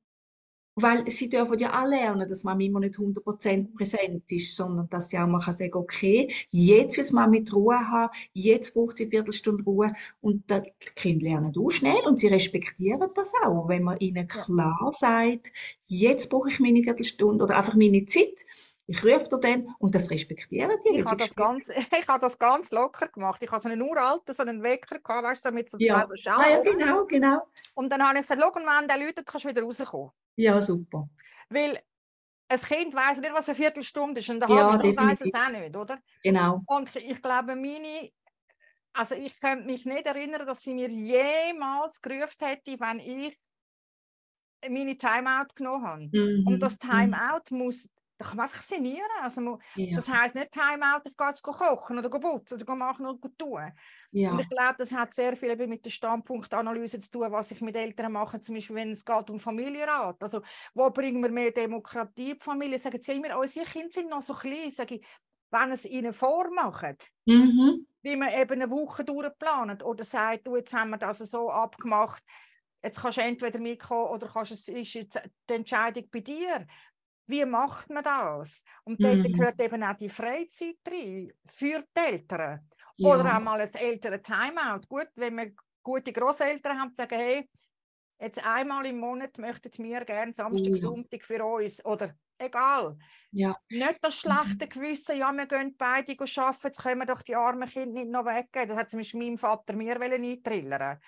weil 0.77 1.09
sie 1.09 1.29
dürfen 1.29 1.59
ja 1.59 1.81
auch 1.81 1.87
lernen, 1.87 2.29
dass 2.29 2.42
Mama 2.42 2.61
immer 2.61 2.81
nicht 2.81 2.96
100% 2.96 3.74
präsent 3.77 4.31
ist, 4.33 4.57
sondern 4.57 4.88
dass 4.90 5.09
sie 5.11 5.18
auch 5.18 5.27
mal 5.27 5.38
kann 5.38 5.53
sagen 5.53 5.74
okay, 5.74 6.33
jetzt 6.50 6.98
will 6.98 7.07
Mama 7.12 7.29
mit 7.29 7.55
Ruhe 7.55 7.77
haben, 7.79 8.12
jetzt 8.33 8.74
braucht 8.74 8.96
sie 8.96 9.05
eine 9.05 9.11
Viertelstunde 9.11 9.62
Ruhe. 9.64 9.92
Und 10.20 10.50
das, 10.50 10.62
Kinder 10.96 11.24
lernen 11.24 11.55
auch 11.57 11.70
schnell 11.70 12.00
und 12.07 12.18
sie 12.18 12.27
respektieren 12.27 13.09
das 13.14 13.33
auch, 13.44 13.68
wenn 13.68 13.85
man 13.85 13.98
ihnen 13.98 14.27
klar 14.27 14.90
sagt, 14.92 15.53
jetzt 15.87 16.29
brauche 16.31 16.48
ich 16.50 16.59
meine 16.59 16.83
Viertelstunde 16.83 17.44
oder 17.44 17.57
einfach 17.57 17.77
meine 17.77 18.05
Zeit. 18.07 18.44
Ich 18.86 19.02
rufe 19.04 19.28
dir 19.28 19.40
dann 19.40 19.66
und 19.78 19.94
das 19.94 20.10
respektieren 20.10 20.72
die, 20.84 20.98
Ich 20.98 21.04
habe 21.06 21.16
das 21.18 21.34
ganz, 21.34 21.68
ich 21.98 22.08
habe 22.08 22.20
das 22.20 22.38
ganz 22.38 22.70
locker 22.70 23.08
gemacht. 23.08 23.42
Ich 23.42 23.50
hatte 23.50 23.64
so 23.64 23.68
einen 23.70 23.82
uralten, 23.82 24.34
so 24.34 24.42
einen 24.42 24.62
Wecker 24.62 24.98
gehabt, 25.00 25.24
weißt 25.24 25.44
du, 25.46 25.50
mit 25.52 25.70
so 25.70 25.78
ja, 25.78 26.02
zwei 26.02 26.06
ah, 26.26 26.48
ja, 26.50 26.62
genau, 26.62 27.06
genau. 27.06 27.42
Und 27.74 27.90
dann 27.90 28.02
habe 28.02 28.18
ich 28.18 28.22
gesagt, 28.22 28.40
schau, 28.42 28.48
und 28.52 28.66
wenn 28.66 28.88
der 28.88 28.98
läutet, 28.98 29.26
kannst 29.26 29.44
du 29.44 29.48
wieder 29.50 29.62
rauskommen. 29.62 30.10
Ja, 30.36 30.60
super. 30.60 31.08
Weil 31.48 31.82
ein 32.48 32.60
Kind 32.60 32.94
weiß 32.94 33.20
nicht, 33.20 33.34
was 33.34 33.48
eine 33.48 33.56
Viertelstunde 33.56 34.20
ist 34.20 34.30
und 34.30 34.42
eine 34.42 34.52
Ja, 34.54 34.56
halbe 34.56 34.72
Stunde 34.72 34.96
weiß 34.96 35.22
es 35.22 35.34
auch 35.34 35.50
nicht, 35.50 35.76
oder? 35.76 36.00
Genau. 36.22 36.64
Und 36.66 36.94
ich, 36.96 37.22
glaube, 37.22 37.56
meine, 37.56 38.10
also 38.94 39.14
ich 39.14 39.38
könnte 39.40 39.66
mich 39.66 39.84
nicht 39.86 40.06
erinnern, 40.06 40.46
dass 40.46 40.62
sie 40.62 40.74
mir 40.74 40.88
jemals 40.90 42.00
gerufen 42.02 42.46
hätte, 42.46 42.80
wenn 42.80 43.00
ich 43.00 43.38
meine 44.68 44.96
Timeout 44.96 45.54
genommen 45.54 45.86
habe. 45.86 46.12
Und 46.44 46.62
Mhm. 46.62 46.62
das 46.62 46.78
Mhm. 46.78 46.78
Timeout 46.78 47.50
muss, 47.50 47.88
da 48.18 48.27
kann 48.27 48.37
man 48.37 48.46
einfach 48.46 48.62
sinnieren. 48.62 49.09
Also, 49.22 49.40
mu- 49.40 49.59
Ja, 49.74 49.96
das 49.96 50.09
heisst 50.09 50.35
nicht 50.35 50.53
Timeout, 50.53 51.03
ich 51.05 51.16
gehe 51.16 51.29
jetzt 51.29 51.42
kochen 51.42 51.98
oder 51.98 52.09
putzen 52.11 52.61
oder 52.62 52.74
machen 52.74 53.07
oder 53.07 53.29
tun. 53.37 53.72
Und 54.27 54.38
ja, 54.38 54.38
ich 54.40 54.48
glaube, 54.48 54.77
das 54.79 54.92
hat 54.92 55.12
sehr 55.14 55.37
viel 55.37 55.50
eben 55.50 55.68
mit 55.68 55.85
der 55.85 55.90
Standpunktanalyse 55.90 56.98
zu 57.00 57.11
tun, 57.11 57.31
was 57.33 57.50
ich 57.50 57.61
mit 57.61 57.77
Eltern 57.77 58.12
mache, 58.12 58.40
zum 58.40 58.55
Beispiel, 58.55 58.77
wenn 58.77 58.92
es 58.92 59.05
geht 59.05 59.29
um 59.31 59.38
Familienrat. 59.38 60.16
Also, 60.22 60.42
wo 60.72 60.88
bringen 60.90 61.22
wir 61.22 61.31
mehr 61.31 61.50
Demokratie 61.53 62.31
in 62.33 62.38
die 62.38 62.44
Familie? 62.44 62.79
Sagen 62.79 63.00
sie 63.03 63.12
immer, 63.12 63.38
unsere 63.38 63.66
Kinder 63.66 63.90
sind 63.92 64.09
noch 64.11 64.22
so 64.22 64.33
klein. 64.35 64.70
Sage 64.70 64.96
ich, 64.96 65.07
wenn 65.50 65.72
es 65.72 65.85
ihnen 65.85 66.14
vormacht, 66.14 67.11
mhm. 67.27 67.87
wie 68.03 68.16
man 68.16 68.33
eben 68.33 68.62
eine 68.62 68.70
Woche 68.70 69.05
durchplant 69.05 69.83
oder 69.83 70.05
sagt, 70.05 70.46
du, 70.46 70.57
jetzt 70.57 70.72
haben 70.72 70.90
wir 70.90 70.98
das 70.98 71.18
so 71.18 71.50
abgemacht, 71.50 72.22
jetzt 72.83 73.00
kannst 73.00 73.18
du 73.18 73.22
entweder 73.22 73.59
mitkommen 73.59 74.09
oder 74.11 74.29
kannst, 74.29 74.53
es 74.53 74.68
ist 74.68 74.94
jetzt 74.94 75.20
die 75.48 75.55
Entscheidung 75.55 76.09
bei 76.11 76.20
dir. 76.20 76.66
Wie 77.26 77.44
macht 77.44 77.90
man 77.90 78.02
das? 78.04 78.62
Und 78.84 79.02
dort 79.04 79.22
Mhm. 79.22 79.34
gehört 79.34 79.60
eben 79.60 79.82
auch 79.82 79.94
die 79.96 80.10
Freizeit 80.10 80.76
rein 80.88 81.32
für 81.46 81.82
die 81.96 82.00
Eltern. 82.00 82.68
Oder 83.00 83.37
auch 83.37 83.40
Ja, 83.40 83.40
mal 83.40 83.60
ein 83.60 83.74
ältere 83.74 84.20
Timeout. 84.22 84.87
Gut, 84.88 85.08
wenn 85.16 85.37
wir 85.37 85.52
gute 85.82 86.12
Großeltern 86.12 86.78
haben, 86.80 86.94
sagen, 86.96 87.18
hey, 87.18 87.48
jetzt 88.20 88.44
einmal 88.44 88.87
im 88.87 88.98
Monat 89.00 89.38
möchten 89.38 89.83
wir 89.85 90.05
gerne 90.05 90.33
Samstag, 90.35 90.77
ja. 90.77 90.83
Sonntag 90.83 91.24
für 91.24 91.44
uns. 91.44 91.85
Oder 91.85 92.14
egal. 92.38 92.98
ja, 93.33 93.57
Nicht 93.70 94.05
das 94.05 94.16
schlechte 94.16 94.68
Gewissen, 94.68 95.18
ja, 95.18 95.33
wir 95.33 95.46
gehen 95.46 95.77
beide 95.77 96.12
arbeiten, 96.12 96.61
jetzt 96.64 96.83
können 96.83 97.00
wir 97.00 97.07
doch 97.07 97.22
die 97.22 97.35
armen 97.37 97.68
Kinder 97.68 97.92
nicht 98.00 98.11
noch 98.11 98.24
weggeben. 98.24 98.68
Das 98.68 98.79
hat 98.79 98.90
zum 98.90 99.00
Beispiel 99.00 99.20
mein 99.31 99.38
Vater 99.38 99.74
mir 99.74 100.00
eintrillern. 100.00 101.00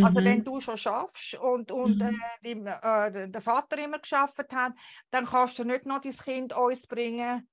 Also 0.00 0.24
wenn 0.24 0.40
mhm. 0.40 0.44
du 0.44 0.60
schon 0.60 0.76
schaffst 0.76 1.34
und, 1.34 1.70
und 1.70 2.00
äh, 2.02 2.10
Mhm. 2.10 2.20
die, 2.44 2.50
äh, 2.52 3.10
der- 3.12 3.28
der 3.28 3.40
Vater 3.42 3.78
immer 3.78 4.00
geschafft 4.00 4.38
hat, 4.52 4.74
dann 5.10 5.26
kannst 5.26 5.58
du 5.58 5.64
nicht 5.64 5.86
noch 5.86 6.00
dein 6.00 6.12
Kind 6.12 6.52
uns 6.52 6.86
bringen. 6.86 7.48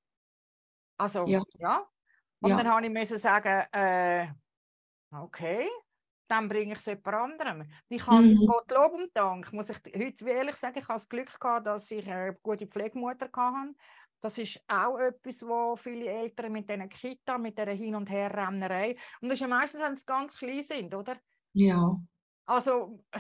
Also, 0.98 1.26
Ja, 1.28 1.42
ja. 1.60 1.88
Und 2.42 2.50
ja, 2.50 2.58
dann 2.58 2.70
habe 2.70 2.86
ich 2.86 2.92
müssen 2.92 3.18
sagen, 3.18 3.66
äh, 3.72 4.28
okay, 5.12 5.70
dann 6.30 6.48
bringe 6.48 6.74
ich 6.74 6.80
es 6.80 6.86
jemand 6.86 7.08
anderem. 7.08 7.70
Ich 7.90 8.06
habe 8.06 8.28
mhm. 8.28 8.46
Gott 8.46 8.72
Lob 8.72 8.94
und 8.94 9.10
Dank, 9.16 9.52
muss 9.52 9.70
ich 9.70 9.78
heute 9.96 10.30
ehrlich 10.30 10.56
sagen, 10.56 10.78
ich 10.78 10.84
habe 10.88 10.94
das 10.94 11.10
Glück 11.10 11.40
gehabt, 11.40 11.68
dass 11.68 11.90
ich 11.92 12.08
eine 12.10 12.36
gute 12.42 12.68
Pflegemutter 12.68 13.30
hatte. 13.36 13.74
Das 14.22 14.38
ist 14.38 14.62
auch 14.68 14.98
etwas, 14.98 15.42
wo 15.42 15.76
viele 15.76 16.06
Eltern 16.08 16.52
mit 16.52 16.70
diesen 16.70 16.90
Kita, 16.90 17.38
mit 17.38 17.58
dieser 17.58 17.72
Hin- 17.72 17.96
und 17.96 18.10
Herrennerei, 18.10 18.96
und 19.22 19.30
das 19.30 19.36
ist 19.36 19.42
ja 19.42 19.48
meistens, 19.48 19.82
wenn 19.82 19.98
sie 19.98 20.06
ganz 20.06 20.38
klein 20.38 20.62
sind, 20.64 20.94
oder? 20.94 21.18
Ja, 21.54 21.96
Also, 22.46 23.04
äh, 23.12 23.20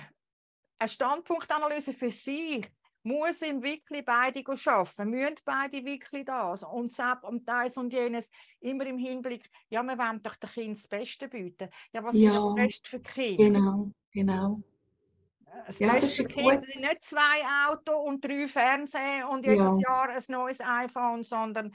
eine 0.77 0.89
Standpunktanalyse 0.89 1.93
für 1.93 2.09
sich 2.09 2.69
muss 3.03 3.41
im 3.41 3.63
wirklich 3.63 4.05
beide 4.05 4.43
arbeiten, 4.45 5.09
müssen 5.09 5.35
beide 5.45 5.83
wirklich 5.85 6.25
das 6.25 6.63
und 6.63 6.91
selbst 6.93 7.23
und 7.23 7.47
das 7.47 7.77
und 7.77 7.93
jenes 7.93 8.29
immer 8.59 8.85
im 8.85 8.97
Hinblick, 8.97 9.49
ja, 9.69 9.83
wir 9.83 9.97
wollen 9.97 10.21
doch 10.21 10.35
dem 10.35 10.49
Kind 10.49 10.77
das 10.77 10.87
Beste 10.87 11.27
bieten. 11.27 11.69
Ja, 11.93 12.03
was 12.03 12.15
ist 12.21 12.25
das 12.25 12.49
ja, 12.49 12.53
Beste 12.53 12.89
für 12.89 12.99
Kind? 13.01 13.37
genau, 13.37 13.91
genau. 14.11 14.61
Das 15.65 15.79
Ja, 15.79 15.93
das 15.99 16.03
ist 16.03 16.17
für 16.17 16.23
ein 16.23 16.27
Kind 16.27 16.65
sind 16.65 16.81
nicht 16.81 17.03
zwei 17.03 17.67
Autos 17.67 17.95
und 18.07 18.23
drei 18.23 18.47
Fernsehen 18.47 19.23
und 19.25 19.45
jedes 19.45 19.61
ja, 19.61 19.79
Jahr 19.79 20.09
ein 20.09 20.23
neues 20.27 20.59
iPhone, 20.61 21.23
sondern 21.23 21.73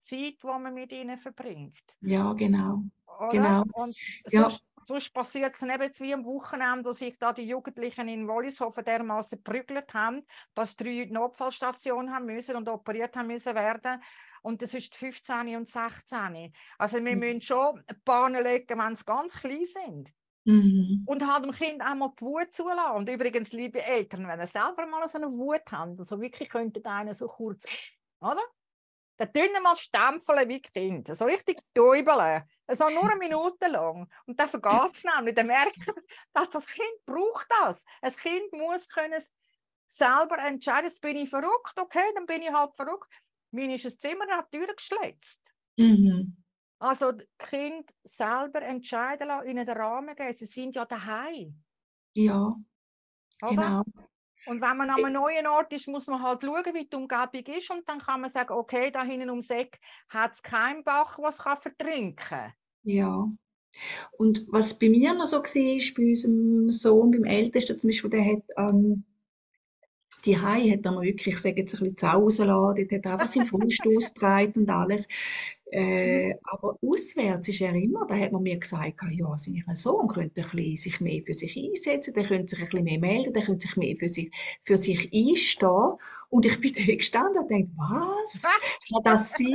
Zeit, 0.00 0.36
die 0.42 0.46
man 0.46 0.72
mit 0.74 0.92
ihnen 0.92 1.18
verbringt. 1.18 1.98
ja, 2.00 2.32
genau, 2.34 2.82
Oder? 3.06 3.28
genau. 3.28 3.64
Und 3.72 3.96
Ja, 4.30 4.42
sonst, 4.42 4.64
sonst 4.90 5.14
passiert 5.14 5.54
es 5.54 5.62
eben 5.62 5.82
jetzt 5.82 6.00
wie 6.00 6.12
am 6.12 6.24
Wochenende, 6.24 6.84
wo 6.84 6.92
sich 6.92 7.16
da 7.18 7.32
die 7.32 7.46
Jugendlichen 7.46 8.08
in 8.08 8.26
Wollishofen 8.26 8.84
dermaßen 8.84 9.38
geprügelt 9.38 9.94
haben, 9.94 10.26
dass 10.54 10.76
drei 10.76 11.02
in 11.02 11.08
die 11.08 11.14
Notfallstation 11.14 12.12
haben 12.12 12.26
müssen 12.26 12.56
und 12.56 12.68
operiert 12.68 13.16
haben 13.16 13.28
müssen 13.28 13.54
werden. 13.54 14.02
Und 14.42 14.62
das 14.62 14.74
ist 14.74 14.96
15 14.96 15.56
und 15.56 15.68
16. 15.68 16.52
Also 16.78 17.04
wir 17.04 17.16
müssen 17.16 17.40
schon 17.40 17.82
Bahnen 18.04 18.42
legen, 18.42 18.78
wenn 18.78 18.96
sie 18.96 19.04
ganz 19.04 19.38
klein 19.38 19.64
sind. 19.64 20.12
mhm. 20.44 21.04
Und 21.06 21.26
halt 21.26 21.44
dem 21.44 21.52
Kind 21.52 21.82
auch 21.82 21.94
mal 21.94 22.12
die 22.18 22.24
Wut 22.24 22.52
zulassen. 22.52 22.96
Und 22.96 23.08
übrigens, 23.08 23.52
liebe 23.52 23.82
Eltern, 23.82 24.26
wenn 24.26 24.40
ihr 24.40 24.46
selber 24.46 24.86
mal 24.86 25.06
so 25.06 25.18
eine 25.18 25.30
Wut 25.30 25.62
habt, 25.70 25.98
also 25.98 26.20
wirklich 26.20 26.48
könntet 26.48 26.84
einen 26.86 27.14
so 27.14 27.28
kurz, 27.28 27.64
oder? 28.20 28.42
Dann 29.18 29.32
tun 29.34 29.62
mal 29.62 29.76
stempeln 29.76 30.48
wie 30.48 30.62
Kind, 30.62 31.14
so 31.14 31.26
richtig 31.26 31.58
so 32.76 32.88
nur 32.88 33.04
eine 33.10 33.16
Minute 33.16 33.68
lang. 33.68 34.08
Und 34.26 34.38
dann 34.38 34.48
vergeht 34.48 34.94
es 34.94 35.04
nämlich, 35.04 35.34
dann 35.34 35.46
merkt 35.46 35.86
man, 35.86 35.96
dass 36.32 36.50
das 36.50 36.66
Kind 36.66 37.04
braucht 37.06 37.46
das. 37.48 37.84
Ein 38.02 38.16
Kind 38.16 38.52
muss 38.52 38.88
können 38.88 39.22
selber 39.86 40.38
entscheiden, 40.38 40.88
jetzt 40.88 41.00
bin 41.00 41.16
ich 41.16 41.28
verrückt, 41.28 41.74
okay, 41.76 42.12
dann 42.14 42.26
bin 42.26 42.42
ich 42.42 42.52
halt 42.52 42.74
verrückt. 42.76 43.12
Mir 43.50 43.74
ist 43.74 43.84
das 43.84 43.98
Zimmer 43.98 44.24
Tür 44.50 44.72
geschletzt. 44.74 45.40
Mhm. 45.76 46.36
Also 46.78 47.12
die 47.12 47.26
Kind 47.38 47.90
selber 48.04 48.62
entscheiden 48.62 49.28
lassen, 49.28 49.48
ihnen 49.50 49.66
den 49.66 49.76
Rahmen 49.76 50.14
geben, 50.14 50.32
sie 50.32 50.46
sind 50.46 50.74
ja 50.74 50.84
daheim, 50.84 51.62
Ja, 52.14 52.50
oder? 53.42 53.50
genau. 53.50 53.82
Und 54.46 54.62
wenn 54.62 54.76
man 54.76 54.88
an 54.88 55.04
einem 55.04 55.12
neuen 55.12 55.46
Ort 55.46 55.72
ist, 55.72 55.88
muss 55.88 56.06
man 56.06 56.22
halt 56.22 56.42
schauen, 56.42 56.64
wie 56.72 56.86
die 56.86 56.96
Umgebung 56.96 57.54
ist. 57.54 57.70
Und 57.70 57.86
dann 57.86 57.98
kann 58.00 58.22
man 58.22 58.30
sagen, 58.30 58.54
okay, 58.54 58.90
da 58.90 59.02
hinten 59.02 59.28
ums 59.28 59.50
Eck 59.50 59.78
hat 60.08 60.32
es 60.32 60.42
keinen 60.42 60.82
Bach, 60.82 61.18
was 61.18 61.38
kann 61.38 61.60
vertrinken 61.60 62.54
Ja. 62.82 63.28
Und 64.12 64.46
was 64.48 64.78
bei 64.78 64.88
mir 64.90 65.14
noch 65.14 65.26
so 65.26 65.38
war, 65.38 65.94
bei 65.96 66.02
unserem 66.10 66.70
Sohn, 66.70 67.10
beim 67.12 67.24
Ältesten 67.24 67.78
zum 67.78 67.88
Beispiel, 67.88 68.10
der 68.10 68.24
hat, 68.24 68.42
ähm, 68.58 69.04
die 70.24 70.38
Hai 70.38 70.70
hat 70.70 70.84
er 70.84 70.92
mir 70.92 71.02
wirklich, 71.02 71.34
ich 71.34 71.40
sage 71.40 71.60
jetzt 71.60 71.74
ein 71.74 71.80
bisschen 71.80 71.96
zu 71.96 72.12
Hause 72.12 72.46
dort 72.46 72.78
hat 72.78 73.04
er 73.06 73.12
einfach 73.12 73.28
seinen 73.28 73.46
Frust 73.46 73.80
ausgetragen 73.96 74.52
und 74.60 74.70
alles. 74.70 75.08
Äh, 75.72 76.34
aber 76.42 76.76
auswärts 76.82 77.48
ist 77.48 77.60
er 77.60 77.72
immer, 77.74 78.04
da 78.06 78.16
hat 78.16 78.32
man 78.32 78.42
mir 78.42 78.58
gesagt, 78.58 79.00
ja, 79.10 79.38
sein 79.38 79.64
Sohn 79.74 80.08
könnte 80.08 80.40
ein 80.40 80.50
bisschen 80.50 80.76
sich 80.76 81.00
mehr 81.00 81.22
für 81.22 81.32
sich 81.32 81.56
einsetzen, 81.56 82.12
der 82.12 82.24
könnte 82.24 82.48
sich 82.48 82.58
ein 82.58 82.64
bisschen 82.64 82.84
mehr 82.84 82.98
melden, 82.98 83.32
der 83.32 83.44
könnte 83.44 83.68
sich 83.68 83.76
mehr 83.76 83.96
für 83.96 84.08
sich, 84.08 84.32
für 84.62 84.76
sich 84.76 85.10
einstehen. 85.12 85.94
Und 86.28 86.46
ich 86.46 86.60
bin 86.60 86.72
da 86.86 86.94
gestanden 86.94 87.42
und 87.42 87.50
dachte, 87.50 87.68
was? 87.76 88.42
Kann 88.92 89.02
das 89.04 89.30
sein? 89.30 89.46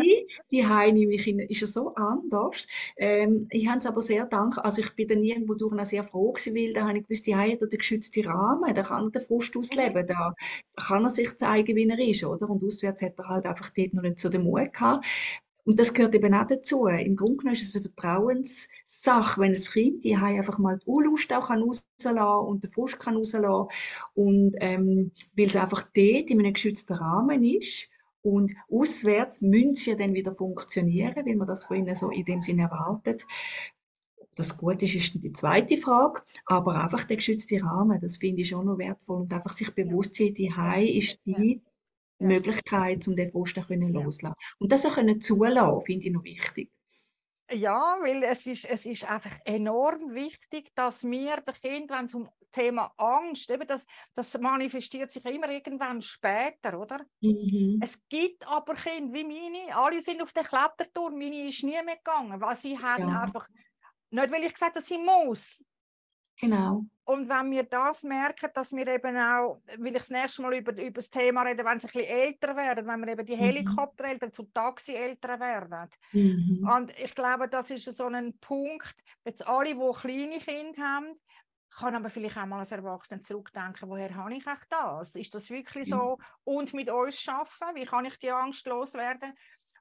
Die 0.51 0.65
Heini 0.65 1.06
mich 1.06 1.28
in, 1.28 1.39
ist 1.39 1.62
er 1.62 1.67
so 1.67 1.93
anders? 1.95 2.65
Ähm, 2.97 3.47
ich 3.51 3.67
habe 3.67 3.80
es 3.80 3.86
aber 3.86 4.01
sehr 4.01 4.25
dankbar, 4.25 4.65
also 4.65 4.82
ich 4.82 4.95
bin 4.95 5.08
dann 5.08 5.23
irgendwo 5.23 5.56
durch 5.56 5.73
sehr 5.86 6.04
froh 6.04 6.32
gewesen, 6.32 6.56
weil 6.56 6.73
da 6.73 6.88
habe 6.88 6.97
ich 6.97 7.04
gewusst, 7.04 7.28
die 7.28 7.36
Heini 7.36 7.54
hat 7.54 7.62
den 7.62 7.78
geschützten 7.78 8.25
Rahmen, 8.25 8.73
da 8.73 8.84
kann 8.84 9.06
er 9.06 9.12
den 9.12 9.21
Frust 9.21 9.56
ausleben, 9.58 10.08
da 10.08 10.34
kann 10.75 11.04
er 11.04 11.10
sich 11.10 11.36
zeigen, 11.36 11.75
wie 11.75 11.89
er 11.89 11.99
ist, 11.99 12.23
oder? 12.23 12.49
Und 12.49 12.63
auswärts 12.63 13.01
hat 13.01 13.19
er 13.19 13.28
halt 13.28 13.45
einfach 13.45 13.69
dort 13.69 13.93
noch 13.93 14.04
nicht 14.04 14.19
so 14.19 14.30
den 14.30 14.43
Mut 14.43 14.73
gehabt. 14.73 15.06
Und 15.65 15.80
das 15.80 15.93
gehört 15.93 16.13
eben 16.13 16.34
auch 16.36 16.45
dazu. 16.45 16.86
Im 16.86 17.15
Grunde 17.15 17.38
genommen 17.38 17.56
ist 17.56 17.67
es 17.67 17.75
eine 17.75 17.89
Vertrauenssache, 17.89 19.41
wenn 19.41 19.54
ein 19.54 19.56
Kind 19.56 20.04
die 20.04 20.15
einfach 20.15 20.60
mal 20.60 20.78
die 20.78 20.86
Unlust 20.86 21.34
auch 21.34 21.47
kann 21.47 21.63
und 21.63 22.63
den 22.63 22.71
Frust 22.71 22.99
kann 22.99 23.17
und 23.17 24.56
ähm, 24.60 25.12
weil 25.36 25.47
es 25.47 25.56
einfach 25.56 25.82
dort 25.82 26.30
in 26.30 26.39
einem 26.39 26.54
geschützten 26.54 26.93
Rahmen 26.93 27.43
ist 27.43 27.89
und 28.21 28.54
auswärts 28.69 29.41
müssen 29.41 29.73
sie 29.73 29.95
dann 29.95 30.13
wieder 30.13 30.34
funktionieren, 30.34 31.25
weil 31.25 31.36
man 31.36 31.47
das 31.47 31.65
von 31.65 31.78
ihnen 31.78 31.95
so 31.95 32.12
in 32.12 32.25
dem 32.25 32.41
Sinne 32.41 32.63
erwartet. 32.63 33.25
Das 34.36 34.58
Gute 34.58 34.86
ist, 34.86 34.95
ist 34.95 35.15
die 35.15 35.34
zweite 35.34 35.78
Frage, 35.78 36.21
aber 36.45 36.84
einfach 36.84 37.06
der 37.06 37.17
geschützte 37.17 37.63
Rahmen, 37.63 37.99
das 38.01 38.17
finde 38.17 38.41
ich 38.41 38.49
schon 38.49 38.65
noch 38.65 38.78
wertvoll 38.78 39.21
und 39.21 39.34
einfach 39.34 39.54
sich 39.54 39.73
bewusst 39.73 40.15
sein, 40.15 40.34
die 40.34 40.54
Hai 40.54 40.86
ist 40.86 41.25
die 41.25 41.62
ja. 42.19 42.28
Möglichkeit, 42.28 43.08
um 43.08 43.15
den 43.15 43.32
Frust 43.32 43.56
können 43.67 43.93
ja. 43.93 44.01
loslassen. 44.01 44.36
Und 44.60 44.71
das 44.71 44.86
auch 44.86 44.95
können 44.95 45.21
zulassen, 45.21 45.82
finde 45.82 46.06
ich 46.08 46.12
noch 46.13 46.23
wichtig. 46.23 46.69
Ja, 47.51 47.97
weil 48.01 48.23
es 48.23 48.47
ist, 48.47 48.65
es 48.65 48.88
ist 48.88 49.04
einfach 49.04 49.32
enorm 49.45 50.15
wichtig, 50.15 50.71
dass 50.73 51.04
wir 51.04 51.38
den 51.41 51.54
Kind, 51.54 51.91
wenn 51.91 52.06
es 52.06 52.15
um 52.15 52.28
Thema 52.51 52.91
Angst, 52.97 53.51
eben 53.51 53.67
das, 53.67 53.86
das 54.15 54.36
manifestiert 54.39 55.12
sich 55.12 55.23
immer 55.25 55.49
irgendwann 55.49 56.01
später, 56.01 56.80
oder? 56.80 57.06
Mhm. 57.21 57.80
Es 57.84 58.01
gibt 58.08 58.47
aber 58.47 58.73
Kinder 58.73 59.13
wie 59.13 59.25
meine, 59.25 59.75
alle 59.75 60.01
sind 60.01 60.23
auf 60.23 60.34
den 60.34 60.45
Kletterturm, 60.45 61.17
meine 61.17 61.47
ist 61.47 61.63
nie 61.63 61.80
mehr 61.84 61.97
gegangen, 61.97 62.41
weil 62.41 62.56
sie 62.56 62.80
haben 62.80 63.10
ja. 63.10 63.21
einfach, 63.21 63.47
nicht 64.10 64.32
weil 64.32 64.43
ich 64.43 64.54
gesagt 64.54 64.75
habe, 64.75 64.86
sie 64.86 64.97
muss, 64.97 65.63
Genau. 66.39 66.86
Und 67.06 67.30
wenn 67.30 67.52
wir 67.52 67.63
das 67.63 68.04
merken, 68.04 68.50
dass 68.54 68.71
wir 68.71 68.88
eben 68.88 69.15
auch, 69.15 69.62
will 69.78 69.93
ich 69.93 70.00
das 70.00 70.10
nächste 70.10 70.41
Mal 70.41 70.56
über, 70.56 70.71
über 70.71 70.91
das 70.91 71.10
Thema 71.10 71.43
reden, 71.43 71.65
wenn 71.65 71.80
sie 71.80 71.88
ein 71.88 71.93
bisschen 71.93 72.10
älter 72.10 72.56
werden, 72.56 72.88
wenn 72.88 73.06
wir 73.06 73.13
eben 73.13 73.26
die 73.26 73.36
mhm. 73.36 73.39
Helikoptereltern 73.39 74.34
zu 74.34 74.43
Taxi-Eltern 74.52 75.39
werden. 75.39 75.89
Mhm. 76.13 76.67
Und 76.67 77.00
ich 77.00 77.13
glaube, 77.13 77.48
das 77.48 77.69
ist 77.69 77.86
so 77.95 78.08
ein 78.08 78.38
Punkt, 78.39 78.95
jetzt 79.24 79.45
alle, 79.48 79.76
die 79.76 80.00
kleine 80.00 80.39
Kinder 80.39 80.82
haben, 80.82 81.13
kann 81.78 81.95
aber 81.95 82.10
vielleicht 82.10 82.38
auch 82.38 82.45
mal 82.45 82.60
als 82.60 82.71
Erwachsener 82.71 83.21
zurückdenken, 83.21 83.89
woher 83.89 84.15
habe 84.15 84.34
ich 84.34 84.48
echt 84.48 84.67
das? 84.69 85.15
Ist 85.15 85.36
das 85.36 85.50
wirklich 85.50 85.89
so? 85.89 86.17
Und 86.43 86.74
mit 86.74 86.89
uns 86.89 87.19
schaffen, 87.19 87.67
wie 87.76 87.86
kann 87.86 88.06
ich 88.06 88.17
die 88.17 88.32
Angst 88.32 88.65
loswerden? 88.65 89.34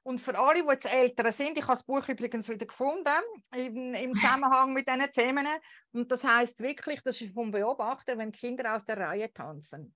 Und 0.05 0.19
für 0.19 0.37
alle, 0.37 0.61
die 0.61 0.69
jetzt 0.69 0.85
älter 0.85 1.31
sind, 1.31 1.57
ich 1.57 1.63
habe 1.63 1.73
das 1.73 1.83
Buch 1.83 2.07
übrigens 2.07 2.47
wieder 2.47 2.67
gefunden, 2.67 3.09
im, 3.55 3.95
im 3.95 4.13
Zusammenhang 4.21 4.71
mit 4.71 4.87
diesen 4.87 5.11
Themen. 5.11 5.47
Und 5.93 6.11
das 6.11 6.23
heißt 6.23 6.59
wirklich, 6.59 7.01
das 7.01 7.19
ist 7.21 7.33
vom 7.33 7.49
Beobachter, 7.49 8.15
wenn 8.15 8.31
Kinder 8.31 8.75
aus 8.75 8.85
der 8.85 8.97
Reihe 8.97 9.33
tanzen. 9.33 9.95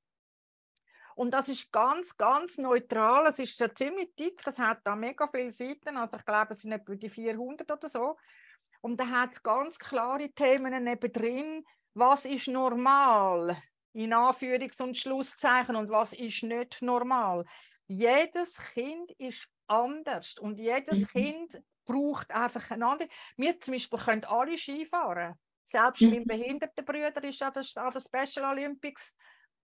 Und 1.14 1.32
das 1.32 1.48
ist 1.48 1.72
ganz, 1.72 2.18
ganz 2.18 2.58
neutral. 2.58 3.28
Es 3.28 3.38
ist 3.38 3.56
so 3.56 3.68
ziemlich 3.68 4.16
dick. 4.16 4.42
Es 4.48 4.58
hat 4.58 4.80
da 4.84 4.96
mega 4.96 5.28
viele 5.28 5.52
Seiten. 5.52 5.96
Also 5.96 6.18
ich 6.18 6.26
glaube, 6.26 6.54
es 6.54 6.62
sind 6.62 6.72
etwa 6.72 6.96
die 6.96 7.10
400 7.10 7.70
oder 7.70 7.88
so. 7.88 8.18
Und 8.82 9.00
da 9.00 9.08
hat 9.08 9.34
es 9.34 9.44
ganz 9.44 9.78
klare 9.78 10.32
Themen 10.32 10.84
neben 10.86 11.12
drin. 11.12 11.64
Was 11.94 12.26
ist 12.26 12.48
normal? 12.48 13.62
In 13.94 14.12
Anführungs- 14.12 14.82
und 14.82 14.98
Schlusszeichen. 14.98 15.76
Und 15.76 15.92
was 15.92 16.14
ist 16.14 16.42
nicht 16.42 16.82
normal? 16.82 17.46
Jedes 17.86 18.58
Kind 18.74 19.12
ist 19.20 19.48
anders 19.70 20.38
und 20.40 20.60
jedes 20.60 21.00
mhm. 21.00 21.08
Kind 21.08 21.62
braucht 21.86 22.32
einfach 22.32 22.70
eine 22.72 22.86
andere. 22.86 23.10
Wir 23.38 23.60
zum 23.60 23.74
Beispiel 23.74 24.00
können 24.00 24.26
alle 24.26 24.58
Skifahren. 24.58 25.36
Selbst 25.66 26.02
mhm. 26.02 26.10
mein 26.10 26.26
behinderter 26.26 26.84
Bruder 26.84 27.24
ist 27.24 27.42
an 27.42 27.54
der, 27.54 27.84
an 27.84 28.02
Special 28.02 28.46
Olympics 28.52 29.14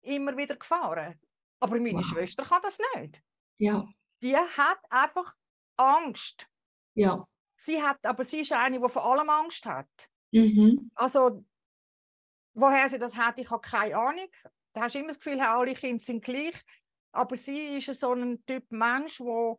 immer 0.02 0.36
wieder 0.36 0.56
gefahren. 0.56 1.18
Aber 1.60 1.78
meine 1.78 1.98
wow. 1.98 2.06
Schwester 2.06 2.44
kann 2.44 2.62
das 2.62 2.78
nicht. 2.96 3.22
Ja. 3.58 3.86
Die 4.22 4.36
hat 4.36 4.78
einfach 4.90 5.34
Angst. 5.76 6.48
Ja. 6.94 7.26
Sie 7.56 7.80
hat, 7.80 8.04
aber 8.04 8.24
sie 8.24 8.40
ist 8.40 8.52
eine, 8.52 8.80
die 8.80 8.88
vor 8.88 9.04
allem 9.04 9.30
Angst 9.30 9.64
hat. 9.66 9.88
Mhm. 10.32 10.90
Also, 10.94 11.44
woher 12.54 12.88
sie 12.88 12.98
das 12.98 13.16
hat, 13.16 13.38
ich 13.38 13.50
habe 13.50 13.60
keine 13.60 13.96
Ahnung. 13.96 14.28
Da 14.72 14.82
hast 14.82 14.94
du 14.94 14.98
immer 14.98 15.08
das 15.08 15.18
Gefühl, 15.18 15.40
alle 15.40 15.74
Kinder 15.74 16.02
sind 16.02 16.24
gleich. 16.24 16.60
Aber 17.12 17.36
sie 17.36 17.76
ist 17.76 17.94
so 18.00 18.12
ein 18.12 18.44
Typ 18.46 18.64
Mensch, 18.70 19.18
der 19.18 19.56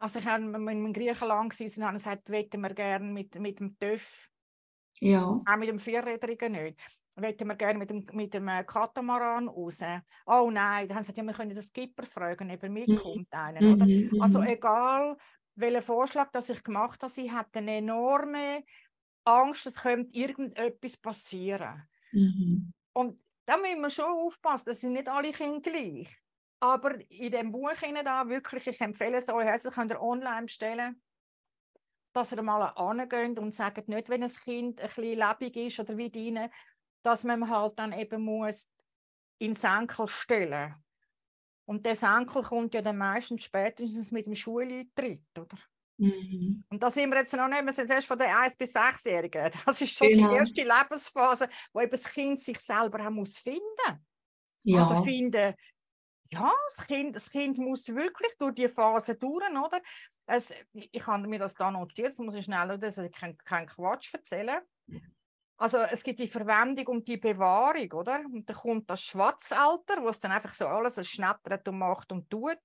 also 0.00 0.18
ich 0.18 0.26
habe 0.26 0.42
in 0.42 0.92
Griechenland 0.92 1.50
gewesen, 1.50 1.84
und 1.84 1.92
gesagt, 1.92 2.30
wetten 2.30 2.60
wir 2.60 2.74
gerne 2.74 3.06
mit, 3.06 3.34
mit 3.38 3.60
dem 3.60 3.78
TÜV. 3.78 4.30
Ja. 5.00 5.38
Auch 5.46 5.56
mit 5.56 5.68
dem 5.68 5.78
Vierräderigen 5.78 6.52
nicht. 6.52 6.80
Wetten 7.16 7.48
wir 7.48 7.54
gerne 7.54 7.78
mit 7.78 7.90
dem, 7.90 8.06
mit 8.12 8.32
dem 8.32 8.48
äh, 8.48 8.64
Katamaran 8.64 9.48
raus. 9.48 9.78
Oh 10.26 10.50
nein, 10.50 10.88
dann 10.88 10.96
haben 10.96 11.04
sie 11.04 11.12
gesagt, 11.12 11.18
ja, 11.18 11.24
wir 11.24 11.34
können 11.34 11.50
den 11.50 11.62
Skipper 11.62 12.06
fragen, 12.06 12.50
ob 12.50 12.62
er 12.62 12.68
mitkommt. 12.70 13.16
Mhm. 13.16 13.38
Einen, 13.38 13.74
oder? 13.74 13.86
Mhm. 13.86 14.22
Also 14.22 14.40
mhm. 14.40 14.46
egal, 14.46 15.16
welchen 15.54 15.82
Vorschlag 15.82 16.30
das 16.32 16.48
ich 16.48 16.62
gemacht 16.62 17.02
habe, 17.02 17.12
sie 17.12 17.30
hat 17.30 17.54
eine 17.54 17.76
enorme 17.76 18.64
Angst, 19.24 19.66
es 19.66 19.74
könnte 19.74 20.16
irgendetwas 20.16 20.96
passieren. 20.96 21.82
Mhm. 22.12 22.72
Und 22.92 23.20
da 23.46 23.56
müssen 23.56 23.80
wir 23.80 23.90
schon 23.90 24.04
aufpassen, 24.04 24.66
das 24.66 24.80
sind 24.80 24.92
nicht 24.92 25.08
alle 25.08 25.32
Kinder 25.32 25.60
gleich. 25.60 26.08
Aber 26.60 27.00
in 27.10 27.32
dem 27.32 27.52
Buch 27.52 27.72
da 28.04 28.28
wirklich, 28.28 28.66
ich 28.66 28.80
empfehle 28.80 29.16
es 29.16 29.28
euch, 29.28 29.48
also 29.48 29.70
könnt 29.70 29.90
ihr 29.90 30.00
online 30.00 30.42
bestellen, 30.42 31.02
dass 32.12 32.32
ihr 32.32 32.42
mal 32.42 32.62
angeht 32.62 33.38
und 33.38 33.54
sagt 33.54 33.88
nicht, 33.88 34.08
wenn 34.08 34.22
ein 34.22 34.32
Kind 34.32 34.80
ein 34.80 34.88
bisschen 34.88 35.18
lebendig 35.18 35.56
ist 35.56 35.80
oder 35.80 35.96
wie 35.96 36.10
deine, 36.10 36.50
dass 37.02 37.24
man 37.24 37.48
halt 37.48 37.78
dann 37.78 37.92
eben 37.92 38.22
muss 38.22 38.68
in 39.38 39.54
Senkel 39.54 40.06
stellen. 40.06 40.74
Und 41.64 41.86
der 41.86 41.96
Senkel 41.96 42.42
kommt 42.42 42.74
ja 42.74 42.82
dann 42.82 42.98
meistens 42.98 43.44
spätestens 43.44 44.10
mit 44.10 44.26
dem 44.26 44.34
Schuleintritt, 44.34 45.22
oder? 45.38 45.56
Mhm. 45.96 46.64
Und 46.68 46.82
da 46.82 46.90
sind 46.90 47.10
wir 47.10 47.18
jetzt 47.18 47.32
noch 47.32 47.48
nicht, 47.48 47.64
wir 47.64 47.72
sind 47.72 47.90
erst 47.90 48.08
von 48.08 48.18
den 48.18 48.28
1- 48.28 48.58
bis 48.58 48.74
6-Jährigen. 48.74 49.50
Das 49.64 49.80
ist 49.80 49.96
schon 49.96 50.08
genau. 50.08 50.30
die 50.30 50.36
erste 50.36 50.62
Lebensphase, 50.62 51.48
wo 51.72 51.80
eben 51.80 51.90
das 51.90 52.04
Kind 52.04 52.40
sich 52.40 52.58
selber 52.58 53.06
auch 53.06 53.10
muss 53.10 53.38
finden 53.38 54.04
ja. 54.62 54.82
Also 54.86 55.02
finden, 55.04 55.54
ja, 56.32 56.52
das 56.68 56.86
Kind, 56.86 57.16
das 57.16 57.30
kind 57.30 57.58
muss 57.58 57.88
wirklich 57.88 58.32
durch 58.38 58.54
die 58.54 58.68
Phase 58.68 59.16
durch, 59.16 59.50
oder? 59.50 59.80
Es, 60.26 60.54
ich 60.72 61.06
habe 61.06 61.26
mir 61.26 61.40
das 61.40 61.54
da 61.54 61.70
notiert, 61.70 62.08
das 62.08 62.18
muss 62.18 62.34
ich 62.34 62.44
schnell, 62.44 62.78
dass 62.78 62.98
ich 62.98 63.12
keinen 63.12 63.36
kein 63.38 63.66
Quatsch 63.66 64.14
erzählen. 64.14 64.60
Also 65.56 65.78
es 65.78 66.02
gibt 66.02 66.20
die 66.20 66.28
Verwendung 66.28 66.86
und 66.86 67.08
die 67.08 67.18
Bewahrung, 67.18 67.92
oder? 67.92 68.20
Und 68.20 68.48
dann 68.48 68.56
kommt 68.56 68.88
das 68.88 69.02
Schwarzalter, 69.02 70.02
wo 70.02 70.08
es 70.08 70.20
dann 70.20 70.32
einfach 70.32 70.54
so 70.54 70.66
alles 70.66 71.06
schnettert 71.06 71.68
und 71.68 71.78
macht 71.78 72.12
und 72.12 72.30
tut. 72.30 72.58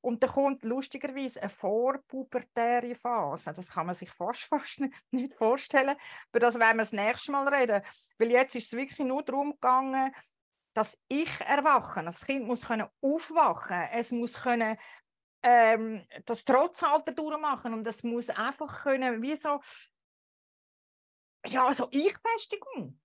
Und 0.00 0.22
dann 0.22 0.30
kommt 0.30 0.64
lustigerweise 0.64 1.40
eine 1.40 1.48
vorpubertäre 1.48 2.94
Phase. 2.96 3.54
Das 3.54 3.68
kann 3.68 3.86
man 3.86 3.94
sich 3.94 4.10
fast, 4.10 4.40
fast 4.44 4.82
nicht 5.10 5.34
vorstellen. 5.34 5.96
Über 6.30 6.40
das 6.40 6.56
werden 6.56 6.76
wir 6.76 6.82
das 6.82 6.92
nächste 6.92 7.32
Mal 7.32 7.48
reden. 7.48 7.82
Weil 8.18 8.30
jetzt 8.32 8.56
ist 8.56 8.66
es 8.66 8.72
wirklich 8.78 8.98
nur 8.98 9.22
darum 9.22 9.52
gegangen, 9.52 10.12
dass 10.74 10.98
ich 11.08 11.40
erwachen. 11.40 12.06
Das 12.06 12.26
Kind 12.26 12.46
muss 12.46 12.66
können 12.66 12.88
aufwachen. 13.00 13.88
Es 13.92 14.10
muss 14.10 14.34
können 14.34 14.76
ähm, 15.42 16.02
das 16.26 16.44
Trotzalter 16.44 17.12
durchmachen 17.12 17.74
und 17.74 17.86
es 17.86 18.02
muss 18.02 18.28
einfach 18.30 18.82
können, 18.82 19.22
wie 19.22 19.36
so, 19.36 19.60
ja, 21.46 21.72
so 21.72 21.88
Ich-Festigung. 21.90 22.98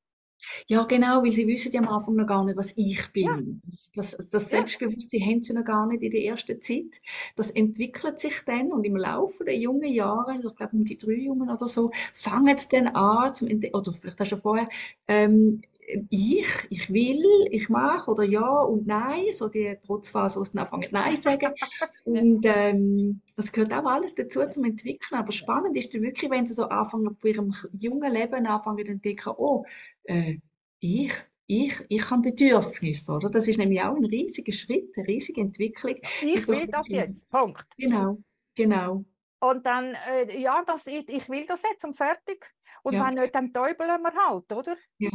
Ja, 0.67 0.83
genau, 0.85 1.21
weil 1.21 1.31
sie 1.31 1.47
wissen 1.47 1.71
ja 1.73 1.81
am 1.81 1.89
Anfang 1.89 2.15
noch 2.15 2.25
gar 2.25 2.45
nicht, 2.45 2.57
was 2.57 2.71
ich 2.77 3.11
bin. 3.11 3.25
Ja. 3.25 3.37
Das, 3.65 3.91
das, 4.15 4.29
das 4.29 4.49
Selbstbewusstsein 4.49 5.19
ja. 5.19 5.27
haben 5.27 5.41
sie 5.41 5.53
noch 5.53 5.65
gar 5.65 5.85
nicht 5.87 6.01
in 6.01 6.11
der 6.11 6.23
ersten 6.23 6.61
Zeit. 6.61 7.01
Das 7.35 7.51
entwickelt 7.51 8.19
sich 8.19 8.41
dann 8.45 8.71
und 8.71 8.85
im 8.85 8.95
Laufe 8.95 9.43
der 9.43 9.57
jungen 9.57 9.91
Jahre, 9.91 10.35
ich 10.35 10.55
glaube 10.55 10.77
um 10.77 10.85
die 10.85 10.97
drei 10.97 11.13
Jungen 11.13 11.49
oder 11.49 11.67
so, 11.67 11.91
fangen 12.13 12.57
sie 12.57 12.69
dann 12.69 12.87
an, 12.87 13.33
zum, 13.33 13.49
oder 13.49 13.93
vielleicht 13.93 14.21
auch 14.21 14.25
schon 14.25 14.41
vorher, 14.41 14.69
ähm, 15.07 15.61
ich, 16.09 16.47
ich 16.69 16.93
will, 16.93 17.23
ich 17.51 17.69
mache 17.69 18.11
oder 18.11 18.23
ja 18.23 18.61
und 18.63 18.85
nein, 18.85 19.25
so 19.33 19.47
die 19.47 19.75
Trotzphase, 19.85 20.39
wo 20.39 20.43
sie 20.43 20.53
dann 20.53 20.65
anfangen 20.65 20.89
Nein 20.91 21.15
sagen. 21.15 21.53
und 22.05 22.45
ähm, 22.45 23.21
das 23.35 23.51
gehört 23.51 23.73
auch 23.73 23.85
alles 23.85 24.15
dazu 24.15 24.45
zum 24.49 24.65
Entwickeln. 24.65 25.19
Aber 25.19 25.31
spannend 25.31 25.75
ist 25.75 25.93
dann 25.93 26.01
wirklich, 26.01 26.29
wenn 26.29 26.45
sie 26.45 26.53
so 26.53 26.65
anfangen, 26.65 27.15
von 27.15 27.29
ihrem 27.29 27.55
jungen 27.73 28.13
Leben 28.13 28.45
anfangen 28.45 28.85
zu 28.85 28.91
entdecken, 28.91 29.33
oh, 29.37 29.65
äh, 30.03 30.37
ich, 30.79 31.13
ich, 31.47 31.73
ich 31.89 32.09
habe 32.09 32.21
Bedürfnisse, 32.21 33.13
oder? 33.13 33.29
Das 33.29 33.47
ist 33.47 33.57
nämlich 33.57 33.81
auch 33.81 33.95
ein 33.95 34.05
riesiger 34.05 34.51
Schritt, 34.51 34.95
eine 34.95 35.07
riesige 35.07 35.41
Entwicklung. 35.41 35.95
Ich 36.21 36.47
will 36.47 36.67
das 36.67 36.87
jetzt, 36.87 37.29
Punkt. 37.29 37.65
Genau, 37.77 38.19
genau. 38.55 39.03
Und 39.39 39.65
dann, 39.65 39.95
äh, 40.07 40.39
ja, 40.39 40.63
das, 40.65 40.85
ich, 40.85 41.07
ich 41.09 41.27
will 41.29 41.45
das 41.47 41.63
jetzt 41.63 41.83
und 41.85 41.97
fertig. 41.97 42.45
Und 42.83 42.93
Ja. 42.93 43.07
wenn 43.07 43.15
nicht, 43.15 43.33
dann 43.33 43.51
täubeln 43.51 44.01
wir 44.01 44.13
halt, 44.13 44.51
oder? 44.51 44.77
Ja. 44.99 45.09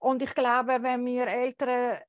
Und 0.00 0.22
ich 0.22 0.34
glaube, 0.34 0.82
wenn 0.82 1.04
wir 1.04 1.26
Eltern 1.26 2.00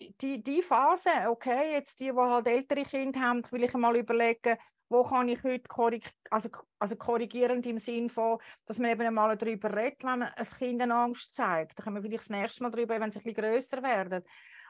die, 0.00 0.42
die 0.42 0.62
Phase, 0.62 1.10
okay, 1.28 1.72
jetzt 1.72 2.00
die, 2.00 2.06
die 2.10 2.16
halt 2.16 2.46
ältere 2.46 2.84
Kinder 2.84 3.20
haben, 3.20 3.42
will 3.50 3.64
ich 3.64 3.72
mal 3.74 3.96
überlegen, 3.96 4.56
wo 4.88 5.04
kann 5.04 5.28
ich 5.28 5.42
heute 5.42 5.68
korrig 5.68 6.10
also, 6.30 6.48
also 6.78 6.96
korrigierend 6.96 7.66
im 7.66 7.78
Sinn 7.78 8.08
von, 8.08 8.38
dass 8.66 8.78
man 8.78 8.90
eben 8.90 9.12
mal 9.12 9.36
darüber 9.36 9.76
redet, 9.76 10.02
wenn 10.04 10.20
man 10.20 10.28
ein 10.34 10.46
Kind 10.46 10.80
eine 10.80 10.94
Angst 10.94 11.34
zeigt. 11.34 11.78
Da 11.78 11.82
können 11.82 11.96
wir 11.96 12.02
vielleicht 12.02 12.20
das 12.22 12.30
nächste 12.30 12.62
Mal 12.62 12.70
darüber, 12.70 12.98
wenn 13.00 13.12
sie 13.12 13.18
ein 13.18 13.24
bisschen 13.24 13.42
grösser 13.42 13.82
werden. 13.82 14.24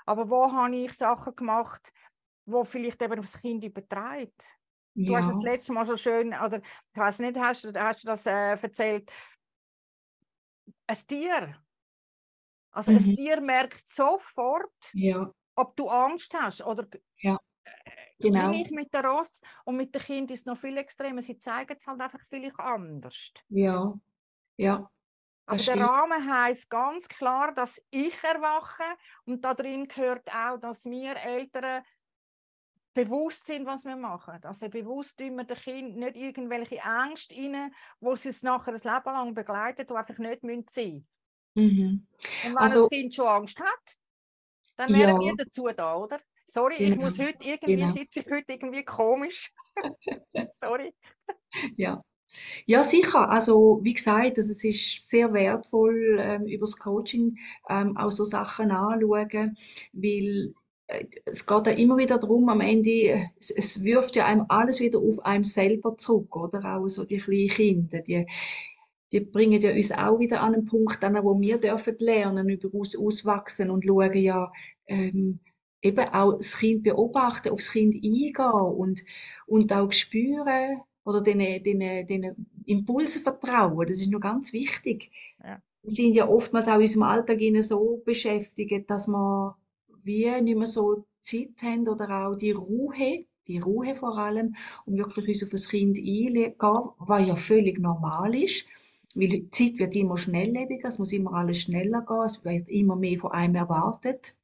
Aber 0.07 0.29
wo 0.29 0.51
habe 0.51 0.75
ich 0.75 0.93
Sachen 0.95 1.37
gemacht, 1.37 1.93
wo 2.47 2.65
vielleicht 2.65 3.03
eben 3.03 3.21
aufs 3.21 3.41
Kind 3.41 3.63
überträgt? 3.63 4.43
Du 4.95 5.15
hast 5.17 5.29
das 5.29 5.37
Ja. 5.37 5.53
letzte 5.53 5.73
Mal 5.73 5.87
so 5.87 5.97
schön, 5.97 6.29
oder 6.29 6.61
ich 6.63 7.01
weiß 7.01 7.21
nicht, 7.21 7.39
hast, 7.39 7.65
du- 7.65 7.81
hast 7.81 8.03
du 8.03 8.07
das 8.07 8.27
äh, 8.27 8.57
erzählt? 8.61 9.11
Ein 10.87 10.97
Tier. 11.07 11.63
Also 12.73 12.93
ein 12.93 12.99
Mhm. 12.99 13.15
Tier 13.15 13.41
merkt 13.41 13.89
sofort, 13.89 14.95
Ja. 14.95 15.33
ob 15.57 15.77
du 15.77 15.89
Angst 15.89 16.35
hast. 16.35 16.63
Oder 16.63 16.87
Ja. 17.19 17.39
bin 18.21 18.33
Genau. 18.33 18.53
ich 18.53 18.71
mit 18.71 18.93
der 18.95 19.05
Ross 19.05 19.41
und 19.65 19.77
mit 19.77 19.95
dem 19.95 20.03
Kind 20.03 20.31
ist 20.31 20.41
es 20.41 20.47
noch 20.47 20.59
viel 20.59 20.77
extremer. 20.79 21.23
Sie 21.23 21.39
zeigen 21.39 21.77
es 21.79 21.87
halt 21.87 22.01
einfach 22.01 22.21
vielleicht 22.29 22.59
anders. 22.61 23.33
Ja. 23.51 24.01
Ja. 24.59 24.91
Aber 25.49 25.63
der 25.63 25.77
stimmt. 25.77 25.81
Rahmen 25.81 26.33
heißt 26.33 26.71
ganz 26.71 27.09
klar, 27.09 27.53
dass 27.55 27.81
ich 27.91 28.23
erwache 28.23 28.83
und 29.25 29.45
da 29.45 29.55
drin 29.55 29.89
gehört 29.89 30.29
auch, 30.33 30.59
dass 30.59 30.85
wir 30.85 31.17
Eltern 31.17 31.83
bewusst 32.97 33.47
sind, 33.47 33.67
was 33.67 33.85
wir 33.85 33.97
machen. 33.97 34.41
Also 34.45 34.69
bewusst 34.69 35.19
tun 35.19 35.37
wir 35.37 35.45
dem 35.45 35.57
Kind 35.57 35.97
nicht 35.97 36.17
irgendwelche 36.17 36.79
Ängste 36.79 37.35
rein, 37.37 37.73
wo 38.01 38.17
sie 38.17 38.31
es 38.31 38.43
nachher 38.43 38.73
ein 38.75 38.81
Leben 38.81 39.15
lang 39.15 39.35
begleitet, 39.35 39.91
die 39.91 39.95
einfach 39.95 40.19
nicht 40.19 40.41
sein 40.43 40.65
müssen. 40.65 41.09
Mhm. 41.55 42.07
Und 42.45 42.45
wenn 42.45 42.57
Also- 42.59 42.85
ein 42.85 42.91
Kind 42.91 43.15
schon 43.15 43.27
Angst 43.27 43.59
hat, 43.61 43.97
dann 44.77 44.91
wären 44.95 45.21
Ja. 45.21 45.21
wir 45.21 45.35
dazu 45.37 45.69
da, 45.77 45.97
oder? 45.97 46.21
Sorry, 46.47 46.75
ich 46.75 46.91
Genau, 46.91 47.03
muss 47.05 47.19
heute 47.19 47.39
irgendwie, 47.45 47.77
genau. 47.77 47.93
sitze 47.93 48.21
ich 48.21 48.27
heute 48.31 48.53
irgendwie 48.53 48.85
komisch. 48.85 49.53
Sorry. 50.61 50.93
Ja. 51.77 52.03
Ja, 52.67 52.85
sicher. 52.85 53.29
Also, 53.29 53.81
wie 53.83 53.95
gesagt, 53.95 54.39
also 54.39 54.53
es 54.53 54.65
ist 54.65 55.09
sehr 55.11 55.33
wertvoll, 55.33 56.19
ähm, 56.21 56.47
über 56.47 56.67
das 56.67 56.77
Coaching 56.77 57.37
ähm, 57.69 57.97
auch 57.97 58.11
so 58.13 58.25
Sachen 58.25 58.71
anzuschauen, 58.71 59.57
weil 59.93 60.55
äh, 60.89 61.07
es 61.25 61.47
geht 61.47 61.67
ja 61.67 61.73
immer 61.73 61.97
wieder 61.99 62.19
darum, 62.19 62.49
am 62.49 62.61
Ende, 62.61 63.29
es, 63.39 63.51
es 63.51 63.83
wirft 63.83 64.17
ja 64.17 64.27
einem 64.27 64.47
alles 64.49 64.81
wieder 64.81 65.01
auf 65.01 65.19
einem 65.25 65.45
selber 65.45 65.97
zurück, 65.97 66.35
oder? 66.37 66.77
Auch 66.77 66.89
so 66.89 67.05
die 67.05 67.19
kleinen 67.19 67.49
Kinder, 67.49 68.01
die, 68.03 68.27
die 69.13 69.21
bringen 69.21 69.61
ja 69.61 69.73
uns 69.73 69.93
auch 69.93 70.19
wieder 70.21 70.41
an 70.41 70.55
einen 70.55 70.65
Punkt, 70.65 71.03
an, 71.03 71.23
wo 71.25 71.39
wir 71.41 71.59
dürfen 71.59 71.97
lernen, 71.99 72.49
über 72.49 72.73
uns 72.73 72.97
auswachsen 72.97 73.71
und 73.71 73.85
schauen, 73.85 74.15
ja, 74.15 74.53
ähm, 74.87 75.41
eben 75.83 76.09
auch 76.09 76.37
das 76.37 76.59
Kind 76.59 76.83
beobachten, 76.83 77.51
aufs 77.51 77.73
Kind 77.73 77.95
eingehen 77.95 78.51
und, 78.51 79.03
und 79.47 79.73
auch 79.73 79.93
spüren 79.93 80.81
oder 81.05 81.23
den, 81.23 81.39
den, 81.63 82.07
den 82.07 82.47
Impulsen 82.67 83.23
vertrauen. 83.23 83.87
Das 83.87 84.01
ist 84.01 84.11
noch 84.11 84.21
ganz 84.21 84.53
wichtig. 84.53 85.11
Ja. 85.43 85.61
Wir 85.83 85.95
sind 85.95 86.15
ja 86.15 86.29
oftmals 86.29 86.69
auch 86.69 86.75
in 86.75 86.83
unserem 86.83 87.05
Alltag 87.05 87.41
so 87.63 88.03
beschäftigt, 88.05 88.91
dass 88.91 89.09
wir 89.09 89.57
wie 90.03 90.31
nicht 90.43 90.57
mehr 90.57 90.67
so 90.67 91.07
Zeit 91.21 91.63
haben 91.63 91.89
oder 91.89 92.27
auch 92.27 92.37
die 92.37 92.53
Ruhe, 92.53 93.25
die 93.47 93.59
Ruhe 93.59 93.95
vor 93.95 94.17
allem, 94.19 94.55
um 94.85 94.97
wirklich 94.97 95.29
uns 95.29 95.43
auf 95.43 95.49
das 95.51 95.69
Kind 95.69 95.99
einzugehen, 95.99 96.55
was 96.59 97.27
ja 97.27 97.37
völlig 97.37 97.79
normal 97.79 98.35
ist. 98.35 98.67
Weil 99.15 99.29
die 99.29 99.51
Zeit 99.51 99.79
wird 99.79 99.97
immer 99.97 100.17
schnelllebiger, 100.17 100.89
es 100.89 100.99
muss 100.99 101.13
immer 101.13 101.35
alles 101.35 101.61
schneller 101.61 102.03
gehen, 102.03 102.25
es 102.25 102.45
wird 102.45 102.69
immer 102.69 102.97
mehr 102.97 103.19
von 103.19 103.33
einem 103.33 103.57
erwartet. 103.57 104.37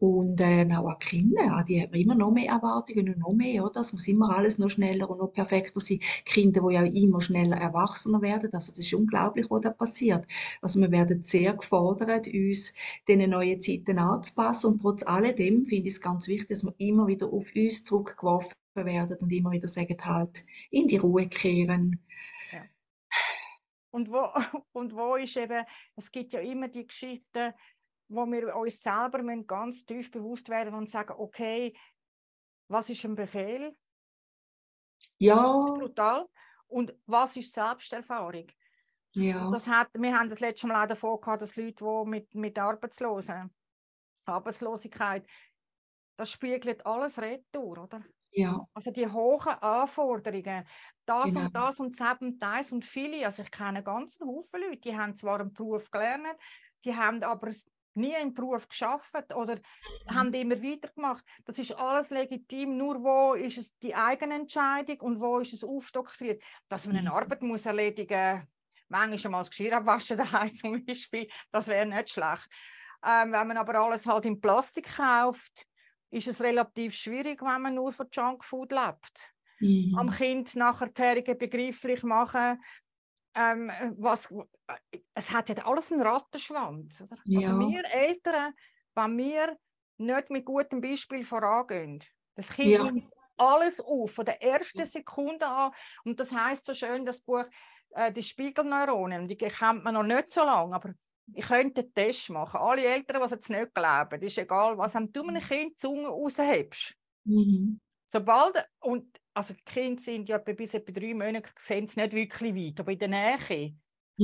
Und 0.00 0.40
äh, 0.40 0.64
auch 0.76 0.88
an 0.88 0.98
Kinder, 1.00 1.64
die 1.66 1.82
haben 1.82 1.92
immer 1.94 2.14
noch 2.14 2.30
mehr 2.30 2.52
Erwartungen 2.52 3.08
und 3.08 3.18
noch 3.18 3.32
mehr, 3.32 3.64
oder? 3.64 3.80
Es 3.80 3.92
muss 3.92 4.06
immer 4.06 4.36
alles 4.36 4.58
noch 4.58 4.68
schneller 4.68 5.10
und 5.10 5.18
noch 5.18 5.32
perfekter 5.32 5.80
sein. 5.80 5.98
Kinder, 6.24 6.62
die 6.68 6.74
ja 6.74 6.82
immer 6.84 7.20
schneller 7.20 7.56
erwachsener 7.56 8.22
werden, 8.22 8.50
also 8.52 8.70
das 8.70 8.78
ist 8.78 8.94
unglaublich, 8.94 9.50
was 9.50 9.62
da 9.62 9.70
passiert. 9.70 10.24
Also 10.62 10.80
wir 10.80 10.92
werden 10.92 11.22
sehr 11.24 11.54
gefordert, 11.54 12.28
uns 12.28 12.74
diesen 13.08 13.30
neuen 13.30 13.60
Zeiten 13.60 13.98
anzupassen 13.98 14.72
und 14.72 14.80
trotz 14.82 15.02
alledem 15.02 15.64
finde 15.64 15.88
ich 15.88 15.94
es 15.94 16.00
ganz 16.00 16.28
wichtig, 16.28 16.48
dass 16.48 16.64
wir 16.64 16.74
immer 16.78 17.08
wieder 17.08 17.26
auf 17.32 17.52
uns 17.56 17.82
zurückgeworfen 17.82 18.54
werden 18.74 19.16
und 19.20 19.32
immer 19.32 19.50
wieder 19.50 19.66
sagen, 19.66 19.96
halt, 20.04 20.44
in 20.70 20.86
die 20.86 20.98
Ruhe 20.98 21.26
kehren. 21.26 21.98
Und 23.90 24.10
wo, 24.10 24.30
und 24.72 24.94
wo 24.94 25.16
ist 25.16 25.36
eben, 25.36 25.64
es 25.96 26.10
gibt 26.10 26.32
ja 26.32 26.40
immer 26.40 26.68
die 26.68 26.86
Geschichten, 26.86 27.54
wo 28.08 28.26
wir 28.26 28.56
uns 28.56 28.82
selber 28.82 29.22
müssen 29.22 29.46
ganz 29.46 29.84
tief 29.84 30.10
bewusst 30.10 30.48
werden 30.48 30.74
und 30.74 30.90
sagen, 30.90 31.14
okay, 31.18 31.76
was 32.68 32.88
ist 32.90 33.04
ein 33.04 33.14
Befehl? 33.14 33.76
Ja, 35.18 35.58
Brutal. 35.60 36.26
Und 36.66 36.94
was 37.06 37.36
ist 37.36 37.52
Selbsterfahrung? 37.52 38.46
ja, 39.12 39.50
Das 39.50 39.66
hat, 39.66 39.88
wir 39.94 40.16
haben 40.16 40.28
das 40.28 40.40
letzte 40.40 40.66
Mal 40.66 40.84
auch 40.84 40.88
davon 40.88 41.20
gehabt, 41.20 41.42
dass 41.42 41.56
Leute, 41.56 41.84
die 41.84 42.08
mit, 42.08 42.34
mit 42.34 42.58
Arbeitslosen, 42.58 43.50
Arbeitslosigkeit, 44.26 45.26
das 46.18 46.30
spiegelt 46.30 46.84
alles 46.84 47.18
retour, 47.18 47.78
oder? 47.84 48.02
Ja, 48.32 48.66
Also 48.74 48.90
die 48.92 49.08
hohen 49.08 49.48
Anforderungen, 49.48 50.66
das 51.04 51.34
Genau. 51.34 51.36
und 51.36 51.54
das 51.56 51.80
und 51.80 51.98
das 52.00 52.20
und 52.20 52.38
das 52.38 52.72
und 52.72 52.84
viele, 52.84 53.24
also 53.26 53.42
ich 53.42 53.50
kenne 53.50 53.82
ganz 53.82 54.20
Haufen 54.20 54.60
Leute, 54.62 54.78
die 54.80 54.96
haben 54.96 55.16
zwar 55.16 55.40
einen 55.40 55.52
Beruf 55.52 55.90
gelernt, 55.90 56.38
die 56.84 56.94
haben 56.94 57.22
aber 57.24 57.50
nie 57.94 58.14
einen 58.14 58.34
Beruf 58.34 58.68
geschafft 58.68 59.34
oder 59.34 59.60
Mhm. 60.10 60.24
haben 60.24 60.32
immer 60.32 60.62
weitergemacht. 60.62 61.24
Das 61.44 61.58
ist 61.58 61.72
alles 61.72 62.10
legitim, 62.10 62.76
nur 62.76 63.02
wo 63.02 63.34
ist 63.34 63.58
es 63.58 63.76
die 63.78 63.94
eigene 63.94 64.34
Entscheidung 64.36 65.00
und 65.00 65.20
wo 65.20 65.38
ist 65.40 65.52
es 65.52 65.64
aufdoktriert. 65.64 66.42
Dass 66.68 66.86
man 66.86 66.96
eine 66.96 67.10
Mhm. 67.10 67.12
Arbeit 67.12 67.42
muss 67.42 67.66
erledigen 67.66 68.46
manchmal 68.90 69.30
mal 69.32 69.38
das 69.40 69.50
Geschirr 69.50 69.76
abwaschen 69.76 70.16
daheim 70.16 70.48
zum 70.48 70.84
Beispiel, 70.86 71.28
das 71.50 71.66
wäre 71.68 71.84
nicht 71.84 72.10
schlecht. 72.10 72.48
Ähm, 73.04 73.32
wenn 73.32 73.46
man 73.48 73.56
aber 73.58 73.74
alles 73.80 74.06
halt 74.06 74.24
in 74.26 74.40
Plastik 74.40 74.96
kauft, 74.96 75.66
ist 76.10 76.28
es 76.28 76.40
relativ 76.42 76.94
schwierig, 76.94 77.42
wenn 77.42 77.62
man 77.62 77.74
nur 77.74 77.92
von 77.92 78.08
Junkfood 78.12 78.72
lebt. 78.72 79.32
Am 79.92 80.08
mhm, 80.08 80.10
Kind 80.10 80.56
nachher 80.56 80.88
begreiflich 81.34 82.02
machen, 82.02 82.62
ähm, 83.34 83.70
was, 83.98 84.32
es 85.14 85.30
hat 85.30 85.48
ja 85.48 85.64
alles 85.66 85.92
einen 85.92 86.02
Rattenschwanz. 86.02 87.00
Oder? 87.00 87.18
Ja. 87.24 87.40
Also 87.40 87.58
wir 87.58 87.84
Eltern, 87.84 88.54
wenn 88.94 89.16
wir 89.18 89.56
nicht 89.98 90.30
mit 90.30 90.44
gutem 90.44 90.80
Beispiel 90.80 91.24
vorangehen, 91.24 92.02
das 92.34 92.50
Kind 92.52 92.78
Ja. 92.78 92.82
nimmt 92.82 93.12
alles 93.36 93.80
auf, 93.80 94.14
von 94.14 94.24
der 94.24 94.42
ersten 94.42 94.84
Sekunde 94.84 95.46
an. 95.46 95.72
Und 96.04 96.18
das 96.20 96.32
heißt 96.32 96.66
so 96.66 96.74
schön, 96.74 97.04
das 97.04 97.20
Buch, 97.22 97.44
äh, 97.90 98.12
die 98.12 98.22
Spiegelneuronen, 98.22 99.26
die 99.28 99.36
kennt 99.36 99.84
man 99.84 99.94
noch 99.94 100.02
nicht 100.02 100.30
so 100.30 100.44
lange, 100.44 100.74
aber 100.74 100.92
ich 101.32 101.46
könnte 101.46 101.82
einen 101.82 101.94
Test 101.94 102.30
machen. 102.30 102.60
Alle 102.60 102.84
Eltern, 102.84 103.22
die 103.22 103.30
jetzt 103.34 103.50
nicht 103.50 103.74
glauben, 103.74 104.22
ist 104.22 104.38
egal, 104.38 104.78
was 104.78 104.92
du 104.92 104.98
einem 104.98 105.38
Kind 105.40 105.72
die 105.72 105.76
Zunge 105.76 106.08
raushebst. 106.08 106.96
mhm, 107.26 107.78
Sobald, 108.06 108.56
und 108.80 109.20
also 109.34 109.54
die 109.54 109.62
Kinder 109.64 110.00
sind 110.02 110.28
ja 110.28 110.38
bis 110.38 110.74
etwa 110.74 110.92
drei 110.92 111.14
Monate, 111.14 111.50
sehen 111.58 111.84
es 111.84 111.96
nicht 111.96 112.12
wirklich 112.12 112.54
weit, 112.54 112.80
aber 112.80 112.92
in 112.92 112.98
der 112.98 113.08
Nähe, 113.08 113.76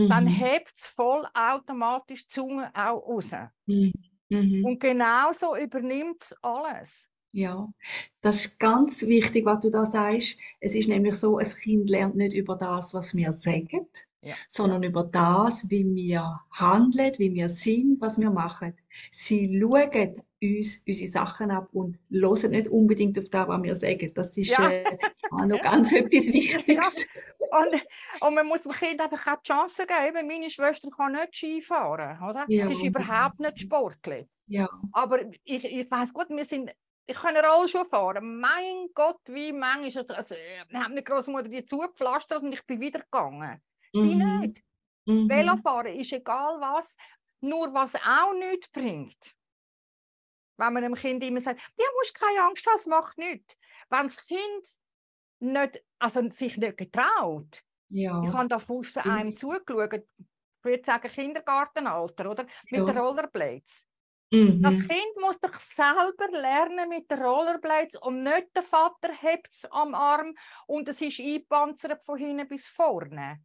dann 0.07 0.25
mhm, 0.25 0.29
hebt 0.29 0.73
es 0.77 0.87
voll 0.87 1.27
automatisch 1.35 2.27
die 2.27 2.35
Zunge 2.35 2.71
auch 2.75 3.07
raus. 3.07 3.33
mhm, 3.67 3.93
mhm. 4.31 4.65
Und 4.65 4.81
genauso 4.81 5.57
übernimmt 5.57 6.23
es 6.23 6.35
alles. 6.43 7.11
Ja, 7.33 7.69
das 8.21 8.45
ist 8.45 8.59
ganz 8.61 9.07
wichtig, 9.07 9.45
was 9.45 9.61
du 9.61 9.71
da 9.71 9.85
sagst. 9.85 10.39
Es 10.61 10.75
ist 10.77 10.89
nämlich 10.89 11.17
so, 11.17 11.39
ein 11.39 11.47
Kind 11.47 11.91
lernt 11.91 12.15
nicht 12.15 12.35
über 12.35 12.57
das, 12.57 12.95
was 12.95 13.15
wir 13.15 13.33
sagen, 13.33 13.89
Ja. 14.25 14.35
sondern 14.49 14.83
über 14.83 15.05
das, 15.05 15.69
wie 15.71 15.85
wir 15.95 16.41
handeln, 16.53 17.13
wie 17.19 17.33
wir 17.35 17.49
sind, 17.49 18.01
was 18.01 18.19
wir 18.19 18.31
machen. 18.31 18.77
Sie 19.11 19.61
schauen 19.61 20.23
uns 20.43 20.83
unsere 20.87 21.11
Sachen 21.11 21.51
ab 21.51 21.69
und 21.73 21.99
hören 22.11 22.51
nicht 22.51 22.69
unbedingt 22.69 23.19
auf 23.19 23.29
das, 23.31 23.49
was 23.49 23.63
wir 23.63 23.75
sagen. 23.75 24.13
Das 24.15 24.37
ist 24.37 24.57
Ja. 24.59 24.69
äh, 24.71 24.99
auch 25.31 25.47
noch 25.47 25.61
ganz 25.61 25.93
etwas 25.93 26.11
Wichtiges. 26.13 27.07
Und, 27.39 27.83
und 28.27 28.35
man 28.35 28.47
muss 28.47 28.63
dem 28.63 28.73
Kind 28.73 29.01
einfach 29.01 29.27
auch 29.27 29.41
die 29.43 29.49
Chance 29.53 29.87
geben. 29.87 30.17
Eben, 30.19 30.27
Meine 30.27 30.51
Schwester 30.51 30.89
kann 30.91 31.13
nicht 31.13 31.37
Ski 31.37 31.63
fahren, 31.63 32.19
oder? 32.23 32.45
Ja. 32.49 32.67
Sie 32.67 32.73
ist 32.73 32.83
überhaupt 32.85 33.39
nicht 33.41 33.61
sportlich. 33.61 34.27
Ja, 34.47 34.69
Aber 34.93 35.21
ich, 35.45 35.65
ich 35.65 35.91
weiß 35.91 36.13
gut, 36.13 36.27
wir 36.31 36.45
sind, 36.45 36.71
ich 37.07 37.17
kann 37.17 37.37
Rollschuh 37.37 37.85
fahren. 37.85 38.41
Mein 38.41 38.89
Gott, 38.95 39.21
wie 39.27 39.53
manchmal, 39.53 40.05
also, 40.09 40.35
wir 40.69 40.79
haben 40.81 40.91
meine 40.91 41.03
Großmutter 41.03 41.49
die 41.49 41.65
zugepflastert 41.65 42.43
und 42.43 42.53
ich 42.53 42.65
bin 42.67 42.81
wieder 42.81 43.01
gegangen. 43.01 43.61
Sie 43.95 44.15
Mhm. 44.15 44.25
nicht. 44.43 44.63
mhm, 45.07 45.29
Velofahren 45.29 45.95
ist 45.97 46.13
egal 46.13 46.61
was, 46.61 46.97
nur 47.41 47.75
was 47.75 47.95
auch 47.97 48.35
nichts 48.35 48.69
bringt. 48.71 49.35
Wenn 50.57 50.73
man 50.73 50.85
einem 50.85 50.95
Kind 50.95 51.25
immer 51.25 51.41
sagt, 51.41 51.61
ja, 51.77 51.87
musst 51.99 52.15
keine 52.15 52.43
Angst 52.43 52.67
haben, 52.67 52.77
es 52.77 52.87
macht 52.87 53.19
nichts. 53.19 53.57
Wenn 53.91 54.07
das 54.07 54.25
Kind 54.27 54.67
nicht, 55.41 55.85
also 55.99 56.29
sich 56.31 56.59
nicht 56.59 56.79
getraut. 56.79 57.63
Ja. 57.91 58.15
Ich 58.21 58.33
habe 58.33 58.49
da 58.49 58.61
von 58.61 58.87
einem 58.97 59.37
zugeschaut, 59.37 59.95
ich 59.95 60.05
würde 60.65 60.85
sagen 60.85 61.09
Kindergartenalter, 61.11 62.31
oder? 62.31 62.47
Mit 62.71 62.87
Ja. 62.87 62.89
den 62.89 62.99
Rollerblades. 62.99 63.87
Das 64.61 64.79
Mhm. 64.79 64.89
Kind 64.89 65.17
muss 65.21 65.41
doch 65.41 65.59
selber 65.61 66.29
lernen 66.31 66.89
mit 66.91 67.11
den 67.11 67.23
Rollerblades 67.23 67.97
und 67.97 68.23
nicht 68.25 68.49
der 68.57 68.63
Vater 68.65 69.13
hebt 69.13 69.49
es 69.53 69.65
am 69.67 69.95
Arm 69.95 70.37
und 70.67 70.89
es 70.89 71.01
ist 71.03 71.21
eingepanzert 71.21 72.05
von 72.05 72.19
hinten 72.19 72.49
bis 72.49 72.69
vorne. 72.69 73.45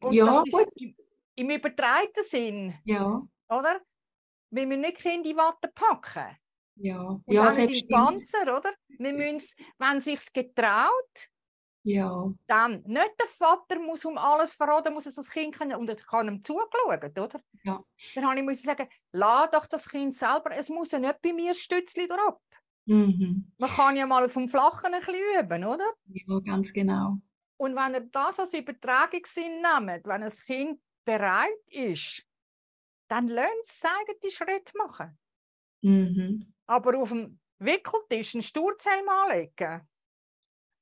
Und 0.00 0.14
Ja, 0.14 0.42
gut. 0.50 0.68
im, 0.76 0.96
im 1.36 1.50
übertreiten 1.50 2.24
Sinn, 2.24 2.74
Ja, 2.84 3.22
oder? 3.48 3.80
Wir 4.50 4.66
müssen 4.66 4.82
nicht 4.82 4.98
Kinder 4.98 5.30
in 5.30 5.36
Watte 5.36 5.70
packen. 5.74 6.36
ja. 6.76 7.00
Und 7.00 7.22
Ja, 7.34 7.50
selbst 7.52 7.88
Panzer, 7.88 8.56
oder? 8.56 8.74
Wir 8.88 9.12
müssen, 9.12 9.48
wenn 9.78 10.00
sich 10.00 10.32
getraut, 10.32 11.28
Ja, 11.82 12.32
dann 12.46 12.82
nicht 12.86 13.14
der 13.20 13.26
Vater 13.28 13.78
muss 13.78 14.04
um 14.04 14.18
alles 14.18 14.54
verraten, 14.54 14.94
muss 14.94 15.06
es 15.06 15.14
das 15.16 15.30
Kind 15.30 15.56
können 15.56 15.76
und 15.76 15.88
es 15.90 16.06
kann 16.06 16.28
ihm 16.28 16.42
zugeschaut, 16.44 17.04
oder? 17.18 17.40
Ja. 17.64 17.84
Dann 18.14 18.26
habe 18.26 18.38
ich 18.40 18.44
müssen 18.46 18.64
sagen, 18.66 18.88
lass 19.12 19.50
doch 19.50 19.66
das 19.66 19.88
Kind 19.88 20.16
selber, 20.16 20.52
es 20.52 20.68
muss 20.68 20.90
ja 20.92 20.98
nicht 20.98 21.20
bei 21.22 21.32
mir 21.32 21.54
Stützli 21.54 22.08
drauf. 22.08 22.36
mhm. 22.86 23.52
Man 23.58 23.70
kann 23.70 23.96
ja 23.96 24.04
mal 24.06 24.28
vom 24.28 24.48
Flachen 24.48 24.92
ein 24.94 25.00
bisschen 25.00 25.14
üben, 25.38 25.64
oder? 25.64 25.94
Ja, 26.06 26.40
ganz 26.40 26.72
genau. 26.72 27.18
Und 27.58 27.74
wenn 27.74 27.94
ihr 27.94 28.08
das 28.12 28.38
als 28.38 28.54
Übertragungssinn 28.54 29.60
nehmt, 29.60 30.06
wenn 30.06 30.22
ein 30.22 30.32
Kind 30.46 30.80
bereit 31.04 31.50
ist, 31.66 32.24
dann 33.08 33.28
lernt 33.28 33.64
es 33.64 33.80
zeigen, 33.80 34.18
die 34.22 34.30
Schritte 34.30 34.72
machen. 34.76 35.18
Mhm. 35.82 36.54
Aber 36.66 36.96
auf 36.98 37.10
dem 37.10 37.38
Wickeltisch 37.60 38.34
einen 38.34 38.42
Sturzhelm 38.42 39.08
anlegen 39.08 39.88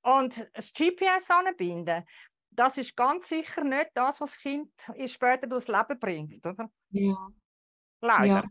und 0.02 0.46
das 0.52 0.72
GPS 0.74 1.30
anbinden, 1.30 2.04
das 2.50 2.76
ist 2.76 2.96
ganz 2.96 3.28
sicher 3.28 3.64
nicht 3.64 3.90
das, 3.94 4.20
was 4.20 4.32
das 4.32 4.40
Kind 4.40 4.70
später 5.06 5.46
durchs 5.46 5.68
Leben 5.68 5.98
bringt, 5.98 6.44
oder? 6.44 6.70
Ja, 6.90 7.28
Leider. 8.00 8.26
ja. 8.26 8.44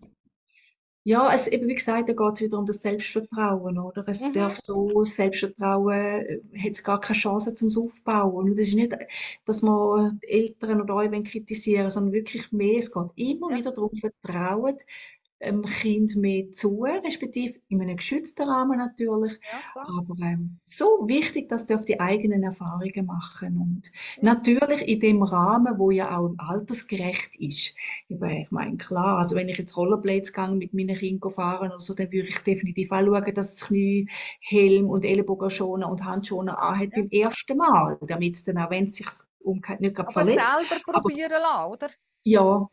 Ja, 1.08 1.32
es, 1.32 1.48
eben 1.48 1.68
wie 1.68 1.76
gesagt, 1.76 2.10
da 2.10 2.14
geht 2.14 2.34
es 2.34 2.42
wieder 2.42 2.58
um 2.58 2.66
das 2.66 2.82
Selbstvertrauen, 2.82 3.78
oder? 3.78 4.04
Es 4.08 4.32
Mhm. 4.32 4.34
darf 4.34 4.56
so, 4.58 5.04
Selbstvertrauen 5.04 5.94
äh, 5.94 6.40
hat 6.58 6.72
es 6.72 6.84
gar 6.84 7.00
keine 7.00 7.16
Chance 7.20 7.54
zum 7.54 7.70
Aufbauen. 7.78 8.50
Und 8.50 8.58
es 8.58 8.70
ist 8.70 8.74
nicht, 8.74 8.92
dass 9.46 9.62
man 9.62 10.18
Eltern 10.24 10.82
oder 10.82 10.96
euch 10.96 11.12
kritisieren 11.24 11.92
sondern 11.92 12.12
wirklich 12.12 12.52
mehr. 12.52 12.80
Es 12.80 12.92
geht 12.92 13.04
immer 13.18 13.52
Ja. 13.52 13.56
wieder 13.56 13.72
darum, 13.72 13.92
Vertrauen 13.96 14.78
dem 15.44 15.64
Kind 15.64 16.16
mehr 16.16 16.52
zu, 16.52 16.84
respektive 16.84 17.60
in 17.68 17.82
einem 17.82 17.98
geschützten 17.98 18.44
Rahmen 18.50 18.78
natürlich. 18.78 19.40
Ja. 19.42 19.66
Aber 19.84 20.16
ähm, 20.24 20.60
so 20.66 20.86
wichtig, 21.08 21.50
dass 21.50 21.66
du 21.66 21.76
auf 21.76 21.86
die 21.86 22.00
eigenen 22.00 22.44
Erfahrungen 22.44 23.06
machen 23.06 23.58
und 23.60 23.92
Mhm. 24.18 24.36
natürlich 24.36 24.82
in 24.88 25.00
dem 25.00 25.22
Rahmen, 25.24 25.78
wo 25.78 25.92
ja 25.92 26.18
auch 26.18 26.34
altersgerecht 26.38 27.36
ist. 27.36 27.76
Ich 28.08 28.52
meine, 28.52 28.78
klar, 28.78 29.18
also 29.18 29.36
wenn 29.36 29.50
ich 29.50 29.58
jetzt 29.58 29.78
Rollerblades 29.78 30.34
gehe 30.34 30.48
mit 30.52 30.74
meinen 30.74 30.96
Kindern 30.96 31.32
fahren 31.32 31.70
oder 31.72 31.80
so, 31.80 31.94
dann 31.94 32.12
würde 32.12 32.30
ich 32.30 32.40
definitiv 32.40 32.92
auch 32.92 33.00
schauen, 33.02 33.34
dass 33.34 33.56
das 33.56 33.68
Knie 33.68 34.08
Helm 34.42 34.90
und 34.90 35.06
Ellbogenschoner 35.06 35.90
und 35.90 36.04
Handschoner 36.04 36.62
anhat 36.62 36.94
Ja. 36.94 36.96
beim 36.96 37.10
ersten 37.10 37.58
Mal, 37.58 37.98
damit 38.08 38.36
es 38.36 38.44
dann 38.44 38.58
auch, 38.58 38.70
wenn 38.70 38.86
es 38.86 38.96
sich 38.96 39.08
umgeht, 39.40 39.82
nicht 39.82 39.96
gerade 39.96 40.12
Aber 40.14 40.24
verletzt. 40.24 40.54
selber 40.64 40.80
Aber 40.92 41.10
probieren 41.10 41.32
lassen, 41.42 41.72
oder? 41.72 41.90
ja, 42.24 42.68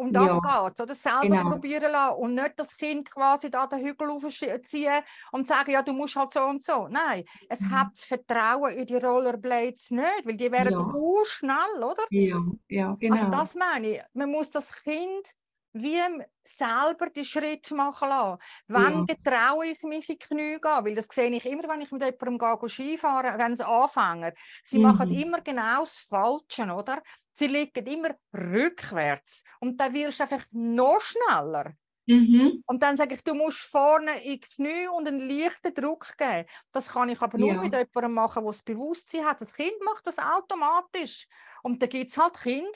Um 0.00 0.12
das 0.12 0.26
ja, 0.26 0.40
geht 0.40 0.80
oder? 0.80 0.94
Selber 0.94 1.36
genau. 1.36 1.44
probieren 1.44 1.92
lassen 1.92 2.16
und 2.16 2.34
nicht 2.34 2.58
das 2.58 2.76
Kind 2.76 3.10
quasi 3.10 3.50
da 3.50 3.66
den 3.66 3.80
Hügel 3.80 4.10
aufziehen 4.10 5.02
und 5.32 5.46
sagen, 5.48 5.70
ja, 5.72 5.82
du 5.82 5.92
musst 5.92 6.16
halt 6.16 6.32
so 6.32 6.42
und 6.44 6.64
so. 6.64 6.88
Nein, 6.88 7.24
es 7.48 7.60
Mhm. 7.60 7.70
hat 7.70 7.88
das 7.94 8.04
Vertrauen 8.04 8.72
in 8.72 8.86
die 8.86 8.96
Rollerblades 8.96 9.90
nicht, 9.90 10.24
weil 10.26 10.36
die 10.36 10.50
wären 10.50 10.72
Ja, 10.72 11.00
schnell, 11.24 11.82
oder? 11.82 12.04
ja, 12.10 12.38
ja, 12.68 12.96
Also 13.08 13.26
genau. 13.26 13.30
das 13.30 13.54
meine 13.54 13.88
ich. 13.96 14.02
Man 14.14 14.30
muss 14.30 14.50
das 14.50 14.72
Kind 14.82 15.32
wie 15.72 16.00
selber 16.44 17.10
die 17.10 17.24
Schritt 17.24 17.70
machen 17.70 18.08
lassen. 18.08 18.38
Wann 18.68 19.04
Ja, 19.04 19.06
getraue 19.06 19.66
ich 19.66 19.82
mich 19.82 20.08
in 20.08 20.16
die 20.16 20.18
Knie 20.18 20.58
gehen? 20.60 20.84
Weil 20.84 20.94
das 20.94 21.06
sehe 21.10 21.30
ich 21.30 21.44
immer, 21.46 21.68
wenn 21.68 21.80
ich 21.80 21.90
mit 21.92 22.02
jemandem 22.02 22.38
gehe, 22.38 22.68
Skifahren, 22.68 23.38
wenn 23.38 23.56
sie 23.56 23.66
anfangen. 23.66 24.32
Sie 24.64 24.78
machen 24.78 25.10
mhm. 25.10 25.14
immer 25.16 25.40
genau 25.40 25.80
das 25.80 25.98
Falsche, 25.98 26.64
oder? 26.72 27.02
Sie 27.34 27.46
liegen 27.46 27.86
immer 27.86 28.10
rückwärts. 28.36 29.44
Und 29.60 29.80
dann 29.80 29.94
wirst 29.94 30.20
du 30.20 30.24
einfach 30.24 30.44
noch 30.50 31.00
schneller. 31.00 31.74
Mhm. 32.06 32.62
Und 32.66 32.82
dann 32.82 32.96
sage 32.96 33.14
ich, 33.14 33.24
du 33.24 33.34
musst 33.34 33.60
vorne 33.60 34.22
in 34.22 34.32
die 34.32 34.40
Knie 34.40 34.86
und 34.88 35.08
einen 35.08 35.28
leichten 35.28 35.74
Druck 35.74 36.16
geben. 36.16 36.46
Das 36.72 36.88
kann 36.90 37.08
ich 37.08 37.20
aber 37.20 37.38
nur 37.38 37.54
mit 37.54 37.72
Ja, 37.72 37.78
jemandem 37.78 38.12
machen, 38.14 38.42
der 38.44 38.52
das 38.52 38.62
Bewusstsein 38.62 39.24
hat. 39.24 39.40
Das 39.40 39.54
Kind 39.54 39.74
macht 39.84 40.06
das 40.06 40.18
automatisch. 40.18 41.26
Und 41.62 41.82
da 41.82 41.86
gibt 41.86 42.10
es 42.10 42.16
halt 42.16 42.34
Kinder, 42.40 42.70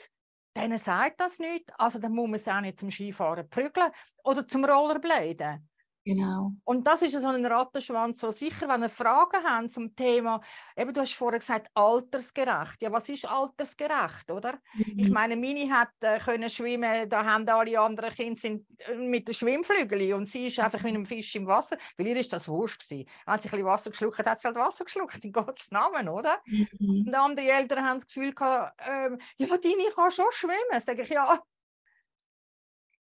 denen 0.55 0.77
sagt 0.77 1.19
das 1.19 1.39
nicht. 1.39 1.71
Also 1.79 1.99
dann 1.99 2.13
muss 2.13 2.27
man 2.27 2.35
es 2.35 2.47
auch 2.47 2.61
nicht 2.61 2.79
zum 2.79 2.89
Skifahren 2.89 3.49
prügeln 3.49 3.91
oder 4.23 4.45
zum 4.47 4.65
Rollerbladen. 4.65 5.67
Genau. 6.05 6.53
Und 6.67 6.87
das 6.87 7.03
ist 7.03 7.11
so 7.19 7.27
ein 7.27 7.45
Rattenschwanz, 7.45 8.19
so 8.19 8.31
sicher, 8.31 8.67
wenn 8.67 8.81
ihr 8.81 8.89
Fragen 8.89 9.43
habt 9.43 9.71
zum 9.71 9.95
Thema, 9.95 10.41
eben 10.75 10.91
du 10.93 11.01
hast 11.01 11.13
vorher 11.13 11.37
gesagt, 11.39 11.69
altersgerecht. 11.75 12.81
Ja, 12.81 12.91
was 12.91 13.07
ist 13.07 13.25
altersgerecht, 13.25 14.31
oder? 14.31 14.59
Ich 14.97 15.09
Mhm. 15.09 15.11
meine, 15.11 15.35
Mini 15.35 15.67
hat 15.69 15.89
äh, 16.01 16.19
können 16.19 16.49
schwimmen, 16.49 17.07
da 17.07 17.23
haben 17.23 17.47
alle 17.49 17.79
anderen 17.79 18.11
Kinder 18.15 18.41
sind 18.41 18.65
äh, 18.81 18.95
mit 18.95 19.27
den 19.27 19.35
Schwimmflügeln 19.35 20.13
und 20.13 20.27
sie 20.27 20.47
ist 20.47 20.59
einfach 20.59 20.83
wie 20.83 20.89
ein 20.89 21.05
Fisch 21.05 21.35
im 21.35 21.45
Wasser, 21.45 21.77
weil 21.97 22.07
ihr 22.07 22.17
ist 22.17 22.33
das 22.33 22.47
wurscht 22.47 22.89
gewesen. 22.89 23.07
Wenn 23.27 23.39
sie 23.39 23.47
ein 23.47 23.51
bisschen 23.51 23.65
Wasser 23.67 23.89
geschluckt 23.91 24.17
hat, 24.17 24.25
hat 24.27 24.39
sie 24.39 24.47
halt 24.47 24.57
Wasser 24.57 24.85
geschluckt, 24.85 25.23
in 25.23 25.31
Gottes 25.33 25.69
Namen, 25.69 26.09
oder? 26.09 26.41
Mhm. 26.47 27.05
Und 27.05 27.15
andere 27.15 27.47
Eltern 27.51 27.85
haben 27.87 27.97
das 27.99 28.07
Gefühl 28.07 28.33
gehabt, 28.33 28.79
ähm, 28.87 29.19
ja, 29.37 29.47
deine 29.57 29.91
kann 29.95 30.11
schon 30.11 30.25
schwimmen. 30.31 30.81
Sag 30.81 30.99
ich, 30.99 31.09
ja, 31.09 31.41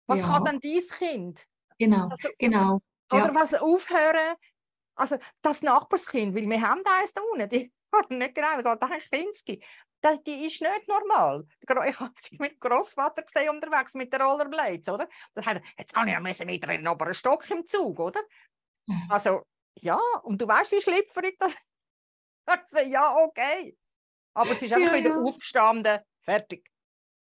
was 0.06 0.22
kann 0.22 0.42
Ja, 0.42 0.44
denn 0.44 0.60
dein 0.60 0.80
Kind? 0.98 1.46
genau, 1.78 2.12
Also, 2.12 2.28
genau. 2.38 2.80
Oder 3.10 3.26
Ja, 3.26 3.34
was 3.34 3.54
aufhören, 3.54 4.36
also 4.94 5.16
das 5.42 5.62
Nachbarskind, 5.62 6.34
weil 6.34 6.48
wir 6.48 6.60
haben 6.60 6.82
eins 6.84 7.14
da 7.14 7.22
unten, 7.32 7.48
die 7.48 7.72
hat 7.94 8.10
nicht 8.10 8.34
genau, 8.34 8.62
da 8.62 8.74
geht 8.74 8.82
eigentlich 8.82 9.10
Kinski. 9.10 9.64
Das, 10.02 10.22
die 10.22 10.46
ist 10.46 10.62
nicht 10.62 10.88
normal. 10.88 11.44
Ich 11.60 12.00
habe 12.00 12.12
sie 12.16 12.36
mit 12.38 12.58
Großvater 12.58 13.22
gesehen 13.22 13.50
unterwegs 13.50 13.92
mit 13.94 14.12
den 14.12 14.22
Rollerblades, 14.22 14.88
oder? 14.88 15.06
Da 15.34 15.44
hat 15.44 15.56
er, 15.56 15.62
jetzt 15.76 15.94
habe 15.94 16.06
ich 16.08 16.14
ja 16.14 16.20
müssen 16.20 16.46
mit 16.46 16.66
einem 16.66 16.86
oberen 16.86 17.12
Stock 17.12 17.48
im 17.50 17.66
Zug, 17.66 18.00
oder? 18.00 18.20
Also, 19.10 19.42
ja, 19.74 20.00
und 20.22 20.40
du 20.40 20.48
weißt, 20.48 20.72
wie 20.72 20.80
schlüpferig 20.80 21.36
das 21.38 21.52
ist. 21.52 21.60
Ja, 22.88 23.14
okay. 23.16 23.76
Aber 24.34 24.54
sie 24.54 24.66
ist 24.66 24.72
einfach 24.72 24.92
ja, 24.92 24.98
wieder 24.98 25.10
ja. 25.10 25.20
aufgestanden, 25.20 26.00
fertig. 26.22 26.68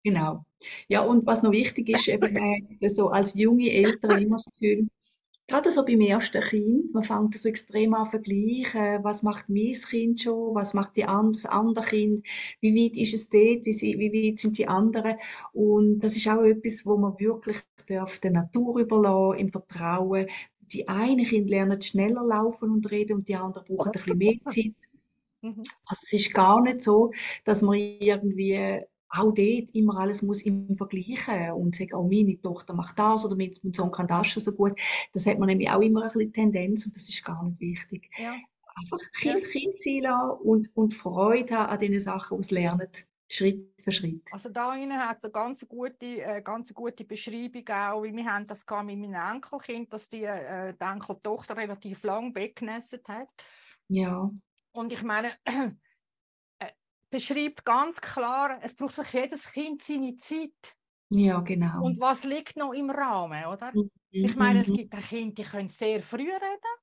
Genau. 0.03 0.43
Ja, 0.87 1.01
und 1.01 1.25
was 1.25 1.43
noch 1.43 1.51
wichtig 1.51 1.89
ist, 1.89 2.07
eben, 2.07 2.35
äh, 2.81 2.89
so 2.89 3.09
als 3.09 3.33
junge 3.35 3.69
Eltern 3.71 4.23
immer 4.23 4.37
das 4.37 4.45
Gefühl, 4.45 4.87
gerade 5.47 5.71
so 5.71 5.83
beim 5.85 6.01
ersten 6.01 6.41
Kind, 6.41 6.93
man 6.93 7.03
fängt 7.03 7.37
so 7.37 7.49
extrem 7.49 7.93
an 7.93 8.05
vergleichen, 8.05 9.03
was 9.03 9.23
macht 9.23 9.49
mein 9.49 9.73
Kind 9.73 10.21
schon, 10.21 10.55
was 10.55 10.73
macht 10.73 10.95
die 10.95 11.05
and, 11.05 11.35
das 11.35 11.45
andere 11.45 11.85
Kind, 11.85 12.25
wie 12.61 12.75
weit 12.75 12.97
ist 12.97 13.13
es 13.13 13.29
dort, 13.29 13.65
wie, 13.65 13.73
sie, 13.73 13.97
wie 13.99 14.11
weit 14.31 14.39
sind 14.39 14.57
die 14.57 14.67
anderen. 14.67 15.17
Und 15.51 15.99
das 15.99 16.15
ist 16.15 16.27
auch 16.27 16.43
etwas, 16.43 16.85
wo 16.85 16.97
man 16.97 17.19
wirklich 17.19 17.57
darf 17.87 18.19
der 18.19 18.31
Natur 18.31 18.79
überlassen, 18.79 19.39
im 19.39 19.49
Vertrauen. 19.49 20.27
Die 20.61 20.87
einen 20.87 21.25
Kinder 21.25 21.51
lernen 21.51 21.81
schneller 21.81 22.23
laufen 22.23 22.71
und 22.71 22.89
reden 22.89 23.17
und 23.17 23.27
die 23.27 23.35
anderen 23.35 23.65
brauchen 23.65 23.89
ein 23.89 23.91
bisschen 23.91 24.17
mehr 24.17 24.35
Zeit. 24.45 24.73
Mhm. 25.41 25.63
Also 25.85 26.01
es 26.03 26.13
ist 26.13 26.33
gar 26.33 26.61
nicht 26.61 26.81
so, 26.81 27.11
dass 27.43 27.61
man 27.61 27.75
irgendwie 27.75 28.81
auch 29.15 29.33
dort 29.33 29.69
immer 29.73 29.99
alles 29.99 30.21
muss 30.21 30.41
im 30.41 30.73
Vergleichen 30.75 31.51
und 31.51 31.75
sagen, 31.75 31.93
oh, 31.93 32.07
meine 32.07 32.39
Tochter 32.41 32.73
macht 32.73 32.97
das 32.97 33.23
oder 33.25 33.35
mein 33.35 33.51
Sohn 33.73 33.91
kann 33.91 34.07
das 34.07 34.27
schon 34.27 34.41
so 34.41 34.51
gut. 34.53 34.79
Das 35.13 35.25
hat 35.27 35.39
man 35.39 35.47
nämlich 35.47 35.69
auch 35.69 35.81
immer 35.81 36.01
ein 36.01 36.07
bisschen 36.07 36.33
Tendenz 36.33 36.85
und 36.85 36.95
das 36.95 37.07
ist 37.07 37.23
gar 37.23 37.43
nicht 37.43 37.59
wichtig. 37.59 38.09
Ja, 38.17 38.33
Einfach 38.75 38.97
ja. 39.21 39.33
Kind 39.33 39.45
Kind 39.45 39.77
sein 39.77 40.01
lassen 40.01 40.41
und, 40.41 40.75
und 40.75 40.93
Freude 40.95 41.55
haben 41.55 41.69
an 41.69 41.79
den 41.79 41.99
Sachen, 41.99 42.39
die 42.39 42.43
sie 42.43 42.55
lernen, 42.55 42.87
Schritt 43.29 43.73
für 43.79 43.91
Schritt. 43.91 44.21
Also 44.31 44.49
da 44.49 44.73
hat 44.73 45.17
es 45.19 45.25
eine 45.25 45.31
ganz 45.31 45.67
gute, 45.67 46.05
äh, 46.05 46.41
ganz 46.41 46.73
gute 46.73 47.03
Beschreibung 47.03 47.67
auch, 47.69 48.03
weil 48.03 48.15
wir 48.15 48.25
haben 48.25 48.47
das 48.47 48.65
mit 48.83 48.99
meinem 48.99 49.13
Enkelkind, 49.13 49.91
dass 49.93 50.09
die, 50.09 50.23
äh, 50.23 50.73
die 50.73 50.85
Enkeltochter 50.85 51.57
relativ 51.57 52.03
lang 52.03 52.33
weggenässet 52.35 53.07
hat. 53.07 53.29
Ja, 53.89 54.29
Und 54.71 54.91
ich 54.91 55.03
meine, 55.03 55.31
beschreibt 57.13 57.63
ganz 57.63 58.01
klar, 58.01 58.59
es 58.61 58.75
braucht 58.75 58.95
für 58.95 59.05
jedes 59.11 59.51
Kind 59.51 59.81
seine 59.83 60.17
Zeit. 60.17 60.75
ja, 61.09 61.39
genau. 61.41 61.83
Und 61.83 61.99
was 61.99 62.23
liegt 62.23 62.57
noch 62.57 62.73
im 62.73 62.89
Rahmen, 62.89 63.45
oder? 63.45 63.71
Mhm, 63.71 63.89
Ich 64.11 64.35
meine, 64.35 64.59
es 64.59 64.67
gibt 64.67 64.91
Kinder, 65.09 65.33
die 65.35 65.43
können 65.43 65.69
sehr 65.69 66.01
früh 66.01 66.29
reden. 66.29 66.73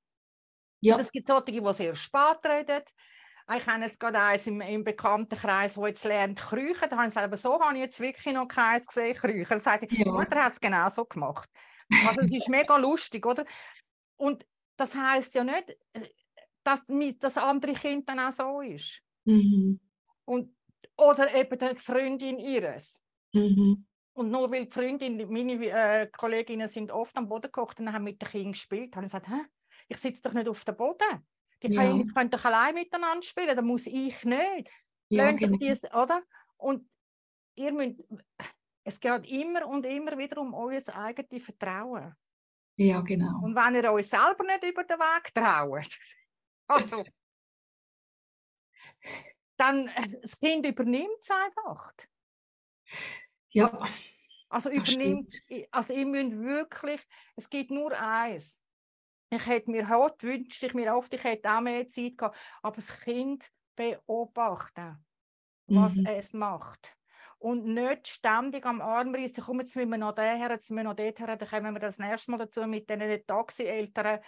Ja, 0.79 0.95
Und 0.95 1.01
es 1.01 1.11
gibt 1.11 1.27
solche, 1.27 1.51
die 1.51 1.73
sehr 1.73 1.95
spät 1.95 2.39
reden. 2.45 2.83
Ich 3.53 3.67
habe 3.67 3.83
jetzt 3.83 3.99
gerade 3.99 4.19
eins 4.21 4.47
im, 4.47 4.61
im 4.61 4.83
Bekanntenkreis, 4.83 5.75
wo 5.75 5.85
jetzt 5.85 6.05
lernt 6.05 6.39
kriechen. 6.39 6.89
Da 6.89 6.97
habe 6.97 7.07
ich 7.09 7.13
selber 7.13 7.37
so 7.37 7.59
habe 7.59 7.75
ich 7.75 7.81
jetzt 7.81 7.99
wirklich 7.99 8.33
noch 8.33 8.47
keins 8.47 8.87
gesehen, 8.87 9.15
kriechen. 9.15 9.45
Das 9.49 9.65
heisst, 9.67 9.91
die 9.91 9.97
ja, 9.97 10.11
Mutter 10.11 10.43
hat 10.43 10.53
es 10.53 10.59
genau 10.61 10.87
so 10.89 11.03
gemacht. 11.05 11.49
Also 12.07 12.21
es 12.21 12.31
ist 12.31 12.47
mega 12.49 12.77
lustig, 12.77 13.25
oder? 13.25 13.45
Und 14.15 14.45
das 14.77 14.95
heißt 14.95 15.35
ja 15.35 15.43
nicht, 15.43 15.75
dass 16.63 16.85
das 17.19 17.37
andere 17.37 17.73
Kind 17.73 18.07
dann 18.07 18.19
auch 18.19 18.31
so 18.31 18.61
ist. 18.61 19.01
Mhm. 19.25 19.79
Und, 20.31 20.55
oder 20.95 21.33
eben 21.35 21.59
die 21.59 21.75
Freundin 21.75 22.39
ihres. 22.39 23.03
Mhm. 23.33 23.85
Und 24.13 24.31
nur 24.31 24.49
weil 24.49 24.65
die 24.65 24.71
Freundin, 24.71 25.29
meine 25.29 25.53
äh, 25.53 26.07
Kolleginnen 26.07 26.69
sind 26.69 26.89
oft 26.91 27.17
am 27.17 27.27
Boden 27.27 27.43
gekocht 27.43 27.79
und 27.81 27.91
haben 27.91 28.05
mit 28.05 28.21
den 28.21 28.29
Kindern 28.29 28.51
gespielt, 28.53 28.95
habe 28.95 29.05
ich 29.05 29.11
gesagt, 29.11 29.27
Hä? 29.27 29.41
ich 29.89 29.97
sitze 29.97 30.21
doch 30.21 30.33
nicht 30.33 30.47
auf 30.47 30.63
dem 30.63 30.77
Boden. 30.77 31.27
Die 31.61 31.73
Ja. 31.73 31.81
können, 31.83 32.13
können 32.13 32.29
doch 32.29 32.45
allein 32.45 32.75
miteinander 32.75 33.21
spielen, 33.21 33.55
da 33.55 33.61
muss 33.61 33.87
ich 33.87 34.23
nicht. 34.23 34.71
Ja, 35.09 35.31
genau. 35.31 35.57
dies, 35.57 35.83
oder? 35.93 36.23
Und 36.55 36.89
ihr 37.55 37.73
müsst, 37.73 38.01
es 38.85 38.99
geht 38.99 39.27
immer 39.27 39.67
und 39.67 39.85
immer 39.85 40.17
wieder 40.17 40.39
um 40.39 40.53
euer 40.53 40.81
eigenes 40.93 41.43
Vertrauen. 41.45 42.15
Ja, 42.77 43.01
genau. 43.01 43.43
Und 43.43 43.53
wenn 43.53 43.75
ihr 43.75 43.91
euch 43.91 44.07
selber 44.07 44.45
nicht 44.45 44.63
über 44.63 44.85
den 44.85 44.97
Weg 44.97 45.33
traut, 45.33 45.99
also, 46.67 47.03
dann 49.61 49.87
äh, 49.89 50.19
das 50.21 50.39
Kind 50.39 50.65
übernimmt 50.65 51.19
es 51.21 51.31
einfach. 51.31 51.93
Ja, 53.53 53.71
Also 54.49 54.69
übernimmt, 54.69 55.33
also 55.71 55.93
ihr 55.93 56.05
müsst 56.05 56.31
wirklich, 56.39 57.01
es 57.35 57.49
gibt 57.49 57.71
nur 57.71 57.97
eins. 57.97 58.61
Ich 59.31 59.45
hätte 59.47 59.71
mir 59.71 59.89
heute 59.89 60.27
wünscht 60.27 60.63
ich 60.63 60.73
mir 60.73 60.95
oft, 60.95 61.13
ich 61.13 61.23
hätte 61.23 61.51
auch 61.51 61.61
mehr 61.61 61.87
Zeit 61.87 62.17
gehabt, 62.17 62.37
aber 62.61 62.77
das 62.77 62.99
Kind 63.01 63.49
beobachten, 63.75 65.05
was 65.67 65.97
Mhm. 65.97 66.05
es 66.05 66.33
macht. 66.33 66.95
Und 67.39 67.65
nicht 67.65 68.07
ständig 68.07 68.65
am 68.65 68.81
Arm 68.81 69.15
reißen, 69.15 69.43
komm, 69.43 69.61
jetzt 69.61 69.75
müssen 69.75 69.91
wir 69.91 69.97
noch 69.99 70.13
daher, 70.13 70.49
jetzt 70.51 70.71
müssen 70.71 70.77
wir 70.77 70.83
noch 70.85 70.95
dorthin, 70.95 71.27
dann 71.27 71.39
kommen 71.39 71.75
wir 71.75 71.79
das 71.81 71.99
nächste 71.99 72.31
Mal 72.31 72.37
dazu 72.39 72.67
mit 72.67 72.89
den 72.89 73.25
Taxi-Eltern. 73.27 74.21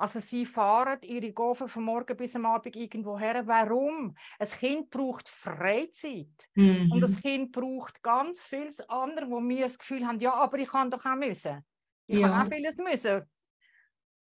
Also 0.00 0.18
sie 0.20 0.46
fahren 0.46 0.98
ihre 1.02 1.30
Gofen 1.34 1.68
von 1.68 1.84
morgen 1.84 2.16
bis 2.16 2.34
am 2.34 2.46
Abend 2.46 2.74
irgendwo 2.74 3.18
her. 3.18 3.46
Warum? 3.46 4.16
Ein 4.38 4.48
Kind 4.48 4.88
braucht 4.90 5.28
Freizeit. 5.28 6.48
Und 6.88 7.02
das 7.02 7.16
Mhm. 7.16 7.20
Kind 7.20 7.52
braucht 7.52 8.02
ganz 8.02 8.46
vieles 8.46 8.80
andere, 8.88 9.28
wo 9.30 9.40
wir 9.46 9.62
das 9.64 9.78
Gefühl 9.78 10.06
haben, 10.06 10.18
ja, 10.20 10.32
aber 10.32 10.58
ich 10.58 10.68
kann 10.70 10.90
doch 10.90 11.04
auch 11.04 11.16
müssen. 11.16 11.66
Ich 12.06 12.18
kann 12.18 12.32
Ja. 12.32 12.46
auch 12.46 12.48
vieles 12.48 12.78
müssen. 12.78 13.26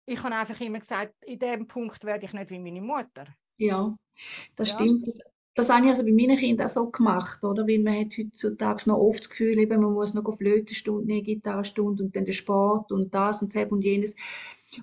Ich 0.05 0.23
habe 0.23 0.35
einfach 0.35 0.61
immer 0.61 0.79
gesagt, 0.81 1.15
in 1.25 1.39
dem 1.39 1.67
Punkt 1.69 2.05
werde 2.05 2.27
ich 2.27 2.33
nicht 2.33 2.51
wie 2.51 2.59
meine 2.59 2.81
Mutter. 2.81 3.27
Ja, 3.59 3.97
das 4.57 4.71
Ja. 4.71 4.71
stimmt. 4.71 5.07
Das, 5.55 5.71
habe 5.71 5.85
ich 5.87 5.91
also 5.93 6.05
bei 6.05 6.13
meinen 6.13 6.37
Kindern 6.39 6.67
auch 6.67 6.71
so 6.71 6.91
gemacht, 6.91 7.45
oder? 7.45 7.67
Weil 7.69 7.81
man 7.81 7.99
hat 8.01 8.19
heutzutage 8.19 8.89
noch 8.91 8.99
oft 8.99 9.21
das 9.21 9.31
Gefühl, 9.31 9.59
eben, 9.59 9.81
man 9.83 9.95
muss 9.95 10.15
noch 10.15 10.37
Flötenstunde 10.37 11.23
Gitarrenstunde 11.23 12.05
und 12.05 12.17
dann 12.17 12.25
der 12.27 12.33
Sport 12.33 12.93
und 12.93 13.15
das 13.15 13.43
und 13.43 13.55
das 13.55 13.71
und 13.73 13.83
jenes. 13.85 14.17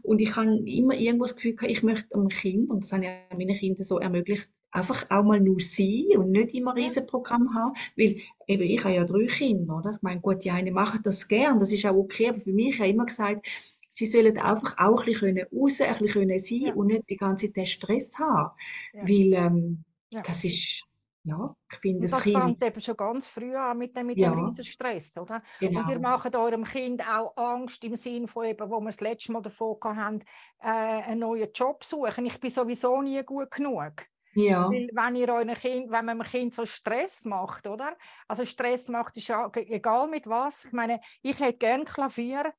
Und 0.01 0.19
ich 0.19 0.35
habe 0.35 0.57
immer 0.65 0.95
irgendwo 0.95 1.25
das 1.25 1.35
Gefühl 1.35 1.55
gehabt, 1.55 1.71
ich 1.71 1.83
möchte 1.83 2.15
einem 2.15 2.27
Kind, 2.29 2.69
und 2.71 2.83
das 2.83 2.93
habe 2.93 3.05
ich 3.05 3.37
meinen 3.37 3.55
Kindern 3.55 3.83
so 3.83 3.99
ermöglicht, 3.99 4.49
einfach 4.71 5.05
auch 5.11 5.23
mal 5.23 5.39
nur 5.39 5.59
sein 5.59 6.17
und 6.17 6.31
nicht 6.31 6.53
immer 6.55 6.71
ein 6.73 6.77
Ja. 6.77 6.83
Riesenprogramm 6.85 7.53
haben. 7.53 7.73
Weil 7.95 8.15
eben, 8.47 8.63
ich 8.63 8.83
habe 8.83 8.95
ja 8.95 9.05
drei 9.05 9.25
Kinder, 9.27 9.77
oder? 9.77 9.91
Ich 9.91 10.01
meine, 10.01 10.19
gut, 10.21 10.43
die 10.43 10.51
einen 10.51 10.73
machen 10.73 11.01
das 11.03 11.27
gern, 11.27 11.59
das 11.59 11.71
ist 11.71 11.85
auch 11.85 11.95
okay, 11.95 12.29
aber 12.29 12.39
für 12.41 12.53
mich 12.53 12.77
habe 12.79 12.87
ich 12.87 12.93
immer 12.95 13.05
gesagt, 13.05 13.45
sie 13.89 14.07
sollen 14.07 14.35
einfach 14.39 14.75
auch 14.79 15.01
ein 15.01 15.05
bisschen 15.13 15.39
raus, 15.53 15.79
ein 15.81 15.97
bisschen 15.99 16.39
sein 16.39 16.57
Ja. 16.59 16.73
und 16.73 16.87
nicht 16.87 17.09
die 17.09 17.17
ganze 17.17 17.47
Zeit 17.47 17.55
den 17.57 17.65
Stress 17.67 18.17
haben. 18.17 18.51
Ja. 18.93 19.01
Weil 19.03 19.33
ähm, 19.33 19.83
Ja. 20.11 20.21
das 20.21 20.43
ist, 20.43 20.85
ja, 21.25 21.55
ich 21.71 21.77
finde, 21.77 22.07
das 22.07 22.21
Kind, 22.21 22.37
fängt 22.37 22.63
eben 22.63 22.81
schon 22.81 22.97
ganz 22.97 23.27
früh 23.27 23.55
an 23.55 23.77
mit 23.77 23.95
dem, 23.95 24.07
mit 24.07 24.17
dem 24.17 24.23
ja, 24.23 24.31
riesen 24.33 24.63
Stress, 24.63 25.17
oder? 25.17 25.41
Und 25.61 25.71
ihr 25.71 25.83
genau, 25.83 25.99
macht 25.99 26.35
eurem 26.35 26.65
Kind 26.65 27.01
auch 27.07 27.35
Angst 27.37 27.83
im 27.85 27.95
Sinn 27.95 28.27
von 28.27 28.45
eben, 28.45 28.69
wo 28.69 28.81
wir 28.81 28.87
das 28.87 28.99
letzte 28.99 29.31
Mal 29.31 29.41
davon 29.41 29.77
hatten, 29.83 30.21
äh, 30.59 30.67
einen 30.67 31.21
neuen 31.21 31.49
Job 31.53 31.83
suchen. 31.85 32.25
Ich 32.25 32.39
bin 32.39 32.49
sowieso 32.49 33.01
nie 33.01 33.23
gut 33.23 33.51
genug. 33.51 33.93
ja, 34.33 34.69
Weil 34.69 34.89
wenn 34.91 35.15
ihr 35.15 35.29
euren 35.29 35.53
Kind, 35.53 35.91
wenn 35.91 36.05
man 36.05 36.19
einem 36.19 36.29
Kind 36.29 36.53
so 36.53 36.65
Stress 36.65 37.23
macht, 37.23 37.67
oder? 37.67 37.95
Also 38.27 38.43
Stress 38.43 38.89
macht 38.89 39.15
ist 39.15 39.29
ja 39.29 39.49
egal 39.53 40.09
mit 40.09 40.27
was. 40.27 40.65
Ich 40.65 40.73
meine, 40.73 40.99
ich 41.21 41.39
hätte 41.39 41.57
gern 41.57 41.85
Klavier. 41.85 42.53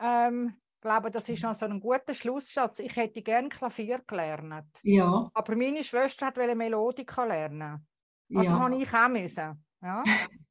Ähm, 0.00 0.54
ich 0.86 0.88
glaube, 0.88 1.10
das 1.10 1.28
ist 1.28 1.42
noch 1.42 1.54
so 1.54 1.66
ein 1.66 1.80
guter 1.80 2.14
Schlusssatz. 2.14 2.78
Ich 2.78 2.94
hätte 2.94 3.20
gern 3.20 3.48
Klavier 3.48 4.02
gelernt. 4.06 4.78
ja, 4.84 5.24
Aber 5.34 5.56
meine 5.56 5.82
Schwester 5.82 6.30
wollte 6.36 6.54
Melodika 6.54 7.24
lernen. 7.24 7.84
Also 8.32 8.50
ja, 8.50 8.58
habe 8.60 8.76
ich 8.76 8.94
auch 8.94 9.08
müssen. 9.08 9.64
Ja. 9.82 10.04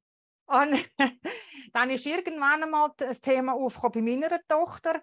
Und 0.48 0.90
dann 1.74 1.90
ist 1.90 2.06
irgendwann 2.06 2.64
einmal 2.64 2.92
das 2.98 3.22
Thema 3.22 3.54
aufgekommen 3.54 4.06
bei 4.06 4.28
meiner 4.28 4.42
Tochter. 4.46 5.02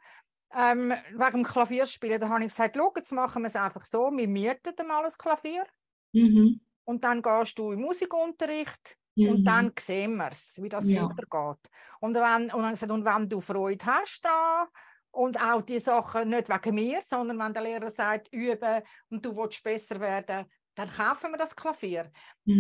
Ähm, 0.55 0.93
wegen 1.13 1.31
dem 1.31 1.45
Klavierspielen. 1.45 2.21
Da 2.21 2.29
habe 2.29 2.45
ich 2.45 2.51
gesagt, 2.51 2.77
schau, 2.77 2.93
jetzt 2.95 3.13
machen 3.13 3.43
wir 3.43 3.47
es 3.47 3.57
einfach 3.57 3.87
so, 3.87 4.11
wir 4.15 4.29
mieten 4.29 4.87
mal 4.87 5.03
ein 5.03 5.13
Klavier 5.17 5.65
mhm, 6.13 6.61
und 6.85 7.05
dann 7.05 7.23
gehst 7.23 7.59
du 7.59 7.73
in 7.73 7.81
Musikunterricht 7.81 8.99
mhm, 9.15 9.29
und 9.31 9.45
dann 9.47 9.73
sehen 9.81 10.17
wir 10.17 10.29
es, 10.31 10.53
wie 10.61 10.69
das 10.69 10.91
ja, 10.91 11.05
weitergeht. 11.05 11.71
Und, 12.01 12.17
wenn, 12.17 12.53
und, 12.53 12.63
dann 12.63 12.73
gesagt, 12.73 12.93
und 12.93 13.07
wenn 13.07 13.31
du 13.31 13.41
Freude 13.41 13.87
hast 13.87 14.27
daran 14.27 14.69
und 15.13 15.41
auch 15.43 15.63
die 15.63 15.79
Sachen 15.79 16.31
nicht 16.31 16.49
wegen 16.49 16.75
mir, 16.75 17.01
sondern 17.03 17.39
wenn 17.39 17.55
der 17.55 17.63
Lehrer 17.63 17.91
sagt, 17.91 18.29
üben 18.33 18.83
und 19.11 19.25
du 19.25 19.37
willst 19.37 19.63
besser 19.63 20.01
werden, 20.01 20.51
dann 20.75 20.91
kaufen 20.91 21.33
wir 21.33 21.39
das 21.39 21.55
Klavier. 21.57 22.11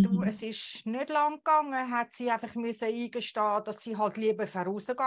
Du, 0.02 0.10
mhm, 0.10 0.22
es 0.22 0.42
ist 0.42 0.84
nicht 0.86 1.08
lang 1.10 1.36
gegangen, 1.36 1.90
hat 1.90 2.12
sie 2.14 2.30
einfach 2.30 2.54
müssen 2.54 2.84
eingestehen, 2.88 3.64
dass 3.64 3.82
sie 3.82 3.96
halt 3.96 4.16
lieber 4.16 4.46
vorausgeht, 4.46 4.98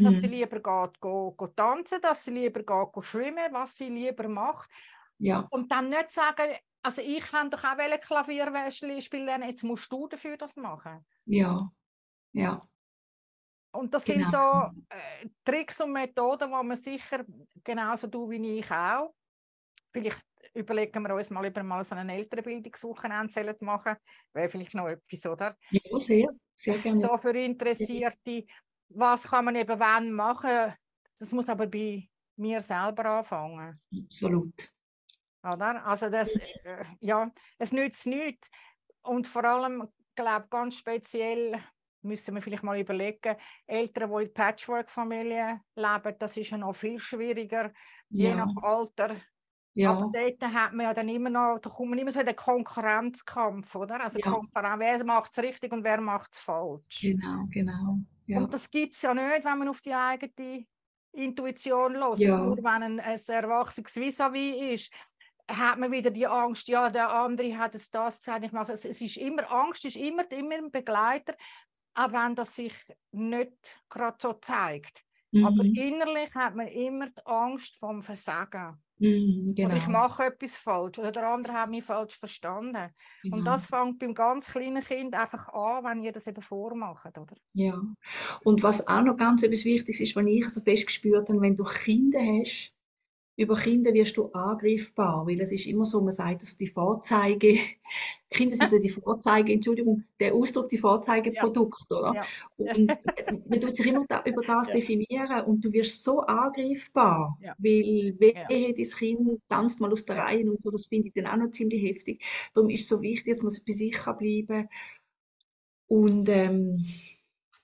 dass 0.00 0.20
sie 0.20 0.28
mhm, 0.28 0.28
lieber 0.28 0.60
geht, 0.60 1.00
go, 1.00 1.32
go 1.32 1.46
tanzen, 1.48 2.00
dass 2.00 2.24
sie 2.24 2.30
lieber 2.32 2.60
geht, 2.60 2.92
go 2.92 3.02
schwimmen, 3.02 3.52
was 3.52 3.76
sie 3.76 3.88
lieber 3.88 4.28
macht. 4.28 4.70
ja, 5.18 5.50
Und 5.50 5.70
dann 5.72 5.88
nicht 5.88 6.10
sagen, 6.10 6.54
also 6.82 7.02
ich 7.02 7.20
kann 7.20 7.50
doch 7.50 7.64
auch 7.64 7.76
Klavier 8.00 8.70
spielen 8.70 9.42
jetzt 9.42 9.64
musst 9.64 9.90
du 9.92 10.06
dafür 10.08 10.36
das 10.36 10.56
machen. 10.56 11.04
ja, 11.26 11.70
ja, 12.32 12.60
Und 13.72 13.92
das 13.92 14.04
sind 14.04 14.24
genau, 14.24 14.70
so 14.70 14.82
äh, 14.88 15.28
Tricks 15.44 15.80
und 15.80 15.92
Methoden, 15.92 16.50
die 16.50 16.66
man 16.66 16.76
sicher 16.76 17.24
genauso 17.62 18.06
du 18.06 18.28
wie 18.30 18.58
ich 18.58 18.70
auch. 18.70 19.14
Vielleicht 19.92 20.24
überlegen 20.54 21.02
wir 21.02 21.14
uns 21.14 21.30
mal 21.30 21.46
über 21.46 21.62
mal 21.62 21.84
so 21.84 21.94
eine 21.94 22.14
Elternbildungswochenende 22.14 23.32
sollen 23.32 23.56
machen. 23.60 23.96
Wäre 24.32 24.48
vielleicht 24.48 24.74
noch 24.74 24.88
etwas, 24.88 25.26
oder? 25.26 25.56
ja, 25.70 25.98
sehr, 25.98 26.28
sehr 26.54 26.78
gerne, 26.78 27.00
So 27.00 27.16
für 27.18 27.36
Interessierte. 27.36 28.46
Was 28.88 29.24
kann 29.24 29.44
man 29.44 29.56
eben 29.56 29.78
wann 29.78 30.12
machen? 30.12 30.74
Das 31.18 31.32
muss 31.32 31.48
aber 31.48 31.66
bei 31.66 32.08
mir 32.36 32.60
selber 32.60 33.04
anfangen. 33.06 33.80
absolut, 34.04 34.72
Oder? 35.42 35.84
Also 35.84 36.08
das, 36.08 36.34
äh, 36.36 36.84
ja, 37.00 37.30
es 37.58 37.72
nützt 37.72 38.06
nichts. 38.06 38.50
Und 39.02 39.26
vor 39.26 39.44
allem, 39.44 39.88
glaube 40.14 40.46
ganz 40.48 40.76
speziell 40.76 41.62
müssen 42.06 42.34
wir 42.34 42.42
vielleicht 42.42 42.62
mal 42.62 42.78
überlegen, 42.78 43.36
Eltern, 43.66 44.10
die 44.10 44.24
in 44.24 44.32
Patchwork-Familien 44.32 45.60
leben, 45.74 46.16
das 46.18 46.36
ist 46.36 46.50
ja 46.50 46.58
noch 46.58 46.74
viel 46.74 46.98
schwieriger, 46.98 47.72
je 48.10 48.30
ja, 48.30 48.36
nach 48.36 48.56
Alter. 48.62 49.16
Aber 49.82 50.04
ja, 50.04 50.10
dort 50.10 50.42
hat 50.42 50.72
man 50.72 50.86
ja 50.86 50.94
dann 50.94 51.08
immer 51.08 51.30
noch, 51.30 51.58
da 51.60 51.68
kommt 51.68 51.90
man 51.90 51.98
immer 51.98 52.10
so 52.10 52.20
in 52.20 52.26
den 52.26 52.36
Konkurrenzkampf, 52.36 53.74
oder? 53.74 54.00
Also 54.02 54.18
ja, 54.18 54.30
Konkurrenz, 54.30 54.80
wer 54.80 55.04
macht 55.04 55.36
es 55.36 55.44
richtig 55.44 55.72
und 55.72 55.84
wer 55.84 56.00
macht 56.00 56.32
es 56.32 56.40
falsch. 56.40 57.00
genau, 57.00 57.46
genau, 57.50 57.98
ja, 58.26 58.38
Und 58.38 58.54
das 58.54 58.70
gibt 58.70 58.94
es 58.94 59.02
ja 59.02 59.12
nicht, 59.12 59.44
wenn 59.44 59.58
man 59.58 59.68
auf 59.68 59.80
die 59.82 59.94
eigene 59.94 60.66
Intuition 61.12 61.96
hört. 61.96 62.18
ja, 62.18 62.38
Nur 62.38 62.56
wenn 62.56 62.82
ein, 62.82 63.00
ein 63.00 63.20
erwachsenes 63.26 63.94
Vis-à-vis 63.96 64.74
ist, 64.74 64.92
hat 65.48 65.78
man 65.78 65.92
wieder 65.92 66.10
die 66.10 66.26
Angst, 66.26 66.68
ja, 66.68 66.90
der 66.90 67.10
andere 67.10 67.56
hat 67.56 67.74
es 67.74 67.90
das 67.90 68.18
gesagt, 68.18 68.44
ich 68.44 68.52
mache 68.52 68.72
das. 68.72 68.84
Es 68.84 69.00
ist 69.00 69.16
immer, 69.16 69.50
Angst 69.50 69.84
ist 69.84 69.96
immer, 69.96 70.30
immer 70.32 70.56
ein 70.56 70.70
Begleiter, 70.70 71.36
auch 71.96 72.12
wenn 72.12 72.34
das 72.34 72.54
sich 72.54 72.74
nicht 73.12 73.82
gerade 73.88 74.18
so 74.20 74.34
zeigt. 74.34 75.04
Aber 75.40 75.64
mhm, 75.64 75.74
innerlich 75.74 76.34
hat 76.34 76.54
man 76.54 76.68
immer 76.68 77.10
die 77.10 77.26
Angst 77.26 77.76
vom 77.76 78.02
Versagen. 78.02 78.82
mhm, 78.98 79.54
Oder 79.60 79.76
ich 79.76 79.86
genau, 79.86 80.08
mache 80.08 80.24
etwas 80.24 80.56
falsch 80.58 80.98
oder 80.98 81.12
der 81.12 81.28
andere 81.28 81.54
hat 81.54 81.70
mich 81.70 81.84
falsch 81.84 82.18
verstanden. 82.18 82.90
Und 83.30 83.40
genau. 83.40 83.44
das 83.44 83.66
fängt 83.66 83.98
beim 83.98 84.14
ganz 84.14 84.48
kleinen 84.48 84.82
Kind 84.82 85.14
einfach 85.14 85.48
an, 85.48 85.84
wenn 85.84 86.02
ihr 86.02 86.12
das 86.12 86.26
eben 86.26 86.42
vormacht, 86.42 87.18
oder? 87.18 87.36
Ja. 87.54 87.80
Und 88.44 88.62
was 88.62 88.86
auch 88.86 89.02
noch 89.02 89.16
ganz 89.16 89.42
etwas 89.42 89.64
Wichtiges 89.64 90.00
ist, 90.00 90.16
was 90.16 90.26
ich 90.26 90.48
so 90.50 90.60
fest 90.60 90.86
gespürt 90.86 91.28
habe, 91.28 91.40
wenn 91.40 91.56
du 91.56 91.64
Kinder 91.64 92.20
hast, 92.20 92.75
über 93.36 93.56
Kinder 93.56 93.92
wirst 93.94 94.16
du 94.16 94.26
angreifbar, 94.32 95.26
weil 95.26 95.40
es 95.40 95.52
ist 95.52 95.66
immer 95.66 95.84
so, 95.84 96.00
man 96.00 96.12
sagt 96.12 96.40
also 96.40 96.56
die 96.56 96.66
Vorzeige, 96.66 97.58
Kinder 98.30 98.56
sind 98.56 98.70
so 98.70 98.78
die 98.78 98.88
Vorzeige, 98.90 99.52
Entschuldigung, 99.52 100.04
der 100.20 100.34
Ausdruck, 100.34 100.68
die 100.68 100.76
Ja, 101.30 101.44
Vorzeigeprodukte, 101.44 101.96
oder? 101.96 102.14
ja, 102.14 102.30
Und 102.56 102.98
äh, 103.14 103.34
man 103.48 103.60
tut 103.60 103.76
sich 103.76 103.86
immer 103.86 104.04
da, 104.08 104.22
über 104.24 104.42
das 104.46 104.70
ja, 104.70 104.72
definieren 104.72 105.44
und 105.46 105.64
du 105.64 105.72
wirst 105.72 106.02
so 106.04 106.20
angreifbar, 106.22 107.38
ja, 107.38 107.54
weil 107.58 108.16
ja, 108.34 108.48
wehe, 108.48 108.74
dein 108.74 108.86
Kind 108.90 109.40
tanzt 109.48 109.80
mal 109.80 109.92
aus 109.92 110.04
der 110.04 110.16
ja. 110.16 110.24
Reihe 110.24 110.50
und 110.50 110.60
so, 110.62 110.70
das 110.70 110.86
finde 110.86 111.08
ich 111.08 111.14
dann 111.14 111.26
auch 111.26 111.36
noch 111.36 111.50
ziemlich 111.50 111.82
heftig. 111.82 112.22
Darum 112.54 112.70
ist 112.70 112.82
es 112.82 112.88
so 112.88 113.00
wichtig, 113.02 113.34
dass 113.34 113.42
man 113.42 113.54
bei 113.66 113.72
sich 113.72 113.92
kann 113.92 114.18
bleiben 114.18 114.68
und 115.88 116.28
ähm, 116.28 116.84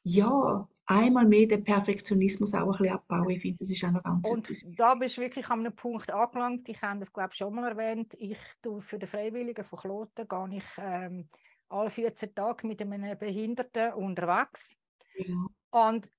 ja, 0.05 0.68
einmal 0.93 1.26
mehr 1.26 1.47
den 1.47 1.64
Perfektionismus 1.64 2.55
auch 2.55 2.61
ein 2.62 2.68
bisschen 2.70 2.90
abbauen. 2.90 3.30
Ich 3.30 3.43
finde, 3.43 3.59
das 3.59 3.70
ist 3.70 3.84
auch 3.84 3.93
noch 3.93 4.03
ganz 4.03 4.30
Und 4.30 4.51
etwas. 4.51 4.64
da 4.76 4.95
bist 4.95 5.16
du 5.16 5.22
wirklich 5.22 5.49
an 5.49 5.61
einem 5.61 5.74
Punkt 5.74 6.11
angelangt. 6.11 6.68
Ich 6.68 6.80
habe 6.82 7.01
das, 7.01 7.12
glaube 7.12 7.30
ich, 7.32 7.38
schon 7.38 7.55
mal 7.55 7.68
erwähnt. 7.70 8.14
Ich 8.18 8.38
tue 8.62 8.80
für 8.80 8.99
die 8.99 9.07
Freiwilligen 9.07 9.64
von 9.64 9.78
Kloten 9.80 10.28
gehe 10.28 10.59
ich 10.59 10.64
ähm, 10.78 11.28
alle 11.68 11.90
14 11.90 12.34
Tage 12.34 12.66
mit 12.66 12.80
einem 12.80 13.18
Behinderten 13.18 13.93
unterwegs. 13.95 14.76
Ja. 15.14 15.53
Und 15.70 16.12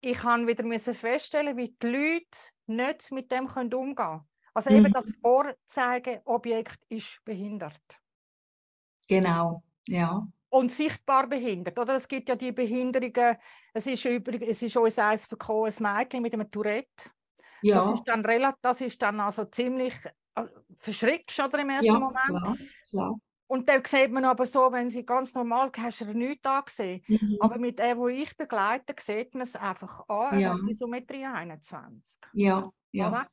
ich 0.00 0.18
kann 0.18 0.46
wieder 0.46 0.62
müssen 0.64 0.94
feststellen, 0.94 1.56
wie 1.56 1.74
die 1.82 1.86
Leute 1.88 2.38
nicht 2.66 3.10
mit 3.10 3.30
dem 3.32 3.48
können 3.48 3.72
umgehen 3.74 3.94
können. 3.96 4.28
Also 4.54 4.70
eben 4.70 4.88
Mhm. 4.88 4.92
das 4.92 5.16
Vorzeigeobjekt 5.20 6.84
ist 6.88 7.20
behindert. 7.24 7.80
Genau, 9.08 9.62
ja. 9.88 10.26
Und 10.54 10.70
sichtbar 10.70 11.26
behindert. 11.26 11.76
Oder? 11.78 11.96
Es 11.96 12.06
gibt 12.06 12.28
ja 12.28 12.36
die 12.36 12.52
Behinderungen, 12.52 13.36
es 13.72 13.86
ist, 13.88 14.04
übrigens, 14.04 14.50
es 14.50 14.62
ist 14.62 14.76
uns 14.76 14.98
eins 15.00 15.26
verkommen, 15.26 15.72
ein 15.76 15.96
Mädchen 15.96 16.22
mit 16.22 16.32
einem 16.32 16.48
Tourette. 16.48 16.86
Das 16.96 17.10
Ja, 17.62 17.92
ist 17.92 18.04
dann 18.04 18.24
relativ, 18.24 18.60
das 18.62 18.80
ist 18.80 19.02
dann 19.02 19.18
also 19.18 19.46
ziemlich 19.46 19.94
äh, 20.36 20.44
verschrickt 20.78 21.36
oder 21.40 21.58
im 21.58 21.70
ersten 21.70 21.86
ja, 21.86 21.98
Moment. 21.98 22.26
klar, 22.26 22.56
klar. 22.88 23.14
Und 23.46 23.68
dann 23.68 23.82
sieht 23.84 24.10
man 24.12 24.24
aber 24.24 24.46
so, 24.46 24.70
wenn 24.70 24.90
sie 24.90 25.04
ganz 25.04 25.34
normal, 25.34 25.72
hast 25.76 26.00
du 26.02 26.06
nichts 26.06 26.46
angesehen. 26.46 27.02
Mhm. 27.08 27.36
Aber 27.40 27.58
mit 27.58 27.78
dem, 27.78 27.98
wo 27.98 28.08
ich 28.08 28.36
begleite, 28.36 28.94
sieht 29.00 29.34
man 29.34 29.42
es 29.42 29.56
einfach 29.56 30.08
an, 30.08 30.38
Ja. 30.38 30.56
Isometrie 30.68 31.24
21. 31.24 32.20
Ja, 32.32 32.70
ja. 32.92 33.08
Oder? 33.08 33.26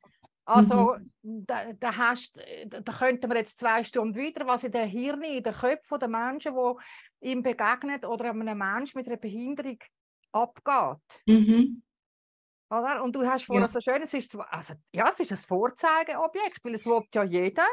Also, 0.44 0.96
Mhm. 1.22 1.44
da, 1.46 1.72
da, 1.72 1.96
hast, 1.96 2.36
da, 2.66 2.92
könnten 2.92 3.30
wir 3.30 3.38
jetzt 3.38 3.60
zwei 3.60 3.84
Stunden 3.84 4.16
wieder, 4.16 4.44
was 4.46 4.64
in 4.64 4.72
den 4.72 4.88
Hirn, 4.88 5.22
in 5.22 5.42
den 5.42 5.54
Köpfen 5.54 6.00
der 6.00 6.08
Menschen, 6.08 6.52
die 6.54 6.82
ihm 7.22 7.42
begegnet 7.42 8.04
oder 8.04 8.30
einem 8.30 8.58
Menschen 8.58 8.98
mit 8.98 9.06
einer 9.06 9.16
Behinderung 9.16 9.78
abgeht. 10.32 11.22
Mhm. 11.26 11.82
Oder? 12.70 13.02
Und 13.02 13.14
du 13.14 13.24
hast 13.26 13.44
vorher 13.44 13.66
Ja. 13.66 13.68
so 13.68 13.80
schön, 13.80 14.02
es 14.02 14.14
ist, 14.14 14.32
so- 14.32 14.40
also, 14.40 14.74
ja, 14.94 15.08
es 15.08 15.20
ist 15.20 15.30
ein 15.32 15.38
Vorzeigeobjekt, 15.38 16.64
weil 16.64 16.74
es 16.74 16.86
will 16.86 17.02
ja 17.14 17.22
jeder. 17.24 17.66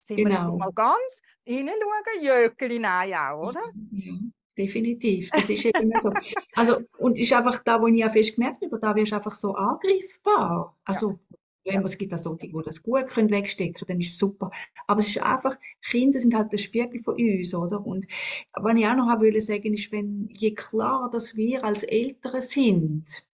Sind 0.00 0.18
wir 0.18 0.24
Genau. 0.26 0.50
jetzt 0.50 0.58
mal 0.58 0.72
ganz 0.72 1.20
reinschauen, 1.46 2.22
Jöckeli, 2.22 2.78
nein 2.78 3.12
auch, 3.14 3.48
oder? 3.48 3.62
Ja, 3.90 4.14
definitiv. 4.56 5.30
Das 5.30 5.50
ist 5.50 5.64
eben 5.66 5.92
so. 5.98 6.12
Also, 6.54 6.80
und 6.98 7.18
ist 7.18 7.32
einfach 7.32 7.62
da, 7.64 7.80
wo 7.80 7.88
ich 7.88 8.04
auch 8.04 8.12
fest 8.12 8.36
gemerkt 8.36 8.62
habe, 8.64 8.78
da 8.78 8.94
wirst 8.94 9.12
du 9.12 9.16
einfach 9.16 9.32
so 9.34 9.54
angreifbar. 9.54 10.76
Also, 10.84 11.16
wenn 11.66 11.76
man, 11.76 11.84
es 11.86 11.98
gibt 11.98 12.14
auch 12.14 12.18
solche, 12.18 12.48
die 12.48 12.62
das 12.64 12.82
gut 12.82 13.08
können 13.08 13.30
wegstecken 13.30 13.74
können, 13.74 13.88
dann 13.88 14.00
ist 14.00 14.12
es 14.12 14.18
super. 14.18 14.50
Aber 14.86 15.00
es 15.00 15.08
ist 15.08 15.22
einfach, 15.22 15.56
Kinder 15.82 16.20
sind 16.20 16.34
halt 16.34 16.52
der 16.52 16.58
Spiegel 16.58 17.00
von 17.00 17.16
uns, 17.16 17.54
oder? 17.54 17.84
Und 17.84 18.06
was 18.54 18.76
ich 18.78 18.86
auch 18.86 18.96
noch 18.96 19.20
wollte 19.20 19.40
sagen, 19.40 19.74
ist, 19.74 19.92
wenn, 19.92 20.28
je 20.32 20.54
klarer, 20.54 21.10
dass 21.10 21.36
wir 21.36 21.64
als 21.64 21.82
Eltern 21.82 22.40
sind, 22.40 23.26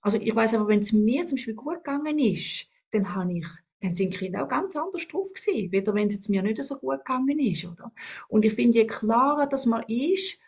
also 0.00 0.18
ich 0.18 0.34
weiß 0.34 0.54
aber, 0.54 0.68
wenn 0.68 0.78
es 0.80 0.92
mir 0.92 1.26
zum 1.26 1.36
Beispiel 1.36 1.54
gut 1.54 1.84
gegangen 1.84 2.18
ist, 2.18 2.68
dann 2.92 3.14
habe 3.14 3.32
ich, 3.38 3.46
dann 3.80 3.94
sind 3.94 4.14
die 4.14 4.18
Kinder 4.18 4.44
auch 4.44 4.48
ganz 4.48 4.74
anders 4.76 5.06
drauf 5.06 5.28
gewesen, 5.32 5.72
weder 5.72 5.94
wenn 5.94 6.08
es 6.08 6.14
jetzt 6.14 6.28
mir 6.28 6.42
nicht 6.42 6.62
so 6.62 6.76
gut 6.76 6.98
gegangen 6.98 7.38
ist, 7.38 7.64
oder? 7.64 7.92
Und 8.28 8.44
ich 8.44 8.54
finde, 8.54 8.78
je 8.78 8.86
klarer, 8.86 9.46
dass 9.46 9.66
man 9.66 9.84
ist, 9.88 10.38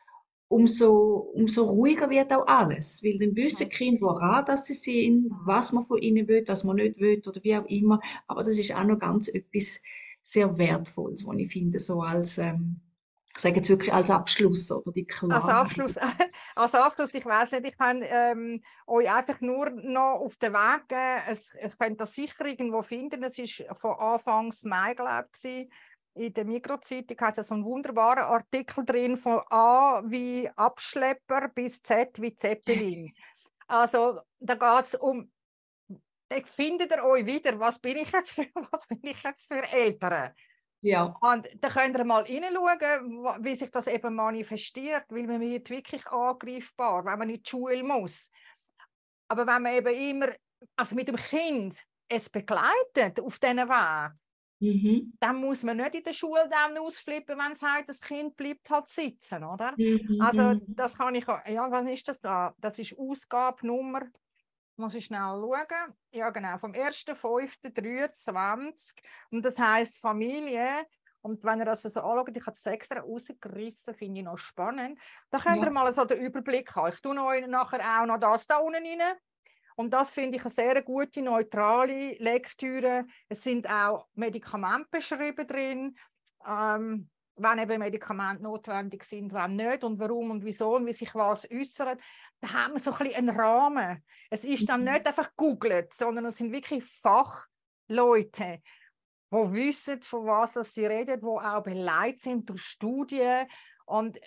umso, 0.51 1.31
umso 1.35 1.65
ruhiger 1.65 2.11
wird 2.11 2.33
auch 2.33 2.47
alles. 2.47 3.03
Weil 3.05 3.19
dann 3.19 3.37
wissen 3.37 3.69
die 3.69 3.77
Kinder, 3.77 4.03
woran 4.03 4.45
dass 4.45 4.67
sie 4.67 4.75
sind, 4.75 5.31
was 5.45 5.73
man 5.73 5.85
von 5.85 5.99
ihnen 5.99 6.27
will, 6.29 6.45
was 6.49 6.65
man 6.65 6.77
nicht 6.77 6.99
will 6.99 7.23
oder 7.27 7.43
wie 7.45 7.57
auch 7.57 7.67
immer. 7.67 8.01
Aber 8.27 8.43
das 8.43 8.59
ist 8.59 8.75
auch 8.75 8.85
noch 8.85 8.99
ganz 8.99 9.29
etwas 9.29 9.81
sehr 10.23 10.59
Wertvolles, 10.59 11.27
was 11.27 11.37
ich 11.39 11.53
finde, 11.53 11.79
so 11.81 12.03
als, 12.03 12.39
ähm, 12.39 12.81
ich 13.35 13.41
sage 13.41 13.57
jetzt 13.57 13.71
wirklich 13.71 13.93
als 13.95 14.11
Abschluss 14.11 14.73
oder 14.73 14.93
die 14.93 15.07
Als 15.29 15.47
Klarheit. 15.47 15.55
Abschluss, 15.55 15.95
als 16.57 16.75
Abschluss, 16.75 17.15
ich 17.15 17.25
weiß 17.25 17.53
nicht, 17.53 17.67
ich 17.69 17.79
kann 17.79 18.03
ähm, 18.05 18.63
euch 18.87 19.11
einfach 19.11 19.41
nur 19.41 19.71
noch 19.71 20.21
auf 20.21 20.37
den 20.37 20.53
Weg 20.53 20.89
geben. 20.89 21.23
Es, 21.29 21.53
ich 21.65 21.79
könnte 21.79 21.99
das 21.99 22.15
sicher 22.15 22.45
irgendwo 22.45 22.83
finden. 22.83 23.23
Es 23.23 23.39
ist 23.39 23.65
von 23.75 23.93
Anfangs 23.99 24.65
Mai, 24.65 24.95
glaube 24.95 25.29
ich, 25.45 25.71
in 26.15 26.33
der 26.33 26.45
Mikrozeitung 26.45 27.19
hat 27.21 27.39
es 27.39 27.49
so 27.49 27.55
einen 27.55 27.65
wunderbaren 27.65 28.25
Artikel 28.25 28.85
drin 28.85 29.17
von 29.17 29.41
A 29.51 30.03
wie 30.05 30.49
Abschlepper 30.57 31.49
bis 31.49 31.83
Z 31.83 32.21
wie 32.21 32.35
Zeppelin. 32.35 33.13
Also 33.67 34.21
da 34.41 34.57
geht 34.57 34.85
es 34.85 34.95
um, 34.97 35.31
da 36.29 36.41
findet 36.57 36.91
ihr 36.91 37.05
euch 37.05 37.25
wieder, 37.25 37.57
was 37.61 37.79
bin 37.79 37.99
ich 37.99 38.11
jetzt 38.11 38.33
für, 38.33 38.47
was 38.73 38.85
bin 38.89 38.99
ich 39.03 39.23
jetzt 39.23 39.47
für 39.47 39.63
Eltern? 39.63 40.35
Ja, 40.81 41.15
Und 41.21 41.47
da 41.61 41.69
könnt 41.69 41.97
ihr 41.97 42.05
mal 42.05 42.25
hineinschauen, 42.25 43.45
wie 43.45 43.55
sich 43.55 43.71
das 43.71 43.87
eben 43.87 44.15
manifestiert, 44.17 45.05
weil 45.11 45.27
man 45.29 45.41
wird 45.41 45.71
wirklich 45.71 46.05
angreifbar, 46.07 47.05
wenn 47.05 47.19
man 47.19 47.31
in 47.31 47.43
die 47.43 47.49
Schule 47.49 47.85
muss. 47.85 48.29
Aber 49.29 49.47
wenn 49.47 49.63
man 49.63 49.75
eben 49.75 49.95
immer, 49.95 50.35
also 50.75 50.97
mit 50.97 51.07
dem 51.07 51.17
Kind 51.17 51.77
es 52.09 52.29
begleitet 52.29 53.21
auf 53.21 53.39
diesen 53.39 53.69
Weg, 53.69 54.13
mhm. 54.61 55.13
dann 55.21 55.37
muss 55.37 55.63
man 55.63 55.77
nicht 55.79 55.95
in 55.95 56.03
der 56.05 56.13
Schule 56.13 56.49
dann 56.51 56.77
ausflippen, 56.79 57.39
wenn 57.39 57.53
es 57.53 57.63
heißt, 57.63 57.89
das 57.89 58.01
Kind 58.01 58.37
bleibt 58.37 58.69
halt 58.71 58.89
sitzen, 58.89 59.45
oder? 59.45 59.75
Mhm. 59.77 60.19
Also 60.21 60.43
mhm. 60.43 60.63
das 60.69 60.97
kann 60.97 61.15
ich, 61.15 61.27
auch- 61.29 61.45
ja, 61.47 61.71
was 61.71 61.89
ist 61.91 62.09
das 62.09 62.21
da? 62.21 62.55
Das 62.59 62.79
ist 62.79 62.97
Ausgabe 62.99 63.67
Nummer, 63.67 64.03
muss 64.77 64.95
ich 64.95 65.07
schnell 65.07 65.21
schauen. 65.21 65.95
Ja 66.13 66.31
genau, 66.31 66.59
vom 66.59 66.75
1.5.23 66.75 68.95
und 69.31 69.45
das 69.45 69.59
heißt 69.59 70.01
Familie. 70.01 70.87
Und 71.23 71.45
wenn 71.45 71.59
ihr 71.59 71.67
das 71.67 71.83
so 71.83 72.01
anschaut, 72.01 72.35
ich 72.35 72.47
habe 72.47 72.53
es 72.57 72.65
extra 72.65 73.01
rausgerissen, 73.01 73.95
finde 73.95 74.21
ich 74.21 74.25
noch 74.25 74.39
spannend. 74.39 74.99
Da 75.29 75.39
könnt 75.39 75.59
Ja. 75.59 75.65
ihr 75.65 75.71
mal 75.71 75.93
so 75.93 76.07
den 76.07 76.19
Überblick 76.19 76.75
haben. 76.75 76.95
Ich 76.95 77.03
tue 77.03 77.15
euch 77.23 77.47
nachher 77.47 78.01
auch 78.03 78.07
noch 78.07 78.17
das 78.19 78.47
da 78.47 78.57
unten 78.57 78.83
rein. 78.87 79.17
Und 79.81 79.95
das 79.95 80.11
finde 80.11 80.37
ich 80.37 80.43
eine 80.43 80.51
sehr 80.51 80.83
gute, 80.83 81.23
neutrale 81.23 82.13
Lektüre. 82.19 83.07
Es 83.31 83.43
sind 83.43 83.67
auch 83.67 84.09
Medikamente 84.15 84.89
beschrieben 84.91 85.47
drin. 85.47 85.97
Ähm, 86.47 87.09
wenn 87.37 87.59
eben 87.59 87.79
Medikamente 87.79 88.43
notwendig 88.43 89.05
sind, 89.05 89.33
wenn 89.33 89.57
nicht 89.57 89.83
und 89.83 89.99
warum 89.99 90.33
und 90.33 90.45
wieso 90.45 90.77
und 90.77 90.85
wie 90.85 90.93
sich 90.93 91.15
was 91.15 91.51
äußert, 91.51 91.99
da 92.41 92.53
haben 92.53 92.75
wir 92.75 92.81
so 92.81 92.93
ein 92.93 92.99
bisschen 92.99 93.29
einen 93.29 93.41
Rahmen. 93.41 94.05
Es 94.29 94.45
ist 94.45 94.69
dann 94.69 94.85
Mhm. 94.85 94.93
nicht 94.93 95.07
einfach 95.07 95.35
googelt, 95.35 95.95
sondern 95.95 96.27
es 96.27 96.37
sind 96.37 96.53
wirklich 96.53 96.85
Fachleute, 96.85 98.61
die 99.31 99.53
wissen, 99.53 100.03
von 100.03 100.27
was 100.27 100.75
sie 100.75 100.85
reden, 100.85 101.21
die 101.21 101.27
auch 101.27 101.63
beleidigt 101.63 102.21
sind 102.21 102.51
durch 102.51 102.65
Studien 102.65 103.47
und 103.87 104.19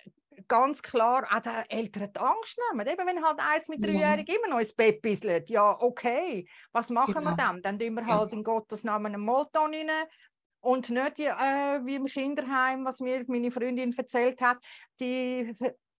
ganz 0.48 0.82
klar 0.82 1.26
auch 1.32 1.40
den 1.42 1.54
Eltern 1.70 2.12
die 2.14 2.20
Angst 2.20 2.60
nehmen. 2.72 2.88
Eben, 2.88 3.08
wenn 3.08 3.24
halt 3.26 3.40
eins 3.40 3.68
mit 3.68 3.84
dreijährig 3.84 4.30
immer 4.30 4.48
noch 4.50 4.60
ins 4.60 4.74
Bett 4.76 5.02
bisselt, 5.02 5.50
ja, 5.50 5.80
okay, 5.82 6.48
was 6.72 6.90
machen 6.90 7.24
wir 7.24 7.32
Genau. 7.32 7.36
dann? 7.36 7.62
Dann 7.62 7.80
tun 7.80 7.94
wir 7.96 8.06
halt 8.06 8.34
in 8.34 8.44
Gottes 8.44 8.84
Namen 8.84 9.08
einen 9.14 9.22
Molton 9.26 9.74
rein 9.74 9.90
und 10.62 10.90
nicht 10.90 11.18
die, 11.18 11.26
äh, 11.26 11.86
wie 11.86 11.96
im 11.96 12.06
Kinderheim, 12.06 12.86
was 12.86 13.00
mir 13.00 13.24
meine 13.28 13.52
Freundin 13.52 13.94
erzählt 13.98 14.42
hat, 14.42 14.60
die, 15.00 15.54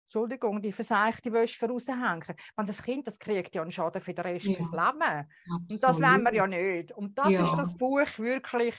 Entschuldigung, 0.08 0.62
die 0.62 0.72
verseichte 0.72 1.32
Wäsche 1.34 1.68
raushängen. 1.68 2.24
Wenn 2.56 2.66
das 2.68 2.84
Kind, 2.84 3.08
das 3.08 3.18
kriegt 3.20 3.56
ja 3.56 3.62
einen 3.64 3.72
Schaden 3.72 4.00
für 4.02 4.14
den 4.14 4.24
Rest 4.26 4.46
Ja. 4.46 4.56
fürs 4.56 4.72
Leben. 4.72 5.28
Und 5.70 5.84
das 5.84 6.00
wollen 6.00 6.24
wir 6.24 6.34
ja 6.36 6.48
nicht. 6.48 6.92
Und 6.92 7.18
das 7.18 7.30
Ja. 7.34 7.44
ist 7.44 7.58
das 7.58 7.76
Buch 7.76 8.08
wirklich, 8.18 8.76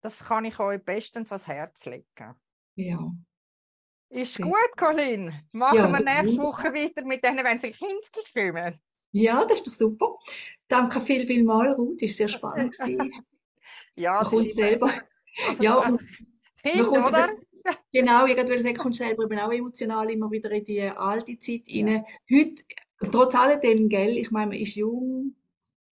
das 0.00 0.24
kann 0.24 0.46
ich 0.46 0.58
euch 0.58 0.82
bestens 0.82 1.30
ans 1.32 1.46
Herz 1.46 1.84
legen. 1.84 2.34
Ja. 2.76 3.12
Ist 4.10 4.40
gut, 4.40 4.76
Colin. 4.76 5.32
Machen 5.52 5.76
Ja, 5.76 5.88
wir 5.92 6.00
nächste 6.00 6.42
Woche 6.42 6.72
weiter 6.74 7.04
mit 7.04 7.22
denen, 7.24 7.44
wenn 7.44 7.60
sie 7.60 7.70
Kinski 7.72 8.20
kommen. 8.34 8.80
Ja, 9.12 9.44
das 9.44 9.58
ist 9.60 9.66
doch 9.66 9.72
super. 9.72 10.18
Danke 10.68 11.00
viel, 11.00 11.26
viel 11.26 11.44
mal, 11.44 11.72
Ruth. 11.72 12.00
War 12.00 12.08
sehr 12.08 12.28
spannend. 12.28 12.72
gewesen. 12.78 13.10
Ja, 13.96 14.22
Man 14.22 14.30
kommt 14.30 14.46
ist 14.48 14.56
selber. 14.56 14.90
Also, 15.48 15.62
Ja, 15.62 15.78
also 15.78 15.98
Kind, 16.62 16.76
man 16.92 17.02
kommt 17.02 17.16
das, 17.16 17.36
genau, 17.92 18.26
ich 18.26 18.36
würde 18.36 18.58
sagen, 18.58 18.76
kommt 18.76 18.96
selber 18.96 19.24
eben 19.24 19.38
auch 19.38 19.52
emotional 19.52 20.10
immer 20.10 20.30
wieder 20.30 20.50
in 20.50 20.64
die 20.64 20.82
alte 20.82 21.38
Zeit 21.38 21.68
Ja. 21.68 21.86
rein. 21.86 22.04
Heute, 22.32 22.62
trotz 23.12 23.34
alledem, 23.34 23.88
gell, 23.88 24.16
ich 24.18 24.30
meine, 24.30 24.48
man 24.48 24.58
ist 24.58 24.76
jung. 24.76 25.34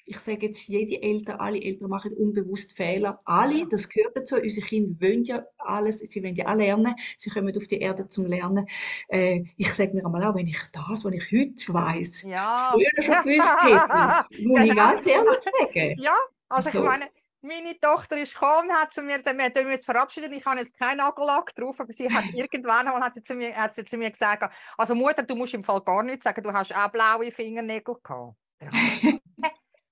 Ich 0.10 0.20
sage 0.20 0.46
jetzt, 0.46 0.68
jede 0.70 1.02
Eltern, 1.04 1.40
alle 1.42 1.62
Eltern 1.62 1.90
machen 1.90 2.14
unbewusst 2.14 2.72
Fehler. 2.72 3.20
Alle, 3.26 3.68
das 3.68 3.90
gehört 3.90 4.16
dazu. 4.16 4.38
Unsere 4.38 4.66
Kinder 4.66 4.96
wollen 5.06 5.26
ja 5.26 5.46
alles, 5.58 6.00
sie 6.00 6.24
wollen 6.24 6.34
ja 6.36 6.48
auch 6.48 6.56
lernen. 6.56 6.96
Sie 7.18 7.30
kommen 7.30 7.56
auf 7.58 7.68
die 7.68 7.80
Erde 7.80 8.08
zum 8.08 8.26
Lernen. 8.26 8.66
Äh, 9.10 9.44
ich 9.58 9.74
sage 9.74 9.94
mir 9.94 10.06
einmal 10.06 10.24
auch, 10.24 10.36
wenn 10.36 10.48
ich 10.48 10.60
das, 10.72 11.04
was 11.04 11.14
ich 11.14 11.30
heute 11.30 11.74
weiß, 11.74 12.24
Ja. 12.24 12.72
früher 12.74 13.04
schon 13.04 13.24
gewusst 13.26 13.58
hätte, 13.64 14.44
muss 14.48 14.62
ich 14.62 14.76
ganz 14.76 15.06
ehrlich 15.08 15.40
sagen. 15.42 15.96
Ja, 16.00 16.16
also 16.48 16.70
So. 16.70 16.80
ich 16.80 16.86
meine, 16.86 17.10
meine 17.42 17.78
Tochter 17.80 18.18
ist 18.18 18.34
gekommen, 18.34 18.72
hat 18.72 18.94
zu 18.94 19.02
mir, 19.02 19.20
wir 19.24 19.44
haben 19.44 19.72
uns 19.74 19.84
verabschiedet, 19.86 20.32
ich 20.32 20.46
habe 20.46 20.60
jetzt 20.62 20.78
keinen 20.78 20.98
Nagellack 20.98 21.54
drauf, 21.54 21.80
aber 21.80 21.92
sie 21.92 22.10
hat 22.10 22.24
irgendwann 22.34 22.88
hat 22.88 23.14
sie 23.14 23.24
zu 23.24 23.36
mir, 23.36 23.54
hat 23.56 23.76
sie 23.76 23.84
zu 23.84 23.98
mir 23.98 24.10
gesagt, 24.10 24.52
also 24.78 24.96
Mutter, 24.96 25.24
du 25.24 25.36
musst 25.36 25.54
im 25.54 25.66
Fall 25.66 25.82
gar 25.82 26.02
nichts 26.04 26.24
sagen, 26.24 26.42
du 26.44 26.54
hast 26.54 26.74
auch 26.74 26.92
blaue 26.92 27.30
Fingernägel 27.32 27.96
gehabt. 28.02 28.36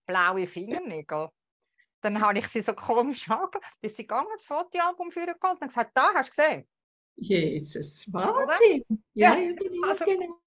habe 0.08 0.41
ich 0.41 0.53
gesagt, 0.53 0.68
«Hä? 0.68 0.74
blaue 0.76 0.78
Fingernägel? 0.78 1.30
Dann 2.01 2.22
habe 2.22 2.38
ich 2.39 2.47
sie 2.49 2.62
so 2.62 2.74
komisch 2.74 3.28
angeschaut, 3.30 3.64
bis 3.82 3.95
sie 3.95 4.03
gegangen, 4.03 4.28
das 4.36 4.45
Fotoalbum 4.45 5.12
für 5.12 5.28
und 5.28 5.60
gesagt, 5.60 5.91
da 5.93 6.14
hast 6.14 6.38
du 6.38 6.41
gesehen. 6.41 6.68
Jesus, 7.18 8.06
Wahnsinn. 8.12 8.84
Ja, 9.14 9.36
ja, 9.38 9.53
genau, 9.53 9.88
Also- 9.88 10.06
genau. 10.06 10.39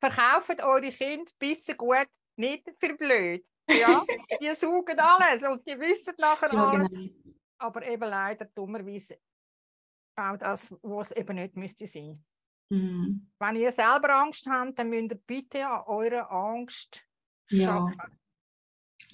verkauft 0.00 0.62
eure 0.62 0.90
Kinder 0.90 1.30
bisschen 1.38 1.76
gut, 1.76 2.08
nicht 2.36 2.68
für 2.78 2.94
blöd. 2.96 3.46
Ja, 3.70 4.04
die 4.40 4.54
suchen 4.56 4.98
alles 4.98 5.42
und 5.44 5.66
die 5.66 5.78
wissen 5.78 6.14
nachher 6.18 6.52
ja, 6.52 6.70
alles. 6.70 6.88
Genau. 6.90 7.12
Aber 7.58 7.86
eben 7.86 8.10
leider 8.10 8.44
dummerweise 8.46 9.18
auch 10.16 10.36
das, 10.36 10.70
was 10.82 11.10
es 11.10 11.16
eben 11.16 11.36
nicht 11.36 11.56
müsste 11.56 11.86
sein. 11.86 12.22
Mhm. 12.70 13.30
Wenn 13.38 13.56
ihr 13.56 13.72
selber 13.72 14.16
Angst 14.16 14.46
habt, 14.46 14.78
dann 14.78 14.90
müsst 14.90 15.12
ihr 15.12 15.20
bitte 15.26 15.66
an 15.66 15.84
eurer 15.86 16.30
Angst 16.30 17.06
ja. 17.48 17.88
schaffen. 17.88 18.18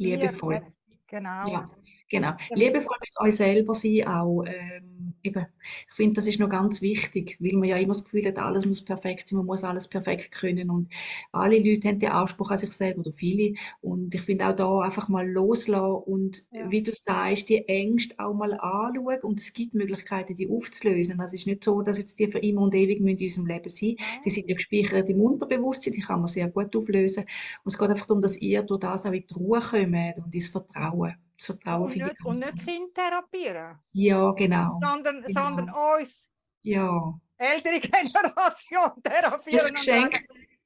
Liebevoll. 0.00 0.62
Genau. 1.06 1.46
Ja. 1.46 1.68
Genau. 2.10 2.32
Liebevoll 2.54 2.96
mit 3.00 3.20
euch 3.20 3.36
selber 3.36 3.74
sein 3.74 4.06
auch. 4.08 4.42
Ähm, 4.44 5.14
eben, 5.22 5.46
ich 5.88 5.94
finde, 5.94 6.14
das 6.14 6.26
ist 6.26 6.40
noch 6.40 6.48
ganz 6.48 6.82
wichtig, 6.82 7.36
weil 7.40 7.52
man 7.52 7.68
ja 7.68 7.76
immer 7.76 7.92
das 7.92 8.04
Gefühl 8.04 8.24
hat, 8.26 8.38
alles 8.38 8.66
muss 8.66 8.84
perfekt 8.84 9.28
sein, 9.28 9.36
man 9.36 9.46
muss 9.46 9.64
alles 9.64 9.86
perfekt 9.86 10.32
können 10.32 10.70
und 10.70 10.88
alle 11.32 11.58
Leute 11.58 11.88
haben 11.88 11.98
den 11.98 12.10
Anspruch 12.10 12.50
an 12.50 12.58
sich 12.58 12.72
selber 12.72 13.00
oder 13.00 13.12
viele 13.12 13.54
und 13.80 14.14
ich 14.14 14.22
finde 14.22 14.48
auch 14.48 14.56
da 14.56 14.80
einfach 14.80 15.08
mal 15.08 15.28
loslassen 15.28 16.02
und 16.06 16.44
ja. 16.52 16.70
wie 16.70 16.82
du 16.82 16.92
sagst, 16.94 17.48
die 17.48 17.68
Ängste 17.68 18.14
auch 18.18 18.34
mal 18.34 18.54
anschauen 18.54 19.20
und 19.22 19.40
es 19.40 19.52
gibt 19.52 19.74
Möglichkeiten, 19.74 20.34
die 20.34 20.48
aufzulösen. 20.48 21.20
Also 21.20 21.34
es 21.34 21.40
ist 21.42 21.46
nicht 21.46 21.64
so, 21.64 21.82
dass 21.82 21.98
jetzt 21.98 22.18
die 22.18 22.28
für 22.28 22.38
immer 22.38 22.62
und 22.62 22.74
ewig 22.74 22.98
in 22.98 23.08
unserem 23.08 23.46
Leben 23.46 23.70
sein 23.70 23.96
Die 24.24 24.30
sind 24.30 24.48
ja 24.48 24.54
gespeichert 24.56 25.08
im 25.08 25.20
Unterbewusstsein, 25.20 25.92
die 25.92 26.00
kann 26.00 26.20
man 26.20 26.28
sehr 26.28 26.48
gut 26.48 26.74
auflösen 26.74 27.24
und 27.64 27.72
es 27.72 27.78
geht 27.78 27.88
einfach 27.88 28.06
darum, 28.06 28.22
dass 28.22 28.36
ihr 28.36 28.62
durch 28.62 28.80
das 28.80 29.06
auch 29.06 29.12
in 29.12 29.24
die 29.26 29.34
Ruhe 29.34 29.60
kommt 29.60 30.18
und 30.18 30.34
ins 30.34 30.48
Vertrauen. 30.48 31.14
Vertrauen 31.40 31.84
und 31.84 31.96
nicht, 31.96 32.24
und 32.24 32.38
nicht 32.38 32.62
Kind 32.62 32.94
therapieren. 32.94 33.78
Ja, 33.92 34.30
genau. 34.32 34.78
Sondern, 34.82 35.22
genau. 35.22 35.40
sondern 35.40 35.70
uns, 35.70 36.26
ja. 36.62 37.14
ältere 37.38 37.80
Generation, 37.80 39.02
therapieren. 39.02 39.58
Das 39.58 39.72
Geschenk. 39.72 40.14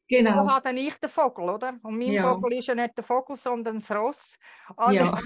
Genau. 0.08 0.44
So 0.44 0.54
hat 0.54 0.66
dann 0.66 0.76
ich 0.76 0.94
den 0.96 1.08
Vogel, 1.08 1.48
oder? 1.48 1.78
Und 1.82 1.96
mein 1.98 2.12
ja. 2.12 2.34
Vogel 2.34 2.58
ist 2.58 2.66
ja 2.66 2.74
nicht 2.74 2.96
der 2.96 3.04
Vogel, 3.04 3.36
sondern 3.36 3.76
das 3.76 3.90
Ross. 3.90 4.36
Also, 4.76 4.92
ja. 4.92 5.20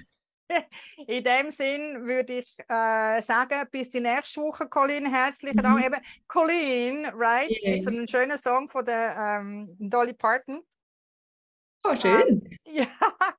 In 1.07 1.25
dem 1.25 1.51
Sinn 1.51 2.07
würde 2.07 2.39
ich 2.39 2.57
äh, 2.69 3.21
sagen, 3.21 3.67
bis 3.71 3.91
die 3.91 4.01
nächste 4.01 4.41
Woche, 4.41 4.69
Colin. 4.69 5.07
Herzlichen 5.07 5.59
Dank. 5.59 5.79
Mhm. 5.79 5.85
Eben, 5.85 6.03
Colin, 6.27 7.07
right? 7.15 7.51
Yeah. 7.51 7.77
It's 7.77 7.87
ein 7.87 8.07
schöner 8.07 8.39
Song 8.39 8.69
von 8.69 8.85
der 8.85 9.41
ähm, 9.41 9.77
Dolly 9.79 10.15
Parton. 10.15 10.63
Oh, 11.85 11.95
schön. 11.95 12.43
Ähm, 12.43 12.59
ja, 12.75 12.87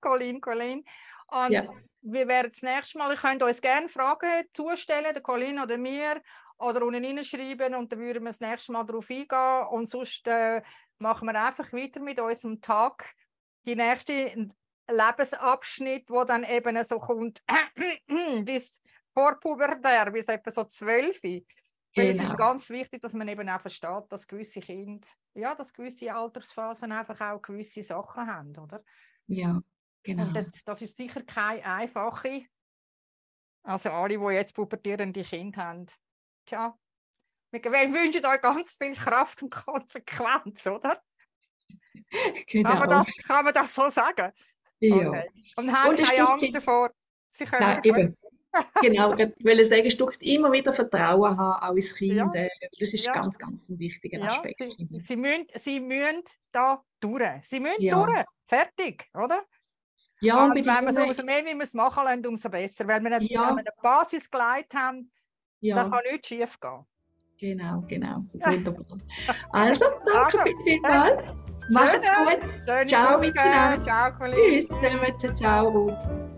Colin, 0.01 0.41
Colin. 0.41 0.83
Und 1.31 1.51
ja 1.51 1.63
wir 2.01 2.27
werden 2.27 2.51
das 2.51 2.61
nächste 2.61 2.97
Mal, 2.97 3.11
ihr 3.11 3.17
könnt 3.17 3.43
uns 3.43 3.61
gerne 3.61 3.89
Fragen 3.89 4.45
zustellen, 4.53 5.13
der 5.13 5.21
Colin 5.21 5.59
oder 5.59 5.77
mir, 5.77 6.21
oder 6.59 6.83
unten 6.85 7.03
reinschreiben 7.03 7.73
und 7.73 7.91
dann 7.91 7.99
würden 7.99 8.23
wir 8.23 8.31
das 8.31 8.41
nächste 8.41 8.71
Mal 8.71 8.83
darauf 8.83 9.09
eingehen. 9.09 9.67
Und 9.71 9.89
sonst 9.89 10.27
äh, 10.27 10.61
machen 10.99 11.27
wir 11.27 11.41
einfach 11.41 11.71
weiter 11.71 12.01
mit 12.01 12.19
unserem 12.19 12.61
Tag. 12.61 13.05
Die 13.65 13.75
nächste 13.75 14.51
Lebensabschnitt, 14.89 16.09
wo 16.09 16.23
dann 16.23 16.43
eben 16.43 16.83
so 16.83 16.99
kommt, 16.99 17.41
bis 18.43 18.81
vorpubertär, 19.13 20.11
bis 20.11 20.27
etwa 20.27 20.51
so 20.51 20.65
zwölf. 20.65 21.19
Genau. 21.21 21.45
es 21.95 22.15
ist 22.15 22.23
genau. 22.25 22.35
ganz 22.35 22.69
wichtig, 22.69 23.01
dass 23.01 23.13
man 23.13 23.27
eben 23.27 23.49
auch 23.49 23.61
versteht, 23.61 24.03
dass 24.09 24.27
gewisse 24.27 24.59
Kinder, 24.59 25.07
ja, 25.33 25.55
dass 25.55 25.73
gewisse 25.73 26.13
Altersphasen 26.13 26.91
einfach 26.91 27.19
auch 27.21 27.41
gewisse 27.41 27.83
Sachen 27.83 28.27
haben, 28.27 28.55
oder? 28.57 28.83
Ja. 29.27 29.61
Genau. 30.03 30.23
Und 30.23 30.33
das, 30.33 30.51
das 30.65 30.81
ist 30.81 30.95
sicher 30.97 31.21
keine 31.23 31.63
einfache. 31.65 32.45
Also 33.63 33.89
alle, 33.89 34.17
die 34.17 34.33
jetzt 34.33 34.55
pubertierende 34.55 35.23
Kinder 35.23 35.63
haben. 35.63 35.87
Tja, 36.45 36.77
wir 37.51 37.61
wünschen 37.61 38.25
euch 38.25 38.41
ganz 38.41 38.73
viel 38.73 38.95
Kraft 38.95 39.43
und 39.43 39.51
Konsequenz, 39.51 40.65
oder? 40.67 41.01
Genau. 42.47 42.69
Kann, 42.69 42.79
man 42.79 42.89
das, 42.89 43.07
kann 43.27 43.45
man 43.45 43.53
das 43.53 43.75
so 43.75 43.87
sagen? 43.89 44.31
Ja. 44.79 45.09
Okay. 45.09 45.29
Und 45.57 45.71
habt 45.71 45.97
keine 45.97 46.29
Angst 46.29 46.55
davor. 46.55 46.91
Sie 47.29 47.45
können 47.45 47.61
Nein, 47.61 47.81
eben. 47.83 48.17
genau, 48.81 49.13
ich 49.13 49.45
wollte 49.45 49.65
sagen, 49.65 49.83
ein 49.83 49.91
Stück 49.91 50.19
immer 50.21 50.51
wieder 50.51 50.73
Vertrauen 50.73 51.37
haben, 51.37 51.63
auch 51.63 51.75
ins 51.75 51.93
Kind. 51.93 52.15
Ja. 52.15 52.47
Das 52.79 52.93
ist 52.93 53.05
ja. 53.05 53.13
ganz, 53.13 53.37
ganz 53.37 53.69
ein 53.69 53.77
wichtiger 53.77 54.23
Aspekt. 54.25 54.59
Ja, 54.59 54.69
sie, 54.71 54.87
sie, 54.99 55.15
müssen, 55.15 55.45
sie 55.53 55.79
müssen 55.79 56.23
da 56.51 56.83
durch. 56.99 57.43
Sie 57.43 57.59
müssen 57.59 57.81
ja. 57.81 58.03
durch. 58.03 58.25
Fertig, 58.47 59.07
oder? 59.13 59.45
Ja, 60.21 60.45
und 60.45 60.55
wenn 60.55 60.65
man 60.65 60.93
so, 60.93 61.01
umso 61.01 61.23
mehr 61.23 61.45
wie 61.45 61.53
wir 61.53 61.63
es 61.63 61.73
machen 61.73 62.03
lassen, 62.03 62.25
umso 62.25 62.49
besser. 62.49 62.87
Weil 62.87 63.01
wir, 63.01 63.11
ja. 63.11 63.19
wenn 63.19 63.29
wir 63.29 63.59
eine 63.59 63.63
Basis 63.81 64.29
geleitet 64.29 64.73
haben, 64.73 65.11
ja. 65.61 65.75
dann 65.75 65.91
kann 65.91 66.01
nichts 66.11 66.27
schief 66.27 66.59
gehen. 66.59 66.85
Genau, 67.39 67.83
genau. 67.87 68.17
Wunderbar. 68.33 68.97
Also, 69.51 69.85
danke 70.05 70.39
also, 70.39 70.63
vielmals. 70.63 71.33
Macht's 71.69 72.09
gut. 72.09 72.87
Ciao 72.87 73.19
miteinander. 73.19 73.83
Ciao, 73.85 74.29
Tschüss. 74.29 74.67
Ciao, 74.67 75.33
ciao. 75.33 76.28